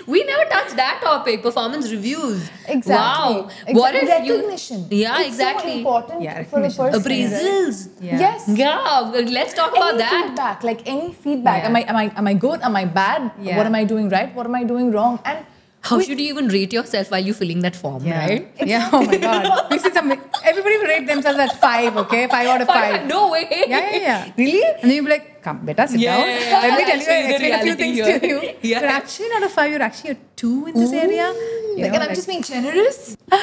[0.08, 2.50] We never touched that topic, performance reviews.
[2.68, 2.94] Exactly.
[2.96, 3.48] Wow.
[3.50, 3.74] Exactly.
[3.74, 4.80] What if recognition?
[4.90, 5.72] you Yeah, It's exactly.
[5.72, 6.86] So important Yeah, for the recognition.
[6.86, 7.02] person.
[7.02, 7.78] Appraisals.
[8.02, 8.20] Yeah.
[8.20, 8.40] Yes.
[8.48, 10.12] Yeah, let's talk about that.
[10.14, 11.64] feedback, like any feedback.
[11.64, 11.68] Yeah.
[11.70, 12.62] Am I am I am I good?
[12.62, 13.32] Am I bad?
[13.42, 13.58] Yeah.
[13.58, 14.34] What am I doing right?
[14.36, 15.20] What am I doing wrong?
[15.26, 15.46] And
[15.88, 18.20] How should you even rate yourself while you're filling that form, Yeah.
[18.26, 18.44] right?
[18.74, 18.90] Yeah.
[18.92, 19.68] Oh my God.
[19.72, 20.12] We've seen some.
[20.52, 21.96] Everybody will rate themselves at five.
[22.04, 23.06] Okay, five out of five.
[23.08, 23.44] No way.
[23.52, 24.32] Yeah, yeah, yeah.
[24.38, 24.64] Really?
[24.64, 26.28] And then you'll be like, come, beta, sit Yeah, down.
[26.28, 26.60] yeah, yeah.
[26.68, 28.20] Let me tell you, Actually, explain a few things here.
[28.20, 28.40] to you.
[28.72, 28.80] Yeah.
[28.82, 31.28] You're actually not a five, you're actually a two in this area.
[31.32, 33.16] You like, know, and I'm like- just being generous.
[33.32, 33.40] All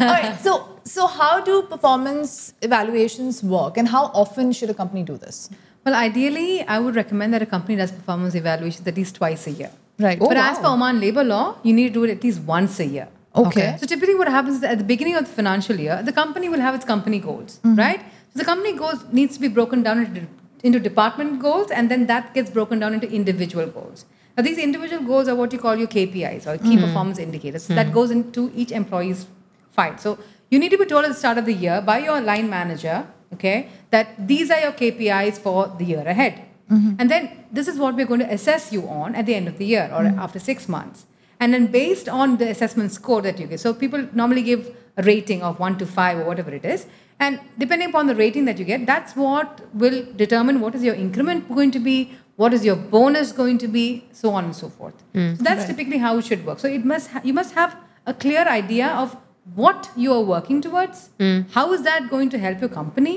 [0.00, 0.36] right.
[0.42, 0.52] So
[0.84, 5.50] so how do performance evaluations work, and how often should a company do this?
[5.84, 9.52] Well, ideally, I would recommend that a company does performance evaluations at least twice a
[9.52, 9.70] year.
[9.98, 10.18] Right.
[10.20, 10.62] Oh, but as wow.
[10.62, 13.08] per Oman labor law, you need to do it at least once a year.
[13.34, 13.76] Okay.
[13.80, 16.60] So typically, what happens is at the beginning of the financial year, the company will
[16.60, 17.76] have its company goals, Mm-hmm.
[17.78, 18.00] right?
[18.32, 20.26] So the company goals needs to be broken down into,
[20.62, 24.04] into department goals, and then that gets broken down into individual goals.
[24.36, 26.70] Now, these individual goals are what you call your KPIs or Mm-hmm.
[26.70, 27.66] key performance indicators.
[27.68, 29.26] That goes into each employee's
[29.72, 29.96] file.
[29.98, 30.18] So
[30.50, 33.06] you need to be told at the start of the year by your line manager,
[33.34, 36.42] okay, that these are your KPIs for the year ahead.
[36.70, 36.94] Mm-hmm.
[36.98, 39.58] And then this is what we're going to assess you on at the end of
[39.58, 40.18] the year or Mm-hmm.
[40.18, 41.06] after six months.
[41.38, 45.02] And then based on the assessment score that you get, so people normally give a
[45.02, 46.86] rating of one to five or whatever it is.
[47.20, 50.94] And depending upon the rating that you get, that's what will determine what is your
[50.94, 54.68] increment going to be, what is your bonus going to be, so on and so
[54.68, 54.94] forth.
[55.14, 56.58] So that's typically how it should work.
[56.58, 59.16] So it must ha- you must have a clear idea of
[59.54, 61.08] what you are working towards.
[61.52, 63.16] How is that going to help your company?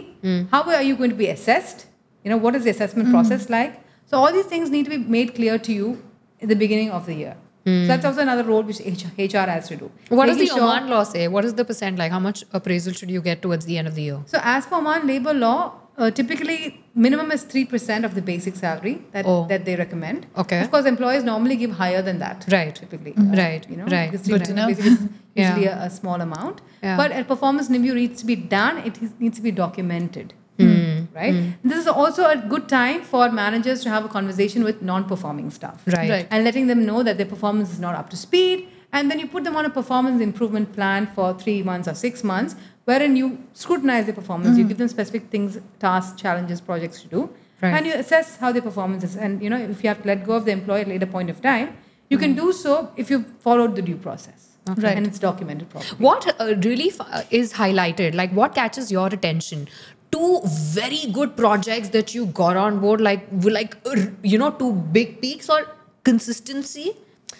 [0.52, 1.86] How are you going to be assessed?
[2.24, 3.17] You know, what is the assessment mm-hmm.
[3.17, 3.82] process like?
[4.05, 6.03] So all these things need to be made clear to you
[6.41, 7.38] at the beginning of the year.
[7.65, 7.88] So mm.
[7.88, 9.91] that's also another role which HR, has to do.
[10.07, 11.28] What does the Making sure- Oman law say?
[11.28, 12.11] What is the percent like?
[12.11, 14.20] How much appraisal should you get towards the end of the year?
[14.26, 18.55] So as per Oman labor law, uh, typically minimum is three percent of the basic
[18.55, 19.45] salary that, Oh.
[19.47, 20.28] that they recommend.
[20.38, 20.61] Okay.
[20.61, 22.45] Of course, employers normally give higher than that.
[22.49, 22.74] Right.
[22.74, 23.11] Typically.
[23.11, 23.34] Mm-hmm.
[23.43, 23.70] Right.
[23.70, 23.86] You know.
[23.86, 24.11] Right.
[24.11, 24.70] Good to know.
[24.70, 24.80] is
[25.36, 25.49] Yeah.
[25.49, 26.61] Usually a, a small amount.
[26.82, 26.97] Yeah.
[26.97, 28.78] But a performance review needs to be done.
[28.80, 30.34] It needs to be documented.
[30.60, 31.05] Hmm.
[31.16, 31.36] Right.
[31.64, 35.82] This is also a good time for managers to have a conversation with non-performing staff
[35.88, 36.10] Right.
[36.10, 36.28] Right.
[36.32, 38.68] and letting them know that their performance is not up to speed.
[38.91, 42.24] And then you put them on a performance improvement plan for three months or six
[42.24, 42.55] months,
[42.86, 44.57] wherein you scrutinize their performance.
[44.57, 47.30] You give them specific things, tasks, challenges, projects to do,
[47.62, 47.74] Right.
[47.76, 49.16] and you assess how their performance is.
[49.16, 51.05] And you know, if you have to let go of the employee at a later
[51.05, 51.70] point of time,
[52.09, 54.97] you can do so if you followed the due process, Right.
[54.97, 55.96] and it's documented properly.
[56.08, 58.16] What uh, really f- uh, is highlighted?
[58.16, 59.67] Like, what catches your attention?
[60.12, 64.74] Two very good projects that you got on board, like, like uh, you know, two
[64.74, 65.68] big peaks or
[66.04, 66.94] consistency.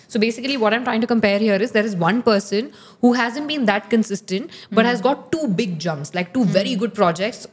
[0.08, 3.48] So basically, what I'm trying to compare here is there is one person who hasn't
[3.48, 7.48] been that consistent, but has got two big jumps, like two very good projects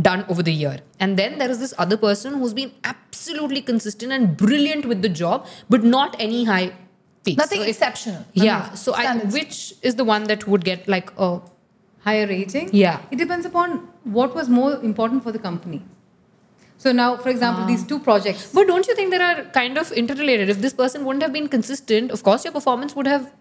[0.00, 0.78] done over the year.
[1.00, 5.08] And then there is this other person who's been absolutely consistent and brilliant with the
[5.08, 6.72] job, but not any high
[7.24, 7.38] peaks.
[7.38, 8.20] Nothing So exceptional.
[8.20, 8.66] I yeah.
[8.68, 11.40] mean, so I, which is the one that would get like a
[12.00, 12.70] higher rating?
[12.72, 13.00] Yeah.
[13.10, 15.82] It depends upon what was more important for the company.
[16.76, 18.52] So now, for example, these two projects.
[18.52, 20.48] But don't you think they are kind of interrelated?
[20.48, 23.32] If this person wouldn't have been consistent, of course your performance would have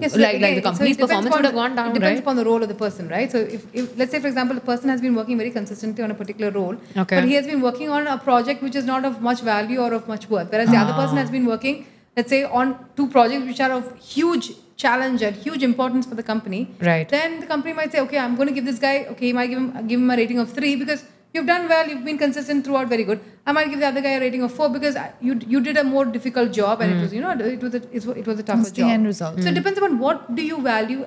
[0.00, 2.16] Yes, so like, like the so company's depends performance would have gone down, It depends
[2.16, 2.22] right?
[2.24, 3.30] upon the role of the person, right?
[3.30, 6.10] So if, if let's say for example, the person has been working very consistently on
[6.10, 7.16] a particular role, Okay.
[7.16, 9.92] but he has been working on a project which is not of much value or
[9.92, 11.20] of much worth, whereas the other person Ah.
[11.20, 11.84] has been working,
[12.16, 16.22] let's say, on two projects which are of huge challenge and huge importance for the
[16.22, 16.68] company.
[16.80, 17.08] Right.
[17.08, 19.48] Then the company might say, okay, I'm going to give this guy, okay, he might
[19.48, 22.64] give him give him a rating of three because you've done well, you've been consistent
[22.64, 23.20] throughout, very good.
[23.46, 25.84] I might give the other guy a rating of four because you you did a
[25.84, 27.02] more difficult job and it hmm.
[27.02, 28.90] was you know it was a, it was- a tougher It's the job.
[28.90, 29.40] end result.
[29.40, 29.54] So it hmm.
[29.54, 31.04] depends upon what do you value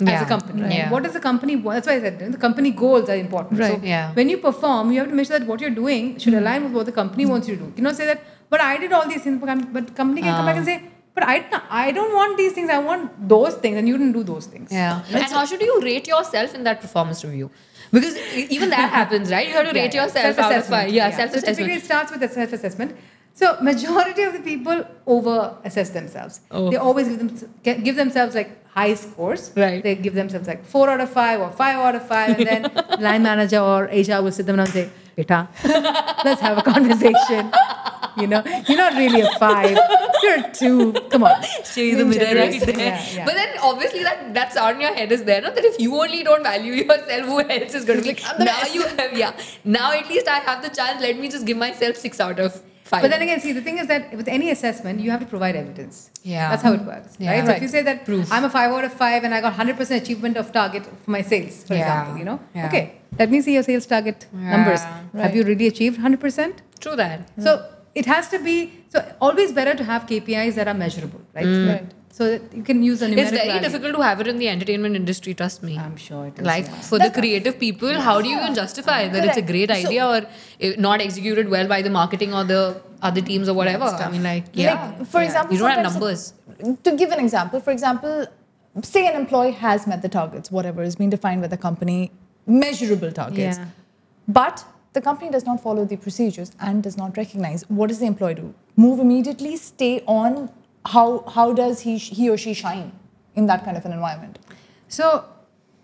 [0.00, 0.22] as Yeah.
[0.22, 0.62] a company.
[0.62, 0.72] Right?
[0.72, 0.90] Yeah.
[0.90, 1.56] What does the company?
[1.56, 3.60] That's why I said the company goals are important.
[3.60, 3.80] Right.
[3.80, 4.12] So Yeah.
[4.20, 6.44] when you perform, you have to make sure that what you're doing should hmm.
[6.44, 7.72] align with what the company wants you to do.
[7.76, 10.46] You know, say that, but I did all these things, but but company can come
[10.46, 10.72] back and ah.
[10.72, 10.78] say,
[11.18, 11.44] but I,
[11.86, 12.70] I don't want these things.
[12.70, 14.70] I want those things, and you didn't do those things.
[14.72, 15.02] Yeah.
[15.10, 17.50] And how should you rate yourself in that performance review?
[17.92, 19.48] Because e- even that happens, right?
[19.48, 20.02] You have to rate yeah.
[20.04, 20.66] yourself Self-assessment.
[20.66, 20.92] five.
[20.92, 21.70] Yeah, So self-assessment.
[21.72, 22.96] it starts with a self-assessment.
[23.34, 26.40] So majority of the people over assess themselves.
[26.50, 26.70] Oh.
[26.70, 29.52] They always give them give themselves like high scores.
[29.56, 29.82] Right.
[29.82, 32.62] They give themselves like four out of five or five out of five, and then
[33.08, 35.48] line manager or HR will sit them down and say, "Beta,
[36.24, 37.50] let's have a conversation."
[38.20, 39.78] You know, you're not really a five.
[40.22, 40.92] You're a two.
[41.10, 41.42] Come on.
[41.64, 42.78] Show you the mirror right there.
[42.78, 43.24] Yeah, yeah.
[43.24, 45.52] But then obviously that that sound in your head is there, no?
[45.58, 48.44] That if you only don't value yourself, who else is going to be like, now
[48.46, 49.36] best." you have, yeah.
[49.64, 51.00] Now at least I have the chance.
[51.00, 52.60] Let me just give myself six out of
[52.90, 55.56] But then again, see, the thing is that with any assessment, you have to provide
[55.56, 56.10] evidence.
[56.22, 56.48] Yeah.
[56.50, 57.32] That's how it works, Yeah.
[57.32, 57.46] right?
[57.46, 58.32] So if you say that Proof.
[58.32, 61.22] I'm a five out of five and I got 100% achievement of target for my
[61.22, 61.80] sales, for Yeah.
[61.80, 62.40] example, you know?
[62.54, 62.66] Yeah.
[62.66, 62.84] Okay,
[63.18, 64.80] let me see your sales target numbers.
[65.12, 65.22] Right.
[65.24, 66.62] Have you really achieved 100%?
[66.80, 67.28] True that.
[67.38, 68.56] So it has to be,
[68.88, 71.46] so always better to have KPIs that are measurable, right?
[71.46, 71.68] Mm.
[71.72, 71.90] Right.
[72.10, 73.60] So that you can use a numeric It's very value.
[73.62, 75.78] difficult to have it in the entertainment industry, trust me.
[75.78, 76.44] I'm sure it is.
[76.44, 76.80] like yeah.
[76.80, 79.46] for the creative people, how do you even justify that it's a Correct.
[79.48, 83.54] great So- idea or not executed well by the marketing or the other teams or
[83.54, 83.84] whatever?
[83.84, 84.94] I mean, like, yeah.
[84.98, 86.32] Like, for example, you don't have numbers.
[86.82, 88.26] To give an example, for example,
[88.82, 92.10] say an employee has met the targets, whatever is being defined by the company,
[92.46, 93.58] measurable targets.
[93.58, 93.66] Yeah.
[94.26, 94.64] But
[94.94, 97.62] the company does not follow the procedures and does not recognize.
[97.68, 98.54] What does the employee do?
[98.76, 100.50] Move immediately, stay on.
[100.86, 102.92] How, how does he, he or she shine
[103.34, 104.38] in that kind of an environment?
[104.88, 105.24] So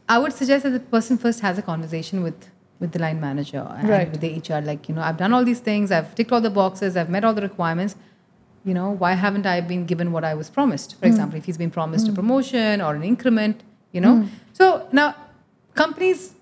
[0.09, 2.51] I would suggest that the person first has a conversation with
[2.81, 4.11] with the line manager and Right.
[4.11, 4.61] with the HR.
[4.61, 7.25] Like, you know, I've done all these things, I've ticked all the boxes, I've met
[7.25, 7.97] all the requirements.
[8.65, 10.95] You know, why haven't I been given what I was promised?
[10.95, 11.13] For hmm.
[11.13, 12.17] example, if he's been promised a hmm.
[12.17, 13.63] promotion or an increment,
[13.93, 14.17] you know.
[14.17, 14.29] Hmm.
[14.53, 15.15] So now
[15.75, 16.35] companies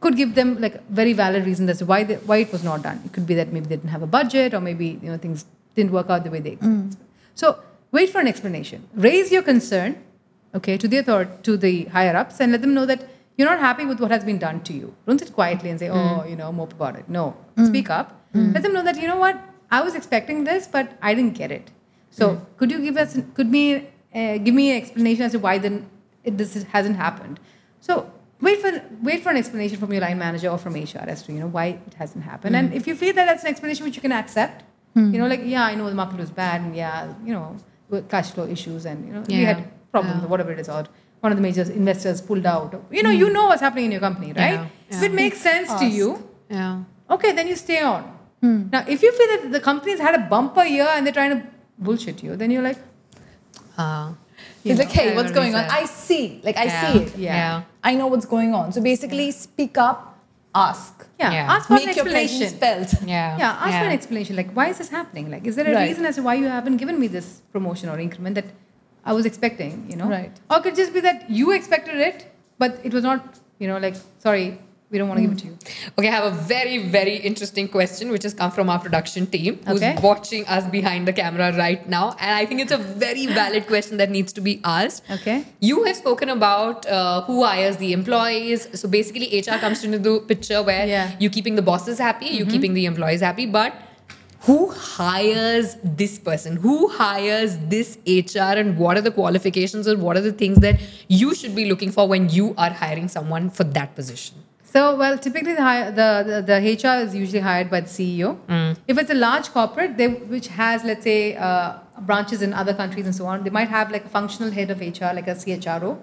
[0.00, 2.82] could give them like very valid reasons as to why they, why it was not
[2.82, 3.00] done.
[3.04, 5.44] It could be that maybe they didn't have a budget or maybe you know things
[5.74, 6.96] didn't work out the way they expected.
[7.34, 7.58] So
[7.98, 8.88] wait for an explanation.
[9.08, 9.90] Raise your concern,
[10.58, 13.60] okay, to the authority, to the higher ups, and let them know that you're not
[13.68, 14.94] happy with what has been done to you.
[15.06, 16.30] Don't sit quietly and say, oh, mm.
[16.30, 17.08] you know, mope about it.
[17.08, 17.24] No,
[17.56, 17.66] mm.
[17.66, 18.08] speak up.
[18.34, 18.54] Mm.
[18.54, 19.40] Let them know that you know what
[19.70, 21.70] I was expecting this, but I didn't get it.
[22.10, 23.64] So could you give us could me
[24.14, 25.88] uh, give me an explanation as to why then
[26.24, 27.38] it, this hasn't happened?
[27.80, 28.10] So
[28.40, 28.70] wait for
[29.02, 31.48] wait for an explanation from your line manager or from HR as to you know
[31.58, 32.56] why it hasn't happened.
[32.56, 34.64] And if you feel that that's an explanation which you can accept,
[34.94, 35.12] hmm.
[35.12, 37.56] you know, like yeah, I know the market was bad, and yeah, you know,
[38.08, 40.24] cash flow issues, and you know, we had problems Yeah.
[40.26, 40.84] or whatever it is, or
[41.20, 42.74] one of the major investors pulled out.
[42.90, 44.60] You know, you know what's happening in your company, right?
[44.60, 44.66] Yeah.
[44.96, 46.80] If it makes sense to you, Yeah.
[47.10, 48.12] okay, then you stay on.
[48.42, 51.42] Now, if you feel that the company's had a bumper year and they're trying to
[51.78, 52.78] bullshit you, then you're like,
[53.78, 54.12] Uh,
[54.64, 55.64] He's like, hey, I what's going on?
[55.70, 56.40] I see.
[56.42, 56.92] Like, I Yeah.
[56.92, 57.16] see it.
[57.18, 57.34] Yeah.
[57.34, 57.62] yeah.
[57.84, 58.72] I know what's going on.
[58.72, 60.15] So basically, speak up,
[60.64, 60.92] ask.
[61.20, 61.52] yeah, Yeah.
[61.54, 62.58] ask for Make an your explanation.
[62.64, 62.90] felt.
[63.14, 63.38] Yeah.
[63.42, 64.36] Yeah, ask for an explanation.
[64.40, 65.30] Like, why is this happening?
[65.34, 65.88] Like, is there a Right.
[65.88, 68.48] reason as to why you haven't given me this promotion or increment that
[69.04, 69.72] I was expecting?
[69.90, 70.32] You know, Right.
[70.50, 72.18] Or it could just be that you expected it,
[72.58, 73.20] but it was not.
[73.58, 74.46] You know, like, sorry,
[74.90, 75.58] we don't want to give it to you.
[75.98, 79.58] Okay, I have a very, very interesting question which has come from our production team
[79.66, 79.96] who's Okay.
[80.00, 82.14] watching us behind the camera right now.
[82.20, 85.02] And I think it's a very valid question that needs to be asked.
[85.10, 85.44] Okay.
[85.60, 88.68] You have spoken about uh, who hires the employees.
[88.80, 91.08] So basically, HR comes into the picture where Yeah.
[91.08, 91.20] Mm-hmm.
[91.22, 93.46] you're keeping the bosses happy, you're keeping the employees happy.
[93.46, 93.74] But
[94.42, 96.56] who hires this person?
[96.58, 98.54] Who hires this HR?
[98.62, 101.90] And what are the qualifications or what are the things that you should be looking
[101.90, 104.36] for when you are hiring someone for that position?
[104.76, 108.38] So, well, typically the, the, the, the HR is usually hired by the CEO.
[108.46, 108.76] Mm.
[108.86, 113.06] If it's a large corporate, they, which has, let's say, uh, branches in other countries
[113.06, 115.96] and so on, they might have like a functional head of HR, like a CHRO,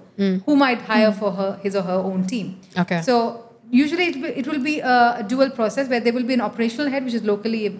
[0.46, 2.60] who might hire for her his or her own team.
[2.74, 2.82] Mm.
[2.82, 3.02] Okay.
[3.04, 6.34] So usually it will, it will be a, a dual process where there will be
[6.34, 7.80] an operational head, which is locally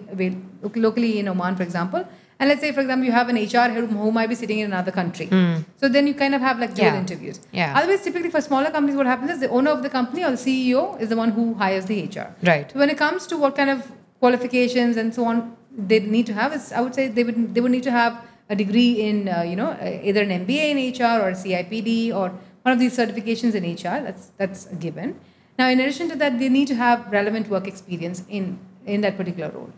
[0.74, 2.06] locally in Oman, for example.
[2.40, 4.90] And let's say, for example, you have an HR who might be sitting in another
[4.90, 5.28] country.
[5.76, 6.86] So then you kind of have like dual.
[6.86, 6.98] Yeah.
[6.98, 7.40] interviews.
[7.52, 7.74] Yeah.
[7.76, 10.36] Otherwise, typically for smaller companies, what happens is the owner of the company or the
[10.46, 12.34] CEO is the one who hires the HR.
[12.42, 12.70] Right.
[12.72, 13.90] So when it comes to what kind of
[14.20, 17.60] qualifications and so on they need to have, is I would say they would they
[17.60, 20.78] would need to have a degree in, uh, you know, uh, either an MBA in
[20.92, 22.26] HR or a CIPD or
[22.62, 24.02] one of these certifications in HR.
[24.08, 25.18] That's that's a given.
[25.58, 29.16] Now, in addition to that, they need to have relevant work experience in in that
[29.16, 29.70] particular role,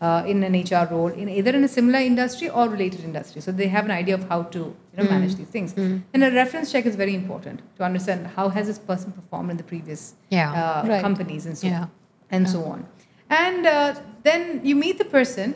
[0.00, 3.40] uh, in an HR role, in either in a similar industry or related industry.
[3.40, 5.72] So they have an idea of how to you know, manage these things.
[5.76, 9.56] And a reference check is very important to understand how has this person performed in
[9.56, 10.52] the previous Yeah.
[10.52, 11.00] uh, Right.
[11.02, 11.86] companies and so Yeah.
[12.30, 12.86] and so on.
[13.30, 15.54] And uh, then you meet the person,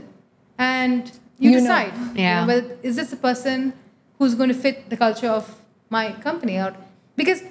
[0.58, 1.02] and
[1.38, 1.60] you, You know.
[1.62, 1.92] decide.
[2.14, 2.40] you Yeah.
[2.40, 3.72] know, whether, is this a person
[4.18, 5.44] who's going to fit the culture of
[5.90, 6.74] my company, or
[7.16, 7.42] because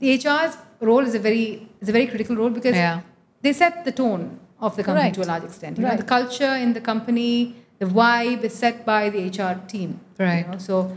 [0.00, 3.00] the HR's role is a very is a very critical role because Yeah.
[3.42, 5.14] they set the tone of the company Right.
[5.14, 5.78] to a large extent.
[5.78, 10.00] You know, the culture in the company, the vibe is set by the HR team.
[10.18, 10.50] you Right.
[10.50, 10.58] know.
[10.58, 10.96] So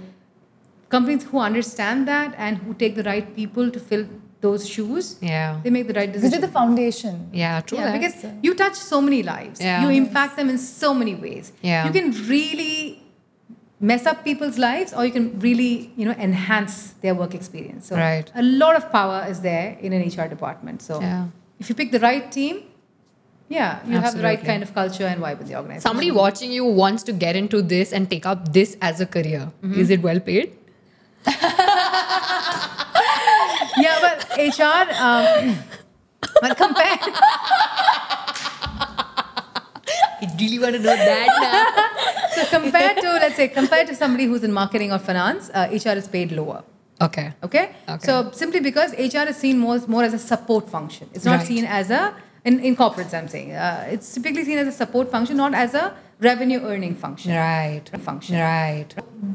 [0.89, 4.05] companies who understand that and who take the right people to fill
[4.41, 5.59] those shoes, Yeah.
[5.63, 6.43] they make the right This decision.
[6.43, 7.29] is the foundation.
[7.31, 7.77] Yeah, true.
[7.77, 9.61] Yeah, because you touch so many lives.
[9.61, 9.83] Yeah.
[9.83, 11.51] You impact them in so many ways.
[11.61, 11.85] Yeah.
[11.85, 13.03] You can really
[13.79, 17.88] mess up people's lives or you can really, you know, enhance their work experience.
[17.88, 18.31] So Right.
[18.35, 20.81] a lot of power is there in an HR department.
[20.81, 21.25] So Yeah.
[21.59, 22.63] if you pick the right team,
[23.52, 25.82] yeah, you have the right kind of culture and vibe in the organization.
[25.82, 29.52] Somebody watching you wants to get into this and take up this as a career.
[29.84, 30.53] Is it well paid?
[33.78, 35.57] yeah, well, HR, um,
[36.41, 36.99] well, compared,
[40.23, 42.44] I really want to know that now.
[42.44, 45.98] so compared to, let's say, compared to somebody who's in marketing or finance, uh, HR
[45.98, 46.64] is paid lower.
[47.02, 47.34] Okay.
[47.44, 47.76] Okay?
[47.90, 48.06] Okay.
[48.06, 51.10] So simply because HR is seen more, more as a support function.
[51.14, 51.48] It's not Right.
[51.48, 55.11] seen as a, in, in corporates, I'm saying, uh, it's typically seen as a support
[55.11, 57.34] function, not as a revenue earning function.
[57.34, 57.84] Right.
[57.99, 58.35] Function.
[58.35, 58.88] Right.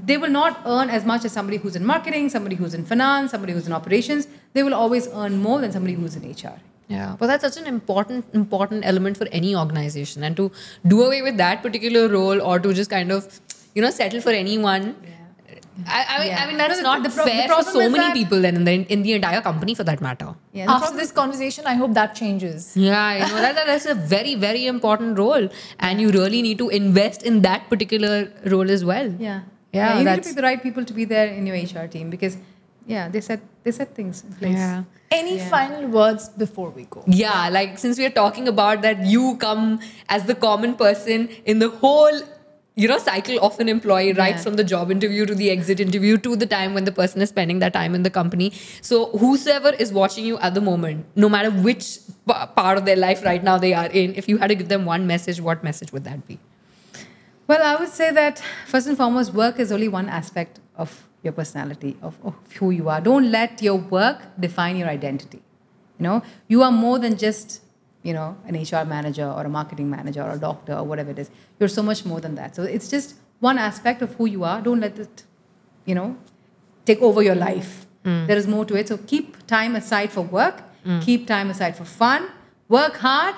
[0.05, 3.31] They will not earn as much as somebody who's in marketing, somebody who's in finance,
[3.31, 4.27] somebody who's in operations.
[4.55, 6.59] They will always earn more than somebody who's in HR.
[6.89, 10.53] Yeah, but that's such an important important element for any organization, and to
[10.87, 13.41] do away with that particular role or to just kind of,
[13.75, 14.95] you know, settle for anyone.
[15.87, 16.43] I, I mean, Yeah.
[16.43, 18.65] I mean that's No, the- not the the fair for so many people, then in
[18.65, 20.29] the in the entire company for that matter.
[20.53, 22.71] Yeah, the After problem- this conversation, I hope that changes.
[22.77, 25.49] Yeah, I know that, that that's a very very important role,
[25.79, 29.13] and you really need to invest in that particular role as well.
[29.19, 29.41] Yeah.
[29.73, 31.87] Yeah, you need to that's- pick the right people to be there in your HR
[31.87, 32.39] team because,
[32.87, 34.55] yeah, they said they set things in place.
[34.55, 34.85] Yeah.
[35.17, 35.49] Any Yeah.
[35.51, 37.03] final words before we go?
[37.07, 39.79] Yeah, like since we are talking about that, you come
[40.09, 42.19] as the common person in the whole,
[42.79, 44.43] you know, cycle of an employee, right Yeah.
[44.47, 47.31] from the job interview to the exit interview to the time when the person is
[47.31, 48.53] spending that time in the company.
[48.83, 51.87] So whosoever is watching you at the moment, no matter which
[52.29, 54.69] p- part of their life right now they are in, if you had to give
[54.69, 56.39] them one message, what message would that be?
[57.49, 61.33] Well, I would say that first and foremost, work is only one aspect of your
[61.33, 63.01] personality, of, of who you are.
[63.01, 65.41] Don't let your work define your identity.
[65.99, 67.63] You know, you are more than just,
[68.07, 71.19] you know, an HR manager or a marketing manager or a doctor or whatever it
[71.19, 71.29] is.
[71.59, 72.55] You're so much more than that.
[72.55, 74.61] So it's just one aspect of who you are.
[74.63, 75.25] Don't let it,
[75.85, 76.17] you know,
[76.85, 77.87] take over your life.
[78.05, 78.29] Mm.
[78.29, 78.87] There is more to it.
[78.87, 81.03] So keep time aside for work, mm.
[81.03, 82.29] keep time aside for fun,
[82.69, 83.35] work hard,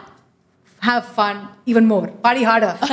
[0.81, 2.75] have fun even more, party harder.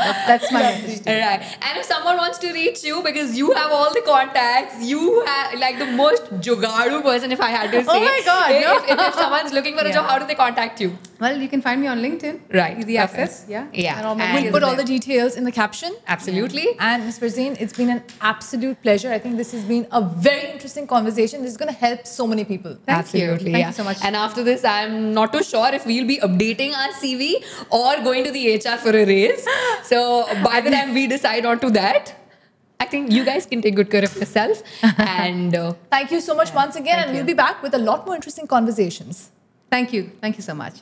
[0.00, 1.06] Yeah, that's my message.
[1.06, 1.42] Right.
[1.66, 5.58] And if someone wants to reach you because you have all the contacts, you have
[5.64, 7.98] like the most jugadu person, if I had to oh say.
[7.98, 8.76] Oh my God, If, no.
[8.76, 9.94] if, if, if someone's looking for a Yeah.
[9.98, 10.96] job, how do they contact you?
[11.20, 12.40] Well, you can find me on LinkedIn.
[12.60, 12.78] Right.
[12.78, 13.18] Easy Perfect.
[13.18, 13.44] access.
[13.48, 13.66] Yeah.
[13.72, 14.10] Yeah.
[14.12, 15.94] And And- We'll put all the details in the caption.
[16.16, 16.66] Absolutely.
[16.78, 17.18] And Ms.
[17.18, 18.02] Farzeen, it's been an
[18.32, 19.12] absolute pleasure.
[19.12, 21.42] I think this has been a very interesting conversation.
[21.42, 22.72] This is going to help so many people.
[22.86, 22.94] Thank you.
[23.02, 23.52] Absolutely.
[23.52, 23.68] Thank yeah.
[23.68, 23.98] you so much.
[24.02, 28.24] And after this, I'm not too sure if we'll be updating our CV or going
[28.24, 29.46] to the HR for a raise.
[29.82, 32.14] So by the time we decide on to that,
[32.80, 34.62] I think you guys can take good care of yourself.
[34.98, 36.98] and uh, Thank you so much once again.
[36.98, 37.34] And we'll you.
[37.34, 39.30] be back with a lot more interesting conversations.
[39.70, 40.10] Thank you.
[40.20, 40.80] Thank you so much.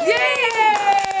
[0.00, 1.12] Yay!